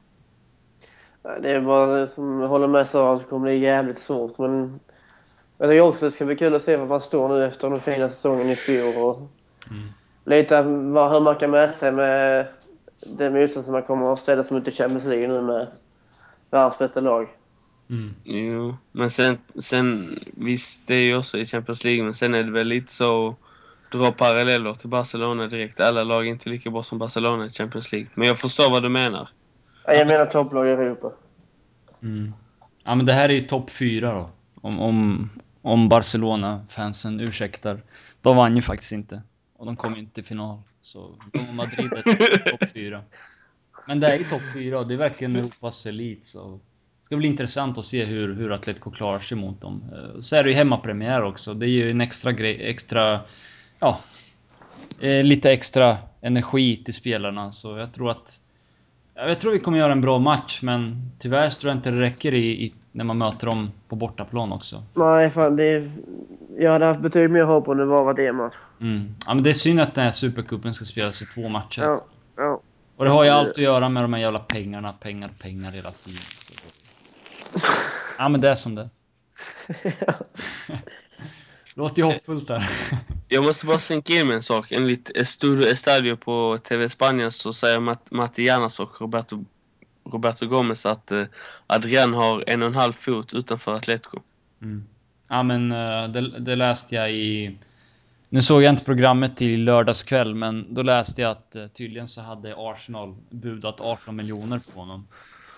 Det 1.42 1.50
är 1.50 1.60
bara 1.60 2.06
som 2.06 2.40
jag 2.40 2.48
håller 2.48 2.66
med 2.66 2.88
Sara, 2.88 3.18
det 3.18 3.24
kommer 3.24 3.42
bli 3.42 3.58
jävligt 3.58 3.98
svårt. 3.98 4.38
Men 4.38 4.80
jag 5.58 5.70
tycker 5.70 5.80
också 5.80 6.04
det 6.04 6.10
ska 6.10 6.24
bli 6.24 6.36
kul 6.36 6.54
att 6.54 6.62
se 6.62 6.76
var 6.76 6.86
man 6.86 7.00
står 7.00 7.28
nu 7.28 7.44
efter 7.44 7.70
den 7.70 7.80
fina 7.80 8.08
säsongen 8.08 8.50
i 8.50 8.56
fjol. 8.56 8.96
Och 8.96 9.30
Mm. 9.70 9.88
lite 10.24 10.56
hur 10.56 11.20
man 11.20 11.36
kan 11.36 11.50
mäta 11.50 11.72
sig 11.72 11.92
med 11.92 12.46
det 13.06 13.30
motstånd 13.30 13.64
som 13.64 13.72
man 13.72 13.82
kommer 13.82 14.12
att 14.12 14.20
ställas 14.20 14.50
mot 14.50 14.68
i 14.68 14.70
Champions 14.70 15.04
League 15.04 15.28
nu 15.28 15.42
med 15.42 15.66
världens 16.50 16.78
bästa 16.78 17.00
lag. 17.00 17.28
Mm. 17.90 18.14
Jo, 18.24 18.76
men 18.92 19.10
sen, 19.10 19.38
sen 19.58 20.18
visst, 20.26 20.80
det 20.86 20.94
är 20.94 21.06
ju 21.06 21.16
också 21.16 21.38
i 21.38 21.46
Champions 21.46 21.84
League, 21.84 22.04
men 22.04 22.14
sen 22.14 22.34
är 22.34 22.42
det 22.42 22.50
väl 22.50 22.66
lite 22.66 22.92
så 22.92 23.28
att 23.28 23.34
dra 23.98 24.12
paralleller 24.12 24.72
till 24.72 24.88
Barcelona 24.88 25.46
direkt. 25.46 25.80
Alla 25.80 26.04
lag 26.04 26.26
är 26.26 26.30
inte 26.30 26.48
lika 26.48 26.70
bra 26.70 26.82
som 26.82 26.98
Barcelona 26.98 27.46
i 27.46 27.50
Champions 27.50 27.92
League. 27.92 28.08
Men 28.14 28.28
jag 28.28 28.38
förstår 28.38 28.70
vad 28.70 28.82
du 28.82 28.88
menar. 28.88 29.28
Ja, 29.84 29.92
jag 29.92 30.06
menar 30.06 30.26
topplag 30.26 30.66
i 30.66 30.70
Europa. 30.70 31.12
Mm. 32.02 32.32
Ja 32.84 32.94
men 32.94 33.06
det 33.06 33.12
här 33.12 33.28
är 33.28 33.32
ju 33.32 33.46
topp 33.46 33.70
4 33.70 34.14
då. 34.14 34.30
Om, 34.60 34.80
om, 34.80 35.30
om 35.62 35.88
Barcelona-fansen 35.88 37.20
ursäktar. 37.20 37.80
De 38.22 38.36
vann 38.36 38.56
ju 38.56 38.62
faktiskt 38.62 38.92
inte. 38.92 39.22
Och 39.56 39.66
de 39.66 39.76
kom 39.76 39.94
ju 39.94 40.00
inte 40.00 40.14
till 40.14 40.24
final. 40.24 40.58
Så 40.80 41.14
de 41.32 41.56
Madrid 41.56 41.92
är 41.92 42.50
topp 42.50 42.70
4. 42.72 43.02
Men 43.88 44.00
det 44.00 44.08
är 44.08 44.18
ju 44.18 44.24
topp 44.24 44.42
4 44.54 44.78
och 44.78 44.86
det 44.88 44.94
är 44.94 44.98
verkligen 44.98 45.36
Europas 45.36 45.86
elit. 45.86 46.26
Så 46.26 46.60
det 47.00 47.04
ska 47.04 47.16
bli 47.16 47.28
intressant 47.28 47.78
att 47.78 47.84
se 47.84 48.04
hur, 48.04 48.34
hur 48.34 48.52
Atletico 48.52 48.90
klarar 48.90 49.18
sig 49.18 49.36
mot 49.36 49.60
dem. 49.60 49.82
Eh, 49.92 50.20
Så 50.20 50.36
är 50.36 50.44
det 50.44 50.50
ju 50.50 50.56
hemmapremiär 50.56 51.22
också. 51.22 51.54
Det 51.54 51.66
är 51.66 51.70
ju 51.70 51.90
en 51.90 52.00
extra 52.00 52.32
grej, 52.32 52.66
extra... 52.70 53.20
Ja. 53.84 53.98
eh, 55.00 55.24
Lite 55.24 55.52
extra 55.52 55.96
energi 56.20 56.76
till 56.84 56.94
spelarna. 56.94 57.52
Så 57.52 57.78
jag 57.78 57.92
tror 57.92 58.10
att 58.10 58.40
Ja, 59.14 59.28
Jag 59.28 59.40
tror 59.40 59.52
vi 59.52 59.58
kommer 59.58 59.78
göra 59.78 59.92
en 59.92 60.00
bra 60.00 60.18
match, 60.18 60.58
men 60.62 61.10
tyvärr 61.18 61.50
tror 61.50 61.70
jag 61.70 61.78
inte 61.78 61.90
det 61.90 62.00
räcker 62.00 62.34
i, 62.34 62.64
i, 62.64 62.72
när 62.92 63.04
man 63.04 63.18
möter 63.18 63.46
dem 63.46 63.70
på 63.88 63.96
bortaplan 63.96 64.52
också. 64.52 64.82
Nej, 64.94 65.30
fan 65.30 65.56
det 65.56 65.64
är... 65.64 65.90
Jag 66.58 66.72
hade 66.72 66.86
haft 66.86 67.00
betydligt 67.00 67.30
mer 67.30 67.44
hopp 67.44 67.68
om 67.68 67.78
det 67.78 67.84
var 67.84 68.04
vad 68.04 68.16
det 68.16 68.32
match. 68.32 68.54
Mm. 68.80 69.14
Ja, 69.26 69.34
men 69.34 69.44
det 69.44 69.50
är 69.50 69.54
synd 69.54 69.80
att 69.80 69.94
den 69.94 70.04
här 70.04 70.12
Supercupen 70.12 70.74
ska 70.74 70.84
spelas 70.84 71.22
i 71.22 71.26
två 71.26 71.48
matcher. 71.48 71.82
Ja, 71.82 72.04
ja. 72.36 72.60
Och 72.96 73.04
det 73.04 73.10
har 73.10 73.24
ju 73.24 73.30
allt 73.30 73.48
att 73.50 73.58
göra 73.58 73.88
med 73.88 74.04
de 74.04 74.12
här 74.12 74.20
jävla 74.20 74.38
pengarna, 74.38 74.92
pengar, 74.92 75.30
pengar 75.42 75.70
hela 75.70 75.90
tiden. 75.90 76.22
Ja, 78.18 78.28
men 78.28 78.40
det 78.40 78.50
är 78.50 78.54
som 78.54 78.74
det 78.74 78.88
Låter 81.76 82.02
ju 82.02 82.04
hoppfullt 82.04 82.48
där. 82.48 82.70
Jag 83.34 83.44
måste 83.44 83.66
bara 83.66 83.78
slinka 83.78 84.12
in 84.12 84.26
med 84.26 84.36
en 84.36 84.42
sak. 84.42 84.72
Enligt 84.72 85.10
Estudio 85.14 85.68
Estadio 85.68 86.16
på 86.16 86.58
TV 86.68 86.88
Spanien 86.88 87.32
så 87.32 87.52
säger 87.52 87.80
Mat 87.80 88.10
Matianas 88.10 88.80
och 88.80 89.00
Roberto, 89.00 89.44
Roberto 90.04 90.46
Gomez 90.46 90.86
att 90.86 91.10
eh, 91.10 91.24
Adrian 91.66 92.14
har 92.14 92.44
en 92.46 92.62
och 92.62 92.68
en 92.68 92.74
halv 92.74 92.92
fot 92.92 93.34
utanför 93.34 93.74
Atletico. 93.74 94.20
Mm. 94.62 94.84
Ja, 95.28 95.42
men 95.42 95.72
eh, 95.72 96.08
det, 96.08 96.38
det 96.38 96.56
läste 96.56 96.94
jag 96.94 97.12
i... 97.12 97.58
Nu 98.28 98.42
såg 98.42 98.62
jag 98.62 98.72
inte 98.72 98.84
programmet 98.84 99.36
till 99.36 99.64
lördagskväll, 99.64 100.34
men 100.34 100.74
då 100.74 100.82
läste 100.82 101.22
jag 101.22 101.30
att 101.30 101.56
eh, 101.56 101.66
tydligen 101.66 102.08
så 102.08 102.20
hade 102.20 102.54
Arsenal 102.56 103.14
budat 103.30 103.80
18 103.80 104.16
miljoner 104.16 104.74
på 104.74 104.80
honom. 104.80 105.06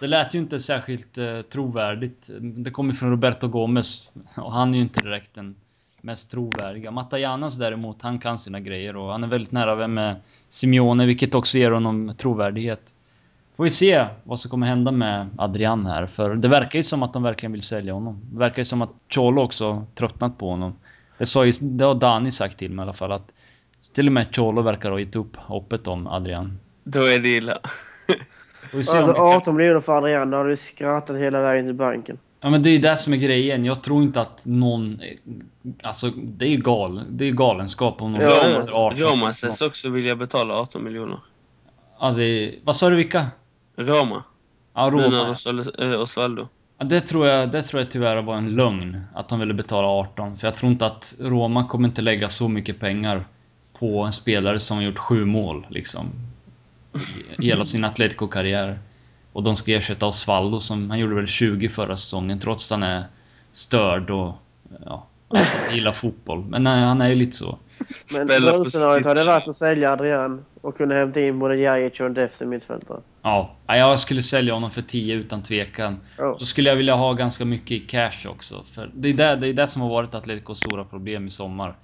Det 0.01 0.07
lät 0.07 0.35
ju 0.35 0.39
inte 0.39 0.61
särskilt 0.61 1.18
eh, 1.18 1.41
trovärdigt. 1.41 2.31
Det 2.41 2.70
kommer 2.70 2.95
från 2.95 3.11
Roberto 3.11 3.49
Gomez 3.49 4.12
och 4.37 4.53
han 4.53 4.74
är 4.74 4.79
ju 4.79 4.83
inte 4.83 5.01
direkt 5.01 5.37
en 5.37 5.55
mest 6.07 6.30
trovärdiga. 6.30 6.90
Matajanas 6.90 7.59
däremot, 7.59 8.02
han 8.02 8.18
kan 8.18 8.38
sina 8.38 8.61
grejer 8.61 8.96
och 8.96 9.12
han 9.12 9.24
är 9.24 9.28
väldigt 9.28 9.52
nära 9.52 9.74
vem 9.74 9.94
med 9.94 10.16
Simeone, 10.48 11.07
vilket 11.07 11.34
också 11.34 11.59
ger 11.59 11.70
honom 11.70 12.14
trovärdighet. 12.18 12.80
Får 13.57 13.64
vi 13.64 13.70
se 13.70 14.07
vad 14.24 14.40
som 14.40 14.50
kommer 14.50 14.66
hända 14.66 14.90
med 14.90 15.28
Adrian 15.38 15.86
här, 15.86 16.07
för 16.07 16.34
det 16.34 16.48
verkar 16.48 16.78
ju 16.78 16.82
som 16.82 17.02
att 17.02 17.12
de 17.12 17.22
verkligen 17.22 17.52
vill 17.52 17.62
sälja 17.62 17.92
honom. 17.92 18.20
Det 18.32 18.38
verkar 18.38 18.59
ju 18.59 18.64
som 18.64 18.82
att 18.82 18.90
Cholo 19.14 19.42
också 19.42 19.86
tröttnat 19.94 20.38
på 20.38 20.50
honom. 20.50 20.74
Det, 21.18 21.26
sa 21.26 21.44
ju, 21.44 21.52
det 21.61 21.84
har 21.84 21.94
Dani 21.94 22.30
sagt 22.30 22.59
till 22.59 22.70
mig 22.70 22.82
i 22.82 22.84
alla 22.84 22.92
fall 22.92 23.12
att 23.12 23.32
till 23.94 24.07
och 24.07 24.12
med 24.12 24.36
Cholo 24.36 24.62
verkar 24.62 24.90
ha 24.90 25.00
gett 25.00 25.16
upp 25.16 25.36
hoppet 25.36 25.86
om 25.86 26.07
Adrian. 26.07 26.59
Då 26.84 27.00
är 27.00 27.18
det 27.18 27.28
illa. 27.28 27.59
Alltså 28.74 28.96
vi 28.96 29.02
kan... 29.02 29.16
18 29.16 29.57
miljoner 29.57 29.80
för 29.80 29.96
Adrian, 29.96 30.30
då 30.30 30.36
hade 30.36 30.48
vi 30.48 30.57
skrattat 30.57 31.16
hela 31.16 31.40
vägen 31.40 31.66
till 31.66 31.74
banken. 31.74 32.18
Ja 32.41 32.51
men 32.51 32.62
det 32.62 32.70
är 32.70 32.72
ju 32.72 32.78
det 32.78 32.97
som 32.97 33.12
är 33.12 33.16
grejen. 33.16 33.64
Jag 33.64 33.82
tror 33.82 34.03
inte 34.03 34.20
att 34.20 34.47
någon... 34.47 35.01
Alltså 35.82 36.11
det 36.16 36.45
är 36.45 36.49
ju 36.51 36.57
gal, 36.57 37.03
det 37.11 37.24
är 37.24 37.32
galenskap 37.32 38.03
om 38.03 38.12
någon 38.12 38.20
Ja, 38.20 38.43
Roma, 38.45 38.72
18. 38.72 38.99
Roma 38.99 39.32
sägs 39.32 39.61
också 39.61 39.89
vilja 39.91 40.16
betala 40.16 40.55
18 40.55 40.84
miljoner. 40.84 41.18
Ja, 42.01 42.11
det 42.11 42.24
är, 42.24 42.55
vad 42.64 42.76
sa 42.76 42.91
du 42.91 42.97
vilka? 42.97 43.26
Roma. 43.76 44.24
Ja, 44.74 44.91
Roma. 44.93 45.37
eh, 45.78 46.01
Osvaldo. 46.01 46.49
Ja, 46.78 46.84
det 46.84 47.01
tror 47.01 47.26
jag, 47.26 47.51
det 47.51 47.62
tror 47.62 47.82
jag 47.82 47.91
tyvärr 47.91 48.22
var 48.22 48.37
en 48.37 48.55
lögn. 48.55 49.01
Att 49.14 49.28
de 49.28 49.41
ville 49.41 49.55
betala 49.55 49.89
18. 49.89 50.39
För 50.39 50.47
jag 50.47 50.55
tror 50.55 50.72
inte 50.72 50.87
att 50.87 51.14
Roma 51.18 51.68
kommer 51.68 51.89
inte 51.89 52.03
lägga 52.03 52.28
så 52.28 52.49
mycket 52.49 52.80
pengar 52.80 53.24
på 53.78 54.03
en 54.03 54.12
spelare 54.12 54.61
som 54.61 54.76
har 54.76 54.84
gjort 54.84 54.99
sju 54.99 55.24
mål 55.24 55.66
liksom. 55.68 56.07
I 57.39 57.47
hela 57.47 57.64
sin 57.64 57.84
Atletico-karriär. 57.84 58.78
Och 59.37 59.43
de 59.43 59.57
ska 59.57 59.72
ersätta 59.72 60.07
Osvaldo 60.07 60.61
som, 60.61 60.91
han 60.91 60.99
gjorde 60.99 61.14
väl 61.14 61.26
20 61.26 61.68
förra 61.68 61.97
säsongen 61.97 62.39
trots 62.39 62.72
att 62.72 62.80
han 62.80 62.82
är 62.82 63.05
störd 63.53 64.11
och 64.11 64.34
ja, 64.84 65.07
gillar 65.72 65.93
fotboll. 65.93 66.45
Men 66.45 66.64
nej, 66.64 66.84
han 66.84 67.01
är 67.01 67.09
ju 67.09 67.14
lite 67.14 67.37
så. 67.37 67.59
Men 68.12 68.26
drömscenariot 68.26 69.05
hade 69.05 69.24
varit 69.24 69.49
att 69.49 69.57
sälja 69.57 69.93
Adrian 69.93 70.45
och 70.61 70.76
kunna 70.76 70.95
hämta 70.95 71.20
in 71.20 71.39
både 71.39 71.57
Jajic 71.57 72.01
och 72.01 72.07
en 72.07 72.14
defensiv 72.14 72.49
mittfältare. 72.49 73.01
Ja, 73.22 73.57
ja, 73.66 73.76
jag 73.76 73.99
skulle 73.99 74.22
sälja 74.22 74.55
honom 74.55 74.70
för 74.70 74.82
10 74.82 75.14
utan 75.14 75.43
tvekan. 75.43 76.01
Ja. 76.18 76.37
Då 76.39 76.45
skulle 76.45 76.68
jag 76.68 76.76
vilja 76.76 76.95
ha 76.95 77.12
ganska 77.12 77.45
mycket 77.45 77.70
i 77.70 77.80
cash 77.80 78.28
också. 78.28 78.64
För 78.74 78.91
det 78.95 79.09
är 79.09 79.14
det, 79.14 79.37
det, 79.37 79.49
är 79.49 79.53
det 79.53 79.68
som 79.68 79.82
har 79.82 79.89
varit 79.89 80.14
Atleticos 80.14 80.59
stora 80.59 80.84
problem 80.84 81.26
i 81.26 81.30
sommar. 81.30 81.76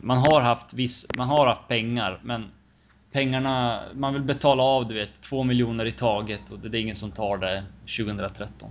Man 0.00 0.18
har 0.18 0.40
haft 0.40 0.74
viss, 0.74 1.06
man 1.16 1.28
har 1.28 1.46
haft 1.46 1.68
pengar, 1.68 2.20
men 2.22 2.44
pengarna, 3.16 3.78
man 3.94 4.12
vill 4.12 4.22
betala 4.22 4.62
av 4.62 4.88
du 4.88 4.94
vet, 4.94 5.20
2 5.20 5.44
miljoner 5.44 5.86
i 5.86 5.92
taget 5.92 6.50
och 6.50 6.58
det 6.58 6.78
är 6.78 6.80
ingen 6.80 6.96
som 6.96 7.10
tar 7.10 7.38
det 7.38 7.64
2013. 7.98 8.70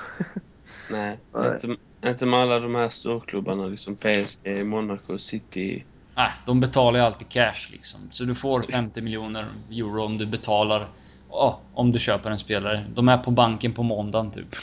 Nej, 0.90 1.18
Nej. 1.34 1.52
Inte, 1.54 1.76
inte 2.06 2.26
med 2.26 2.40
alla 2.40 2.60
de 2.60 2.74
här 2.74 2.88
storklubbarna 2.88 3.66
liksom 3.66 3.96
PSG, 3.96 4.66
Monaco, 4.66 5.18
City. 5.18 5.84
Nej, 6.16 6.30
de 6.46 6.60
betalar 6.60 6.98
ju 6.98 7.04
alltid 7.04 7.28
cash 7.28 7.70
liksom. 7.70 8.00
Så 8.10 8.24
du 8.24 8.34
får 8.34 8.62
50 8.62 9.00
miljoner 9.00 9.46
euro 9.70 10.04
om 10.04 10.18
du 10.18 10.26
betalar, 10.26 10.86
ja, 11.30 11.60
om 11.74 11.92
du 11.92 11.98
köper 11.98 12.30
en 12.30 12.38
spelare. 12.38 12.84
De 12.94 13.08
är 13.08 13.18
på 13.18 13.30
banken 13.30 13.72
på 13.72 13.82
måndagen 13.82 14.30
typ. 14.30 14.56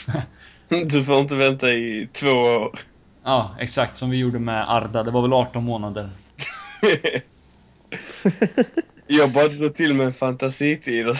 Du 0.90 1.04
får 1.04 1.18
inte 1.18 1.36
vänta 1.36 1.70
i 1.70 2.08
två 2.12 2.30
år. 2.30 2.78
Ja, 3.24 3.56
exakt 3.60 3.96
som 3.96 4.10
vi 4.10 4.16
gjorde 4.16 4.38
med 4.38 4.70
Arda. 4.70 5.02
Det 5.02 5.10
var 5.10 5.22
väl 5.22 5.32
18 5.32 5.64
månader. 5.64 6.08
Jag 9.06 9.32
bara 9.32 9.48
drog 9.48 9.74
till 9.74 9.94
med 9.94 10.06
en 10.06 10.14
fantasitid. 10.14 11.08
och- 11.08 11.16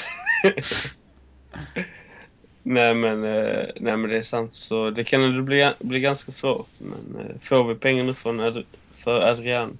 nej, 2.62 2.94
men, 2.94 3.24
eh, 3.24 3.64
nej 3.76 3.96
men 3.96 4.10
det 4.10 4.18
är 4.18 4.22
sant. 4.22 4.54
Så 4.54 4.90
det 4.90 5.04
kan 5.04 5.22
ändå 5.22 5.42
bli, 5.42 5.72
bli 5.80 6.00
ganska 6.00 6.32
svårt. 6.32 6.68
Men 6.78 7.20
eh, 7.20 7.38
får 7.40 7.64
vi 7.68 7.74
pengar 7.74 8.04
nu 8.04 8.14
från 8.14 8.40
Ad, 8.40 8.64
för 8.90 9.20
Adrian 9.20 9.78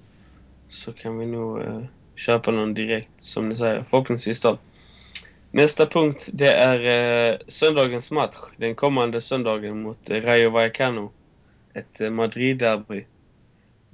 så 0.68 0.92
kan 0.92 1.18
vi 1.18 1.26
nog 1.26 1.60
eh, 1.60 1.84
köpa 2.16 2.50
någon 2.50 2.74
direkt 2.74 3.12
som 3.20 3.48
ni 3.48 3.56
säger. 3.56 3.84
Förhoppningsvis 3.90 4.40
då. 4.40 4.58
Nästa 5.50 5.86
punkt 5.86 6.28
det 6.32 6.52
är 6.52 7.42
söndagens 7.48 8.10
match. 8.10 8.36
Den 8.56 8.74
kommande 8.74 9.20
söndagen 9.20 9.82
mot 9.82 10.10
Rayo 10.10 10.50
Vallecano. 10.50 11.12
Ett 11.74 12.12
Madrid-derby. 12.12 13.06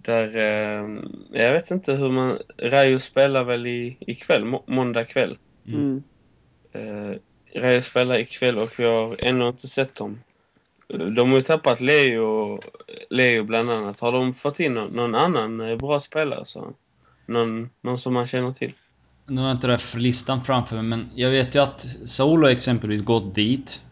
Där, 0.02 0.36
eh, 0.36 0.88
jag 1.30 1.52
vet 1.52 1.70
inte 1.70 1.92
hur 1.92 2.10
man... 2.10 2.38
Rayo 2.58 2.98
spelar 2.98 3.44
väl 3.44 3.66
i, 3.66 3.96
ikväll, 4.00 4.44
må, 4.44 4.64
måndag 4.66 5.04
kväll. 5.04 5.38
Mm. 5.66 6.02
Eh, 6.72 7.16
Rayo 7.60 7.82
spelar 7.82 8.18
ikväll 8.18 8.58
och 8.58 8.74
vi 8.78 8.84
har 8.84 9.16
ännu 9.18 9.48
inte 9.48 9.68
sett 9.68 9.94
dem. 9.94 10.20
Eh, 10.94 11.06
De 11.06 11.30
har 11.30 11.36
ju 11.36 11.42
tappat 11.42 11.80
Leo, 11.80 12.60
Leo 13.10 13.44
bland 13.44 13.70
annat. 13.70 14.00
Har 14.00 14.12
de 14.12 14.34
fått 14.34 14.60
in 14.60 14.74
någon, 14.74 14.92
någon 14.92 15.14
annan 15.14 15.60
eh, 15.60 15.76
bra 15.76 16.00
spelare? 16.00 16.44
Så? 16.44 16.72
Någon, 17.26 17.70
någon 17.80 17.98
som 17.98 18.14
man 18.14 18.26
känner 18.26 18.52
till? 18.52 18.72
Nu 19.26 19.40
har 19.40 19.48
jag 19.48 19.56
inte 19.56 19.66
det 19.66 19.78
för 19.78 19.98
listan 19.98 20.44
framför 20.44 20.76
mig, 20.76 20.84
men 20.84 21.10
jag 21.14 21.30
vet 21.30 21.54
ju 21.54 21.58
att 21.58 21.86
har 22.18 22.48
exempelvis 22.48 23.02
gått 23.02 23.34
dit. 23.34 23.82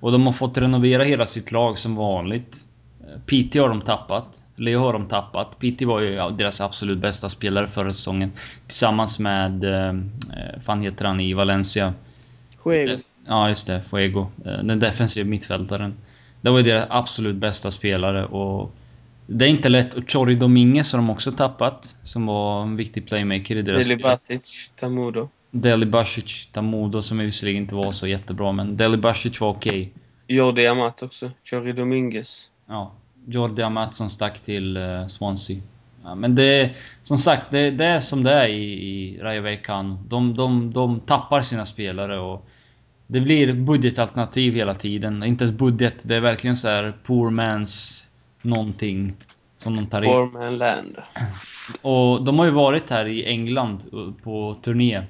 Och 0.00 0.12
de 0.12 0.26
har 0.26 0.32
fått 0.32 0.58
renovera 0.58 1.04
hela 1.04 1.26
sitt 1.26 1.52
lag 1.52 1.78
som 1.78 1.96
vanligt. 1.96 2.66
PT 3.26 3.54
har 3.54 3.68
de 3.68 3.80
tappat. 3.80 4.44
Leo 4.56 4.78
har 4.78 4.92
de 4.92 5.06
tappat. 5.08 5.58
PT 5.58 5.82
var 5.82 6.00
ju 6.00 6.30
deras 6.30 6.60
absolut 6.60 6.98
bästa 6.98 7.28
spelare 7.28 7.68
förra 7.68 7.92
säsongen. 7.92 8.32
Tillsammans 8.66 9.18
med... 9.18 9.64
Eh, 9.64 9.94
fan 10.62 10.82
heter 10.82 11.04
han 11.04 11.20
i 11.20 11.34
Valencia? 11.34 11.94
Fuego. 12.62 12.98
Ja, 13.26 13.48
just 13.48 13.66
det. 13.66 13.82
Fuego. 13.90 14.26
Eh, 14.44 14.52
den 14.52 14.80
defensiva 14.80 15.28
mittfältaren. 15.28 15.94
Det 16.40 16.50
var 16.50 16.58
ju 16.58 16.64
deras 16.64 16.86
absolut 16.90 17.36
bästa 17.36 17.70
spelare 17.70 18.26
och... 18.26 18.72
Det 19.26 19.44
är 19.44 19.48
inte 19.48 19.68
lätt. 19.68 19.94
Och 19.94 20.10
Chori 20.10 20.34
Dominguez 20.34 20.92
har 20.92 20.98
de 20.98 21.10
också 21.10 21.32
tappat. 21.32 21.96
Som 22.02 22.26
var 22.26 22.62
en 22.62 22.76
viktig 22.76 23.08
playmaker 23.08 23.56
i 23.56 23.62
deras 23.62 23.86
Deli 23.86 24.02
Basic, 24.02 24.70
Tamudo. 24.80 25.28
Deli 25.50 25.86
Basic, 25.86 26.46
Tamudo 26.52 27.02
som 27.02 27.18
visserligen 27.18 27.62
inte 27.62 27.74
var 27.74 27.92
så 27.92 28.06
jättebra 28.06 28.52
men 28.52 28.76
Deli 28.76 28.96
Basic 28.96 29.40
var 29.40 29.48
okej. 29.48 29.70
Okay. 29.70 30.36
Jordi 30.36 30.66
Amat 30.66 31.02
också. 31.02 31.30
Chori 31.44 31.72
Dominguez. 31.72 32.50
Ja. 32.66 32.92
Jordi 33.26 33.62
Amat 33.62 33.94
som 33.94 34.10
stack 34.10 34.40
till 34.40 34.76
uh, 34.76 35.06
Swansea. 35.06 35.56
Ja, 36.04 36.14
men 36.14 36.34
det 36.34 36.70
som 37.02 37.18
sagt, 37.18 37.50
det, 37.50 37.70
det, 37.70 37.84
är 37.84 38.00
som 38.00 38.22
det 38.22 38.32
är 38.32 38.48
i, 38.48 38.62
i 38.62 39.18
Rayo 39.22 39.42
Vallecano. 39.42 39.98
De, 40.08 40.34
de, 40.36 40.72
de 40.72 41.00
tappar 41.00 41.40
sina 41.40 41.64
spelare 41.64 42.18
och 42.18 42.46
det 43.06 43.20
blir 43.20 43.52
budgetalternativ 43.52 44.54
hela 44.54 44.74
tiden. 44.74 45.22
Inte 45.22 45.44
ens 45.44 45.58
budget, 45.58 45.94
det 46.02 46.16
är 46.16 46.20
verkligen 46.20 46.56
så 46.56 46.68
här 46.68 46.94
poor 47.04 47.30
man's 47.30 48.06
någonting 48.42 49.14
som 49.58 49.76
de 49.76 49.86
tar 49.86 50.02
in. 50.02 50.10
Poor 50.10 50.26
man 50.26 50.58
land. 50.58 50.96
Och 51.82 52.24
de 52.24 52.38
har 52.38 52.46
ju 52.46 52.52
varit 52.52 52.90
här 52.90 53.06
i 53.06 53.24
England 53.24 53.84
på 54.22 54.56
turné. 54.62 55.02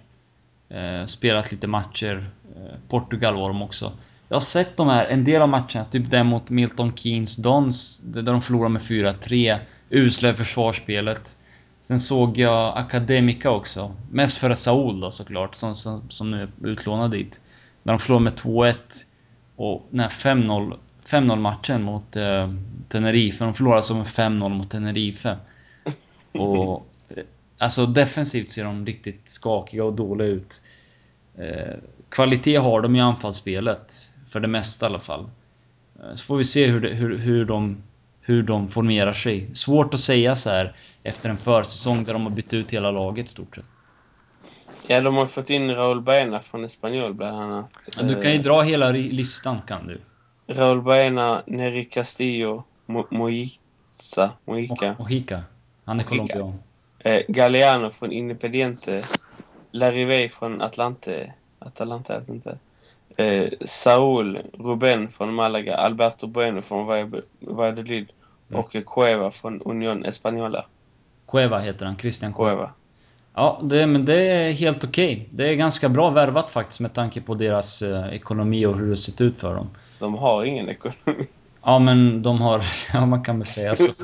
Eh, 0.68 1.04
spelat 1.06 1.52
lite 1.52 1.66
matcher. 1.66 2.30
Eh, 2.56 2.74
Portugal 2.88 3.34
var 3.34 3.48
de 3.48 3.62
också. 3.62 3.92
Jag 4.28 4.36
har 4.36 4.40
sett 4.40 4.76
de 4.76 4.88
här, 4.88 5.06
en 5.06 5.24
del 5.24 5.42
av 5.42 5.48
matcherna, 5.48 5.84
typ 5.84 6.10
den 6.10 6.26
mot 6.26 6.50
Milton 6.50 6.96
Keynes 6.96 7.36
Dons, 7.36 7.98
där 7.98 8.22
de 8.22 8.42
förlorade 8.42 8.72
med 8.72 8.82
4-3. 8.82 9.58
Usla 9.90 10.34
försvarsspelet. 10.34 11.36
Sen 11.80 11.98
såg 11.98 12.38
jag 12.38 12.78
Academica 12.78 13.50
också. 13.50 13.94
Mest 14.10 14.38
för 14.38 14.54
Saul 14.54 15.00
då 15.00 15.10
såklart, 15.10 15.54
som, 15.54 15.74
som, 15.74 16.10
som 16.10 16.30
nu 16.30 16.42
är 16.42 16.68
utlånad 16.68 17.10
dit. 17.10 17.40
När 17.82 17.92
de 17.92 17.98
förlorade 17.98 18.24
med 18.24 18.34
2-1. 18.34 18.74
Och 19.56 19.86
den 19.90 20.00
här 20.00 20.08
5-0 20.08 20.76
5-0 21.06 21.40
matchen 21.40 21.82
mot 21.82 22.16
eh, 22.16 22.52
Tenerife. 22.88 23.44
De 23.44 23.54
förlorade 23.54 23.76
alltså 23.76 23.94
med 23.94 24.06
5-0 24.06 24.48
mot 24.48 24.70
Tenerife. 24.70 25.36
Och... 26.32 26.86
Eh, 27.08 27.24
alltså 27.58 27.86
defensivt 27.86 28.50
ser 28.50 28.64
de 28.64 28.86
riktigt 28.86 29.28
skakiga 29.28 29.84
och 29.84 29.92
dåliga 29.92 30.28
ut. 30.28 30.60
Eh, 31.38 31.74
kvalitet 32.08 32.56
har 32.56 32.80
de 32.80 32.96
i 32.96 33.00
anfallsspelet. 33.00 34.10
För 34.36 34.40
det 34.40 34.48
mesta 34.48 34.86
i 34.86 34.88
alla 34.88 35.00
fall. 35.00 35.28
Eh, 36.00 36.14
så 36.14 36.24
får 36.24 36.36
vi 36.36 36.44
se 36.44 36.66
hur, 36.66 36.80
det, 36.80 36.88
hur, 36.88 37.18
hur, 37.18 37.44
de, 37.44 37.82
hur 38.20 38.42
de 38.42 38.68
formerar 38.68 39.12
sig. 39.12 39.54
Svårt 39.54 39.94
att 39.94 40.00
säga 40.00 40.36
så 40.36 40.50
här 40.50 40.76
efter 41.02 41.28
en 41.28 41.36
försäsong 41.36 42.04
där 42.04 42.12
de 42.12 42.22
har 42.22 42.30
bytt 42.30 42.54
ut 42.54 42.70
hela 42.70 42.90
laget 42.90 43.30
stort 43.30 43.54
sett. 43.54 43.64
Ja, 44.86 45.00
de 45.00 45.16
har 45.16 45.26
fått 45.26 45.50
in 45.50 45.70
Raúl 45.70 46.00
Baena 46.00 46.40
från 46.40 46.64
Espanyol 46.64 47.14
bland 47.14 47.36
annat. 47.36 47.88
Ja, 47.96 48.02
du 48.02 48.22
kan 48.22 48.32
ju 48.32 48.38
dra 48.38 48.62
hela 48.62 48.90
listan 48.90 49.60
kan 49.66 49.86
du. 49.86 50.00
Raúl 50.46 50.82
Baena, 50.82 51.42
Neri 51.46 51.84
Castillo, 51.84 52.64
Mo 52.86 53.06
Mojica. 53.10 54.32
Mojica. 54.44 54.96
Mojica. 54.98 55.42
Han 55.84 56.00
är 56.00 56.04
colombian. 56.04 56.58
Eh, 56.98 57.22
Galeano 57.28 57.90
från 57.90 58.12
Independiente. 58.12 59.02
Larivey 59.70 60.28
från 60.28 60.62
Atlante. 60.62 61.32
Atalanta, 61.58 62.22
inte. 62.28 62.58
Eh, 63.16 63.48
Saúl 63.60 64.38
Ruben 64.52 65.08
från 65.08 65.34
Malaga. 65.34 65.76
Alberto 65.76 66.26
Bueno 66.26 66.62
från 66.62 67.10
Valladolid. 67.40 68.08
Mm. 68.50 68.60
Och 68.60 68.76
Cueva 68.86 69.30
från 69.30 69.62
Unión 69.62 70.04
Española. 70.04 70.64
Cueva 71.26 71.58
heter 71.58 71.86
han. 71.86 71.96
Christian 71.96 72.32
Cueva. 72.32 72.50
Cueva. 72.50 72.70
Ja, 73.34 73.60
det, 73.62 73.86
men 73.86 74.04
det 74.04 74.22
är 74.22 74.52
helt 74.52 74.84
okej. 74.84 75.12
Okay. 75.12 75.26
Det 75.30 75.48
är 75.48 75.54
ganska 75.54 75.88
bra 75.88 76.10
värvat 76.10 76.50
faktiskt 76.50 76.80
med 76.80 76.94
tanke 76.94 77.20
på 77.20 77.34
deras 77.34 77.82
eh, 77.82 78.14
ekonomi 78.14 78.66
och 78.66 78.76
hur 78.76 78.90
det 78.90 78.96
sett 78.96 79.20
ut 79.20 79.38
för 79.38 79.54
dem. 79.54 79.68
De 79.98 80.14
har 80.14 80.44
ingen 80.44 80.68
ekonomi. 80.68 81.26
Ja, 81.62 81.78
men 81.78 82.22
de 82.22 82.40
har... 82.40 82.62
Ja, 82.92 83.06
man 83.06 83.24
kan 83.24 83.38
väl 83.38 83.46
säga 83.46 83.76
så. 83.76 83.92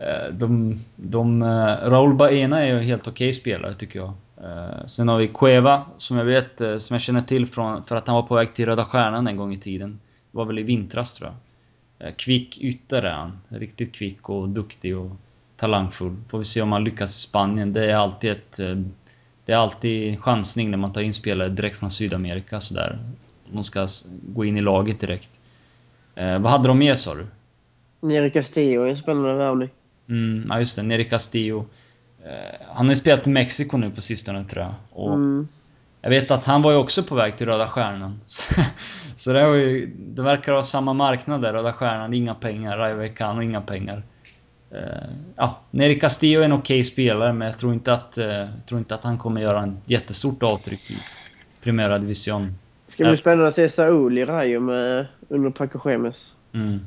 Eh, 0.00 0.32
de... 0.32 0.78
de 0.96 1.42
uh, 1.42 1.90
Raúl 1.90 2.14
Baena 2.14 2.60
är 2.60 2.66
ju 2.66 2.82
helt 2.82 3.02
okej 3.02 3.28
okay 3.28 3.32
spelare, 3.32 3.74
tycker 3.74 3.98
jag. 3.98 4.12
Uh, 4.44 4.86
sen 4.86 5.08
har 5.08 5.18
vi 5.18 5.28
Cueva, 5.28 5.86
som 5.98 6.16
jag 6.16 6.24
vet, 6.24 6.60
uh, 6.60 6.78
som 6.78 6.94
jag 6.94 7.02
känner 7.02 7.22
till 7.22 7.46
från, 7.46 7.84
för 7.84 7.96
att 7.96 8.06
han 8.06 8.16
var 8.16 8.22
på 8.22 8.34
väg 8.34 8.54
till 8.54 8.66
Röda 8.66 8.84
Stjärnan 8.84 9.26
en 9.26 9.36
gång 9.36 9.54
i 9.54 9.58
tiden. 9.58 10.00
Det 10.30 10.38
var 10.38 10.44
väl 10.44 10.58
i 10.58 10.62
vintras, 10.62 11.14
tror 11.14 11.32
jag. 11.98 12.16
Kvick 12.16 12.58
ytter 12.58 13.02
är 13.02 13.12
han. 13.12 13.38
Riktigt 13.48 13.94
kvick 13.94 14.28
och 14.28 14.48
duktig 14.48 14.98
och 14.98 15.10
talangfull. 15.56 16.16
Får 16.28 16.38
vi 16.38 16.44
se 16.44 16.62
om 16.62 16.72
han 16.72 16.84
lyckas 16.84 17.16
i 17.18 17.20
Spanien. 17.20 17.72
Det 17.72 17.90
är 17.90 17.96
alltid 17.96 18.30
ett... 18.30 18.60
Det 19.44 19.52
är 19.52 19.56
alltid 19.56 20.20
chansning 20.20 20.70
när 20.70 20.78
man 20.78 20.92
tar 20.92 21.00
in 21.00 21.14
spelare 21.14 21.48
direkt 21.48 21.78
från 21.78 21.90
Sydamerika 21.90 22.60
sådär 22.60 22.98
de 23.52 23.64
ska 23.64 23.86
gå 24.22 24.44
in 24.44 24.56
i 24.56 24.60
laget 24.60 25.00
direkt. 25.00 25.30
Eh, 26.14 26.38
vad 26.38 26.52
hade 26.52 26.68
de 26.68 26.78
mer 26.78 26.94
sa 26.94 27.14
du? 27.14 27.26
Neri 28.00 28.30
Castillo 28.30 28.82
är 28.82 28.90
en 28.90 28.96
spännande 28.96 29.34
värvning. 29.34 29.68
Mm, 30.08 30.46
ja 30.48 30.58
just 30.58 30.76
det, 30.76 30.82
Neri 30.82 31.04
Castillo. 31.04 31.66
Eh, 32.28 32.66
han 32.68 32.86
har 32.86 32.92
ju 32.92 32.96
spelat 32.96 33.26
i 33.26 33.30
Mexiko 33.30 33.76
nu 33.76 33.90
på 33.90 34.00
sistone 34.00 34.44
tror 34.44 34.64
jag. 34.64 34.74
Och 34.90 35.14
mm. 35.14 35.48
Jag 36.00 36.10
vet 36.10 36.30
att 36.30 36.44
han 36.44 36.62
var 36.62 36.70
ju 36.70 36.76
också 36.76 37.02
på 37.02 37.14
väg 37.14 37.36
till 37.36 37.46
Röda 37.46 37.68
Stjärnan. 37.68 38.20
Så, 39.16 39.32
det, 39.32 39.46
var 39.46 39.54
ju, 39.54 39.86
det 39.86 40.22
verkar 40.22 40.52
ha 40.52 40.62
samma 40.62 40.92
marknad 40.92 41.42
där, 41.42 41.52
Röda 41.52 41.72
Stjärnan, 41.72 42.14
inga 42.14 42.34
pengar. 42.34 42.78
Rayo 42.78 42.96
Vallecano, 42.96 43.42
inga 43.42 43.60
pengar. 43.60 44.02
Uh, 44.72 44.78
ja, 45.36 45.60
Neri 45.70 46.00
Castillo 46.00 46.40
är 46.40 46.44
en 46.44 46.52
okej 46.52 46.80
okay 46.80 46.84
spelare, 46.84 47.32
men 47.32 47.48
jag 47.48 47.58
tror 47.58 47.72
inte 47.72 47.92
att, 47.92 48.18
uh, 48.18 48.46
tror 48.68 48.78
inte 48.78 48.94
att 48.94 49.04
han 49.04 49.18
kommer 49.18 49.40
göra 49.40 49.62
en 49.62 49.80
jättestort 49.86 50.42
avtryck 50.42 50.90
i 50.90 50.98
Primera 51.62 51.98
Division. 51.98 52.46
Det 52.86 52.92
ska 52.92 53.04
bli 53.04 53.16
spännande 53.16 53.48
att 53.48 53.54
se 53.54 53.68
Saul 53.68 54.18
i 54.18 54.24
Rayo 54.24 54.60
med, 54.60 55.06
under 55.28 55.50
Paco 55.50 55.90
Gemes. 55.90 56.34
Mm. 56.52 56.80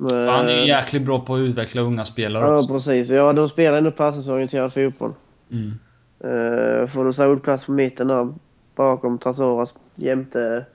Men, 0.00 0.28
han 0.28 0.48
är 0.48 0.52
ju 0.52 0.66
jäkligt 0.66 1.02
bra 1.02 1.20
på 1.20 1.34
att 1.34 1.38
utveckla 1.40 1.82
unga 1.82 2.04
spelare 2.04 2.44
Ja, 2.44 2.58
också. 2.58 2.74
precis. 2.74 3.10
Ja, 3.10 3.32
de 3.32 3.48
spelar 3.48 3.78
ändå 3.78 3.90
passningsorienterad 3.90 4.74
fotboll. 4.74 5.12
Mm. 5.50 5.78
Uh, 6.24 6.88
får 6.88 7.04
du 7.04 7.12
Saul 7.12 7.40
plats 7.40 7.64
på 7.64 7.72
mitten 7.72 8.08
där 8.08 8.34
bakom 8.74 9.18
Trasoras 9.18 9.74
jämte 9.94 10.66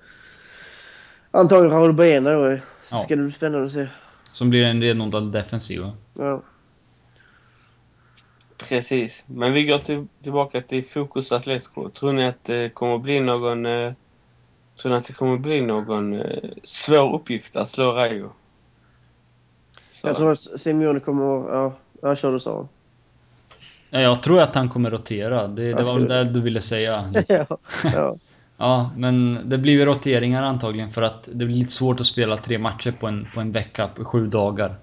antagligen 1.32 1.78
Raul 1.78 1.93
Bena 1.93 2.32
då. 2.32 2.57
Så 2.84 2.95
ja. 2.95 3.03
ska 3.03 3.15
det 3.15 3.24
bli 3.24 3.32
spännande 3.32 3.65
att 3.65 3.71
se. 3.71 3.88
Som 4.24 4.49
blir 4.49 4.63
en 4.63 4.82
renodlad 4.82 5.32
defensiv 5.32 5.82
Ja. 6.13 6.41
Precis. 8.57 9.24
Men 9.28 9.53
vi 9.53 9.63
går 9.63 9.78
till, 9.78 10.07
tillbaka 10.24 10.61
till 10.61 10.86
Fokus 10.86 11.32
Atletico. 11.32 11.89
Tror 11.89 12.13
ni 12.13 12.28
att 12.28 12.43
det 12.43 12.69
kommer 12.69 12.97
bli 12.97 13.19
någon 13.19 13.65
eh, 13.65 13.93
Tror 14.82 14.91
ni 14.91 14.97
att 14.97 15.07
det 15.07 15.13
kommer 15.13 15.38
bli 15.38 15.61
någon 15.61 16.13
eh, 16.13 16.49
svår 16.63 17.15
uppgift 17.15 17.55
att 17.55 17.69
slå 17.69 17.91
Rayo? 17.91 18.32
Jag 20.04 20.16
tror 20.16 20.32
att 20.32 20.41
Simeone 20.41 20.99
kommer 20.99 21.24
Ja, 21.24 21.74
jag 22.01 22.18
kör 22.18 22.32
du 22.32 22.39
sa. 22.39 22.68
Ja, 23.89 23.99
jag 23.99 24.24
tror 24.24 24.41
att 24.41 24.56
han 24.56 24.70
kommer 24.70 24.91
rotera. 24.91 25.47
Det, 25.47 25.74
det 25.74 25.84
var 25.84 25.93
väl 25.93 26.08
det 26.08 26.24
du 26.24 26.41
ville 26.41 26.62
säga. 26.62 27.06
ja, 27.28 27.45
ja. 27.84 28.18
ja, 28.58 28.91
men 28.97 29.39
det 29.49 29.58
blir 29.58 29.78
väl 29.78 29.86
roteringar 29.86 30.43
antagligen 30.43 30.91
för 30.91 31.01
att 31.01 31.30
det 31.34 31.45
blir 31.45 31.56
lite 31.56 31.72
svårt 31.72 31.99
att 31.99 32.06
spela 32.06 32.38
tre 32.38 32.58
matcher 32.58 32.91
på 32.91 33.08
en, 33.08 33.28
på 33.34 33.41
en 33.41 33.51
vecka, 33.51 33.88
på 33.88 34.06
sju 34.06 34.28
dagar. 34.28 34.76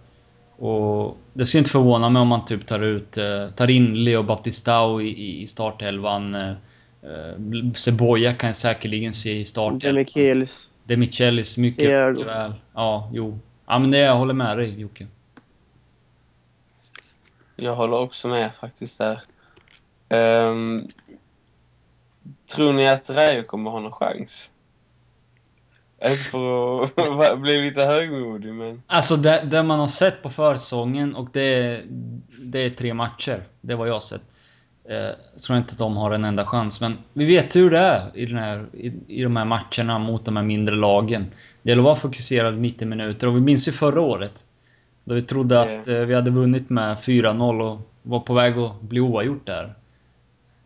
Och 0.57 1.16
det 1.33 1.45
skulle 1.45 1.59
inte 1.59 1.71
förvåna 1.71 2.09
mig 2.09 2.23
om 2.23 2.29
man 2.29 2.45
typ 2.45 2.66
tar 2.66 2.81
ut, 2.81 3.18
eh, 3.18 3.49
tar 3.57 3.71
in 3.71 4.05
Leo 4.05 4.23
Baptistao 4.23 5.01
i, 5.01 5.43
i 5.43 5.47
startelvan. 5.47 6.35
Eh, 6.35 6.53
Uh, 7.05 7.73
Seboja 7.73 8.35
kan 8.35 8.47
jag 8.47 8.57
säkerligen 8.57 9.12
se 9.12 9.41
i 9.41 9.45
starten. 9.45 9.79
Demichelis. 9.79 10.68
Demichelis, 10.85 11.57
mycket, 11.57 12.09
mycket 12.09 12.27
väl. 12.27 12.55
Ja, 12.75 13.11
jo. 13.12 13.39
Ja, 13.71 13.79
men 13.79 13.91
det, 13.91 13.99
jag 13.99 14.16
håller 14.16 14.35
med 14.35 14.59
dig 14.59 14.81
Jocke. 14.81 15.07
Jag 17.57 17.75
håller 17.75 17.97
också 17.97 18.29
med 18.29 18.55
faktiskt 18.55 18.99
där. 18.99 19.23
Um, 20.49 20.89
tror 22.55 22.73
ni 22.73 22.89
att 22.89 23.11
Rayo 23.11 23.43
kommer 23.43 23.71
ha 23.71 23.81
någon 23.81 23.93
chans? 23.93 24.51
Inte 26.05 26.16
för 26.16 27.33
att 27.33 27.41
bli 27.41 27.61
lite 27.61 27.81
högmodig 27.81 28.55
men... 28.55 28.83
Alltså 28.87 29.16
det, 29.16 29.43
det 29.51 29.62
man 29.62 29.81
har 29.81 29.87
sett 29.87 30.23
på 30.23 30.31
försäsongen 30.31 31.14
och 31.14 31.29
det, 31.33 31.83
det 32.43 32.59
är 32.59 32.71
tre 32.71 32.95
matcher. 32.95 33.45
Det 33.61 33.73
är 33.73 33.77
vad 33.77 33.89
jag 33.89 33.93
har 33.93 34.01
sett. 34.01 34.23
Jag 34.85 35.09
eh, 35.09 35.14
tror 35.47 35.59
inte 35.59 35.73
att 35.73 35.79
de 35.79 35.97
har 35.97 36.11
en 36.11 36.25
enda 36.25 36.47
chans, 36.47 36.81
men 36.81 36.99
vi 37.12 37.25
vet 37.25 37.57
hur 37.57 37.71
det 37.71 37.79
är 37.79 38.11
i, 38.14 38.27
den 38.27 38.39
här, 38.39 38.66
i, 38.73 38.93
i 39.07 39.23
de 39.23 39.37
här 39.37 39.45
matcherna 39.45 39.99
mot 39.99 40.25
de 40.25 40.37
här 40.37 40.45
mindre 40.45 40.75
lagen. 40.75 41.27
Det 41.63 41.71
gäller 41.71 41.83
att 41.83 41.85
vara 41.85 41.97
fokuserad 41.97 42.59
90 42.59 42.89
minuter 42.89 43.27
och 43.27 43.37
vi 43.37 43.41
minns 43.41 43.69
ju 43.69 43.73
förra 43.73 44.01
året. 44.01 44.45
Då 45.05 45.15
vi 45.15 45.23
trodde 45.23 45.61
att 45.61 45.89
eh, 45.89 45.95
vi 45.95 46.15
hade 46.15 46.31
vunnit 46.31 46.71
med 46.71 46.97
4-0 46.97 47.63
och 47.63 47.79
var 48.03 48.21
på 48.21 48.35
väg 48.35 48.59
att 48.59 48.81
bli 48.81 49.01
oavgjort 49.01 49.47
där. 49.47 49.75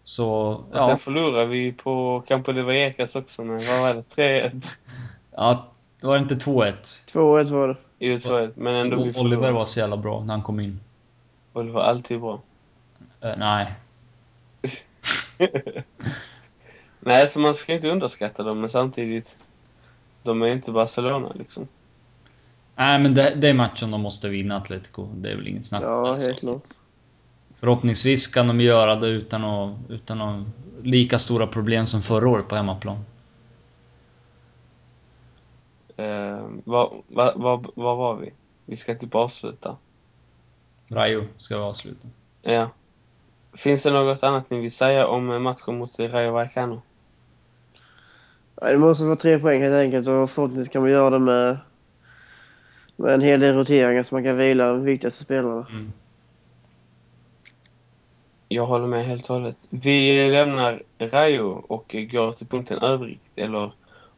Så, 0.05 0.29
Och 0.31 0.65
ja. 0.73 0.87
sen 0.87 0.99
förlorade 0.99 1.47
vi 1.47 1.73
på 1.73 2.23
Campo 2.29 2.53
de 2.53 2.63
Vallecas 2.63 3.17
också 3.17 3.45
med, 3.45 3.63
vad 3.63 3.81
var 3.81 3.95
det, 3.95 4.51
3-1? 4.51 4.65
ja. 5.31 5.71
Det 6.01 6.07
var 6.07 6.19
inte 6.19 6.35
2-1. 6.35 6.73
2-1 7.13 7.45
var 7.45 7.69
det. 7.69 7.77
Jo, 7.99 8.17
2-1, 8.17 8.53
men 8.55 8.75
ändå 8.75 9.05
vi 9.05 9.13
Oliver 9.21 9.53
var 9.53 9.67
så 9.67 9.81
jävla 9.81 9.97
bra 9.97 10.25
när 10.25 10.35
han 10.35 10.43
kom 10.43 10.61
in. 10.61 10.81
Oliver 11.53 11.75
var 11.75 11.83
alltid 11.83 12.21
bra. 12.21 12.41
Eh, 13.21 13.33
nej. 13.39 13.73
Nej, 17.01 17.29
så 17.29 17.39
man 17.39 17.55
ska 17.55 17.73
inte 17.73 17.89
underskatta 17.89 18.43
dem, 18.43 18.61
men 18.61 18.71
samtidigt, 18.71 19.37
de 20.25 20.43
är 20.43 20.47
inte 20.47 20.73
Barcelona 20.73 21.33
liksom. 21.35 21.69
Nej, 22.77 22.99
men 22.99 23.15
det, 23.15 23.35
det 23.35 23.49
är 23.49 23.55
matchen 23.55 23.91
de 23.91 24.01
måste 24.01 24.29
vinna, 24.29 24.57
Atletico. 24.57 25.09
Det 25.15 25.31
är 25.31 25.37
väl 25.37 25.49
inget 25.49 25.65
snack 25.65 25.83
Ja, 25.83 26.05
saken. 26.07 26.27
helt 26.27 26.41
klart. 26.41 26.63
Förhoppningsvis 27.55 28.27
kan 28.27 28.47
de 28.47 28.61
göra 28.61 28.97
det 28.97 29.07
utan 29.09 29.45
att, 29.45 29.77
utan 29.89 30.21
att 30.21 30.47
lika 30.83 31.19
stora 31.19 31.47
problem 31.47 31.87
som 31.87 32.03
förra 32.03 32.29
året 32.29 32.49
på 32.49 32.57
hemmaplan. 32.57 33.05
Eh, 35.97 36.47
vad, 36.65 37.03
vad, 37.09 37.41
vad, 37.41 37.67
vad 37.75 37.97
var 37.97 38.17
vi? 38.17 38.33
Vi 38.67 38.77
ska 38.77 38.95
typ 38.95 39.15
avsluta. 39.15 39.77
Rayo 40.89 41.25
ska 41.37 41.57
vi 41.57 41.63
avsluta. 41.63 42.09
Ja. 42.43 42.69
Finns 43.53 43.83
det 43.83 43.91
något 43.91 44.23
annat 44.23 44.51
ni 44.51 44.61
vill 44.61 44.73
säga 44.73 45.07
om 45.07 45.43
matchen 45.43 45.79
mot 45.79 45.99
Rayo 45.99 46.33
Vallecano? 46.33 46.83
Ja, 48.61 48.71
det 48.71 48.79
måste 48.79 49.05
vara 49.05 49.17
tre 49.17 49.39
poäng 49.39 49.63
helt 49.63 49.75
enkelt 49.75 50.09
och 50.09 50.31
förhoppningsvis 50.31 50.69
kan 50.73 50.83
man 50.83 50.91
göra 50.91 51.11
det 51.11 51.19
med, 51.19 51.59
med 52.97 53.15
en 53.15 53.21
hel 53.21 53.41
del 53.41 53.55
roteringar 53.55 54.03
så 54.03 54.15
man 54.15 54.25
kan 54.25 54.37
vila 54.37 54.69
de 54.69 54.85
viktigaste 54.85 55.25
spelarna. 55.25 55.67
Mm. 55.71 55.93
Jag 58.49 58.67
håller 58.67 58.87
med 58.87 59.07
helt 59.07 59.31
och 59.31 59.37
hållet. 59.37 59.67
Vi 59.71 60.29
lämnar 60.31 60.83
Rayo 60.99 61.65
och 61.69 61.97
går 62.11 62.33
till 62.33 62.47
punkten 62.47 62.79
övrigt, 62.79 63.31
eller 63.37 63.73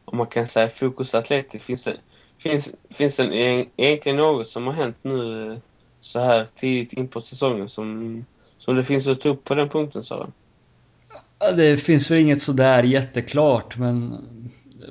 om 0.05 0.17
man 0.17 0.27
kan 0.27 0.47
säga 0.47 0.69
Fokus 0.69 1.15
Atleti. 1.15 1.59
Finns 1.59 1.83
det, 1.83 1.97
finns, 2.37 2.73
finns 2.89 3.15
det 3.15 3.35
egentligen 3.77 4.17
något 4.17 4.49
som 4.49 4.67
har 4.67 4.73
hänt 4.73 4.97
nu 5.01 5.51
eh, 5.51 5.57
så 6.01 6.19
här 6.19 6.47
tidigt 6.55 6.93
in 6.93 7.07
på 7.07 7.21
säsongen 7.21 7.69
som, 7.69 8.25
som 8.57 8.75
det 8.75 8.83
finns 8.83 9.07
att 9.07 9.21
ta 9.21 9.29
upp 9.29 9.43
på 9.43 9.55
den 9.55 9.69
punkten, 9.69 10.03
Sören? 10.03 10.31
Det 11.39 11.77
finns 11.77 12.11
väl 12.11 12.17
inget 12.17 12.41
sådär 12.41 12.83
jätteklart, 12.83 13.77
men 13.77 14.17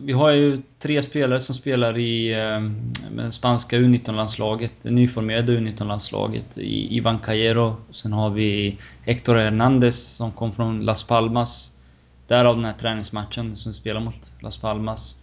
vi 0.00 0.12
har 0.12 0.30
ju 0.30 0.62
tre 0.78 1.02
spelare 1.02 1.40
som 1.40 1.54
spelar 1.54 1.98
i 1.98 2.32
eh, 2.34 3.30
spanska 3.30 3.76
U19-landslaget, 3.76 4.72
det 4.82 4.90
nyformerade 4.90 5.52
U19-landslaget. 5.52 6.58
I 6.58 6.96
Ivan 6.96 7.18
Cayero, 7.18 7.76
sen 7.90 8.12
har 8.12 8.30
vi 8.30 8.78
Héctor 9.02 9.36
Hernández 9.36 10.16
som 10.16 10.32
kom 10.32 10.52
från 10.52 10.84
Las 10.84 11.06
Palmas. 11.08 11.78
Därav 12.26 12.56
den 12.56 12.64
här 12.64 12.72
träningsmatchen 12.72 13.56
som 13.56 13.72
spelar 13.72 14.00
mot 14.00 14.32
Las 14.40 14.56
Palmas. 14.56 15.22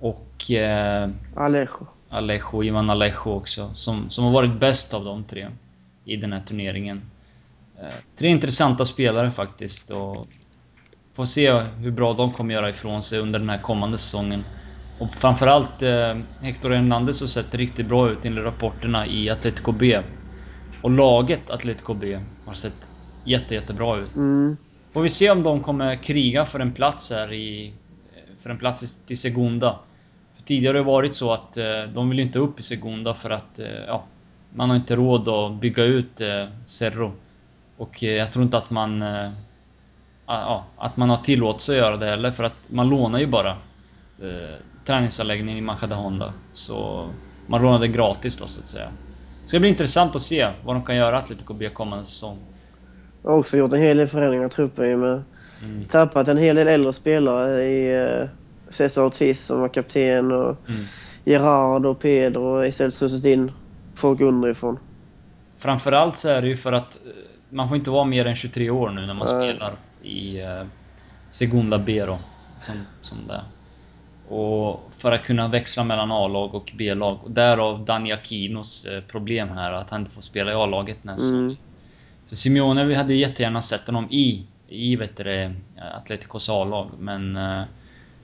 Och 0.00 0.50
eh, 0.50 1.10
Alejo. 1.36 1.86
Alejo, 2.08 2.64
Ivan 2.64 2.90
Alejo 2.90 3.30
också, 3.30 3.70
som, 3.74 4.10
som 4.10 4.24
har 4.24 4.32
varit 4.32 4.60
bäst 4.60 4.94
av 4.94 5.04
de 5.04 5.24
tre 5.24 5.48
i 6.04 6.16
den 6.16 6.32
här 6.32 6.40
turneringen. 6.40 7.02
Eh, 7.82 7.94
tre 8.16 8.28
intressanta 8.28 8.84
spelare 8.84 9.30
faktiskt 9.30 9.90
och 9.90 10.26
får 11.14 11.24
se 11.24 11.52
hur 11.60 11.90
bra 11.90 12.12
de 12.12 12.30
kommer 12.30 12.54
göra 12.54 12.70
ifrån 12.70 13.02
sig 13.02 13.18
under 13.18 13.38
den 13.38 13.50
här 13.50 13.58
kommande 13.58 13.98
säsongen. 13.98 14.44
Och 14.98 15.14
framförallt 15.14 15.82
eh, 15.82 16.14
Hector 16.40 16.70
Hernandez 16.70 17.20
har 17.20 17.28
sett 17.28 17.54
riktigt 17.54 17.86
bra 17.86 18.10
ut 18.10 18.24
enligt 18.24 18.44
rapporterna 18.44 19.06
i 19.06 19.30
Atletico 19.30 19.72
B. 19.72 20.00
Och 20.82 20.90
laget 20.90 21.50
Atletico 21.50 21.94
B 21.94 22.18
har 22.44 22.54
sett 22.54 22.88
jätte, 23.24 23.54
jättebra 23.54 23.96
ut. 23.98 24.14
Mm. 24.14 24.56
Får 24.92 25.02
vi 25.02 25.08
se 25.08 25.30
om 25.30 25.42
de 25.42 25.60
kommer 25.62 26.02
kriga 26.02 26.46
för 26.46 26.60
en 26.60 26.72
plats 26.72 27.10
här 27.10 27.32
i... 27.32 27.74
För 28.42 28.50
en 28.50 28.58
plats 28.58 28.82
i- 28.82 29.06
till 29.06 29.18
Segunda. 29.18 29.78
För 30.36 30.42
tidigare 30.42 30.76
har 30.78 30.84
det 30.84 30.90
varit 30.90 31.14
så 31.14 31.32
att 31.32 31.56
eh, 31.56 31.82
de 31.94 32.08
vill 32.10 32.20
inte 32.20 32.38
upp 32.38 32.60
i 32.60 32.62
Segunda 32.62 33.14
för 33.14 33.30
att, 33.30 33.58
eh, 33.58 33.66
ja... 33.86 34.04
Man 34.56 34.68
har 34.70 34.76
inte 34.76 34.96
råd 34.96 35.28
att 35.28 35.60
bygga 35.60 35.84
ut 35.84 36.20
eh, 36.20 36.46
Cerro. 36.64 37.12
Och 37.76 38.04
eh, 38.04 38.10
jag 38.12 38.32
tror 38.32 38.44
inte 38.44 38.58
att 38.58 38.70
man... 38.70 39.02
Eh, 40.28 40.34
ja, 40.34 40.64
att 40.76 40.96
man 40.96 41.10
har 41.10 41.16
tillåtelse 41.16 41.72
att 41.72 41.78
göra 41.78 41.96
det 41.96 42.06
heller 42.06 42.30
för 42.30 42.44
att 42.44 42.56
man 42.66 42.88
lånar 42.88 43.18
ju 43.18 43.26
bara 43.26 43.50
eh, 44.22 44.54
träningsanläggningen 44.86 45.58
i 45.58 45.60
Majada 45.60 45.94
Honda. 45.94 46.32
Så 46.52 47.08
man 47.46 47.62
lånar 47.62 47.78
det 47.78 47.88
gratis 47.88 48.36
då 48.36 48.46
så 48.46 48.60
att 48.60 48.66
säga. 48.66 48.88
Det 49.42 49.48
ska 49.48 49.60
bli 49.60 49.68
intressant 49.68 50.16
att 50.16 50.22
se 50.22 50.48
vad 50.64 50.76
de 50.76 50.84
kan 50.84 50.96
göra 50.96 51.18
Atletico 51.18 51.54
B 51.54 51.68
kommande 51.68 52.04
säsong. 52.04 52.38
Har 53.24 53.38
också 53.38 53.56
gjort 53.56 53.72
en 53.72 53.80
hel 53.82 53.96
del 53.96 54.08
förändringar 54.08 54.46
i 54.46 54.50
truppen 54.50 54.88
ju 54.88 54.96
med 54.96 55.22
Mm. 55.62 55.84
tappat 55.84 56.28
en 56.28 56.38
hel 56.38 56.56
del 56.56 56.68
äldre 56.68 56.92
spelare 56.92 57.62
i 57.64 58.04
uh, 58.04 58.28
Cesar 58.70 59.02
Ortiz 59.06 59.46
som 59.46 59.60
var 59.60 59.68
kapten 59.68 60.32
och 60.32 60.56
Mm. 60.68 60.84
Gerard 61.24 61.86
och 61.86 62.00
Pedro 62.00 62.42
och 62.42 62.66
istället 62.66 62.94
suttit 62.94 63.24
in 63.24 63.52
folk 63.94 64.20
underifrån. 64.20 64.78
Framförallt 65.58 66.16
så 66.16 66.28
är 66.28 66.42
det 66.42 66.48
ju 66.48 66.56
för 66.56 66.72
att 66.72 66.96
eh, 66.96 67.10
man 67.48 67.68
får 67.68 67.76
inte 67.76 67.90
vara 67.90 68.04
mer 68.04 68.26
än 68.26 68.34
23 68.34 68.70
år 68.70 68.90
nu 68.90 69.06
när 69.06 69.14
man 69.14 69.28
Nej. 69.30 69.52
spelar 69.52 69.72
i 70.04 70.40
eh, 70.40 70.64
Segunda 71.30 71.78
B 71.78 72.06
då, 72.06 72.18
som, 72.56 72.74
som 73.02 73.26
det. 73.26 73.42
Och 74.28 74.90
för 74.98 75.12
att 75.12 75.22
kunna 75.22 75.48
växla 75.48 75.84
mellan 75.84 76.12
A-lag 76.12 76.54
och 76.54 76.72
B-lag. 76.74 77.18
Och 77.24 77.30
därav 77.30 77.84
Dani 77.84 78.12
Aquinos 78.12 78.84
eh, 78.84 79.02
problem 79.02 79.48
här, 79.48 79.72
att 79.72 79.90
han 79.90 80.00
inte 80.00 80.14
får 80.14 80.20
spela 80.20 80.52
i 80.52 80.54
A-laget 80.54 81.04
säsongen. 81.04 81.30
Mm. 81.30 81.56
För 82.28 82.36
Simeone, 82.36 82.84
vi 82.84 82.94
hade 82.94 83.14
ju 83.14 83.20
jättegärna 83.20 83.62
sett 83.62 83.86
honom 83.86 84.10
i, 84.10 84.46
i 84.68 84.96
vet 84.96 85.16
du, 85.16 85.24
det, 85.24 85.54
Atleticos 85.96 86.48
A-lag, 86.48 86.90
men 86.98 87.36
eh, 87.36 87.62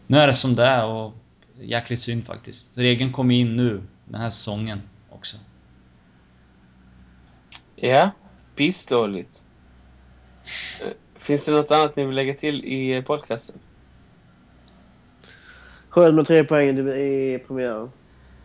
nu 0.06 0.18
är 0.18 0.26
det 0.26 0.34
som 0.34 0.54
det 0.54 0.64
är 0.64 0.84
och 0.84 1.14
jäkligt 1.60 2.00
synd 2.00 2.26
faktiskt. 2.26 2.78
Regeln 2.78 3.12
kom 3.12 3.30
in 3.30 3.56
nu, 3.56 3.82
den 4.04 4.20
här 4.20 4.30
säsongen 4.30 4.82
också. 5.10 5.36
Ja, 7.76 8.10
pissdåligt. 8.56 9.42
Eh, 11.20 11.24
Finns 11.24 11.44
det 11.44 11.52
något 11.52 11.70
annat 11.70 11.96
ni 11.96 12.04
vill 12.04 12.14
lägga 12.14 12.34
till 12.34 12.64
i 12.64 12.92
eh, 12.96 13.02
podcasten? 13.04 13.56
Skönt 15.88 16.14
med 16.14 16.26
tre 16.26 16.44
poäng 16.44 16.78
i, 16.88 17.38
premiären. 17.46 17.90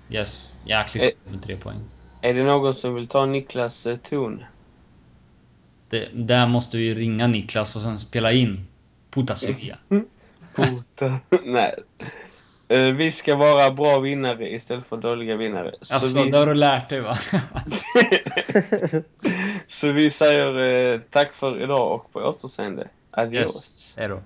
Yes, 0.09 0.57
jäkligt 0.65 1.03
Eh. 1.03 1.09
skönt 1.09 1.36
med 1.36 1.43
tre 1.43 1.57
poäng. 1.57 1.80
Är 2.21 2.34
det 2.34 2.43
någon 2.43 2.76
som 2.76 2.95
vill 2.95 3.07
ta 3.07 3.26
Niklas 3.26 3.86
eh, 3.86 3.97
ton? 3.97 4.43
Det, 5.89 6.09
där 6.13 6.47
måste 6.47 6.78
vi 6.78 6.93
ringa 6.93 7.28
Niklas 7.28 7.76
och 7.76 7.82
sen 7.82 7.99
spela 7.99 8.32
in 8.32 8.67
Puta 9.11 9.36
Sevilla. 9.36 9.78
Puta. 10.55 11.19
Nej. 11.43 11.76
Eh, 12.67 12.93
Vi 12.93 13.11
ska 13.11 13.36
vara 13.36 13.71
bra 13.71 13.99
vinnare 13.99 14.49
istället 14.53 14.86
för 14.86 14.97
dåliga 14.97 15.36
vinnare. 15.36 15.71
Så, 15.82 15.95
Alltså, 15.95 16.23
vi, 16.23 16.30
det 16.32 16.38
har 16.38 16.45
du 16.47 16.53
lärt 16.53 16.89
dig 16.89 17.01
va? 17.01 17.17
så 19.72 19.91
vi 19.91 20.11
säger 20.11 20.59
eh, 20.93 20.99
tack 21.09 21.34
för 21.34 21.61
idag 21.61 21.95
och 21.95 22.13
på 22.13 22.20
återseende. 22.20 22.88
Adios. 23.11 23.41
Yes. 23.41 23.93
Hej 23.97 24.07
då. 24.07 24.22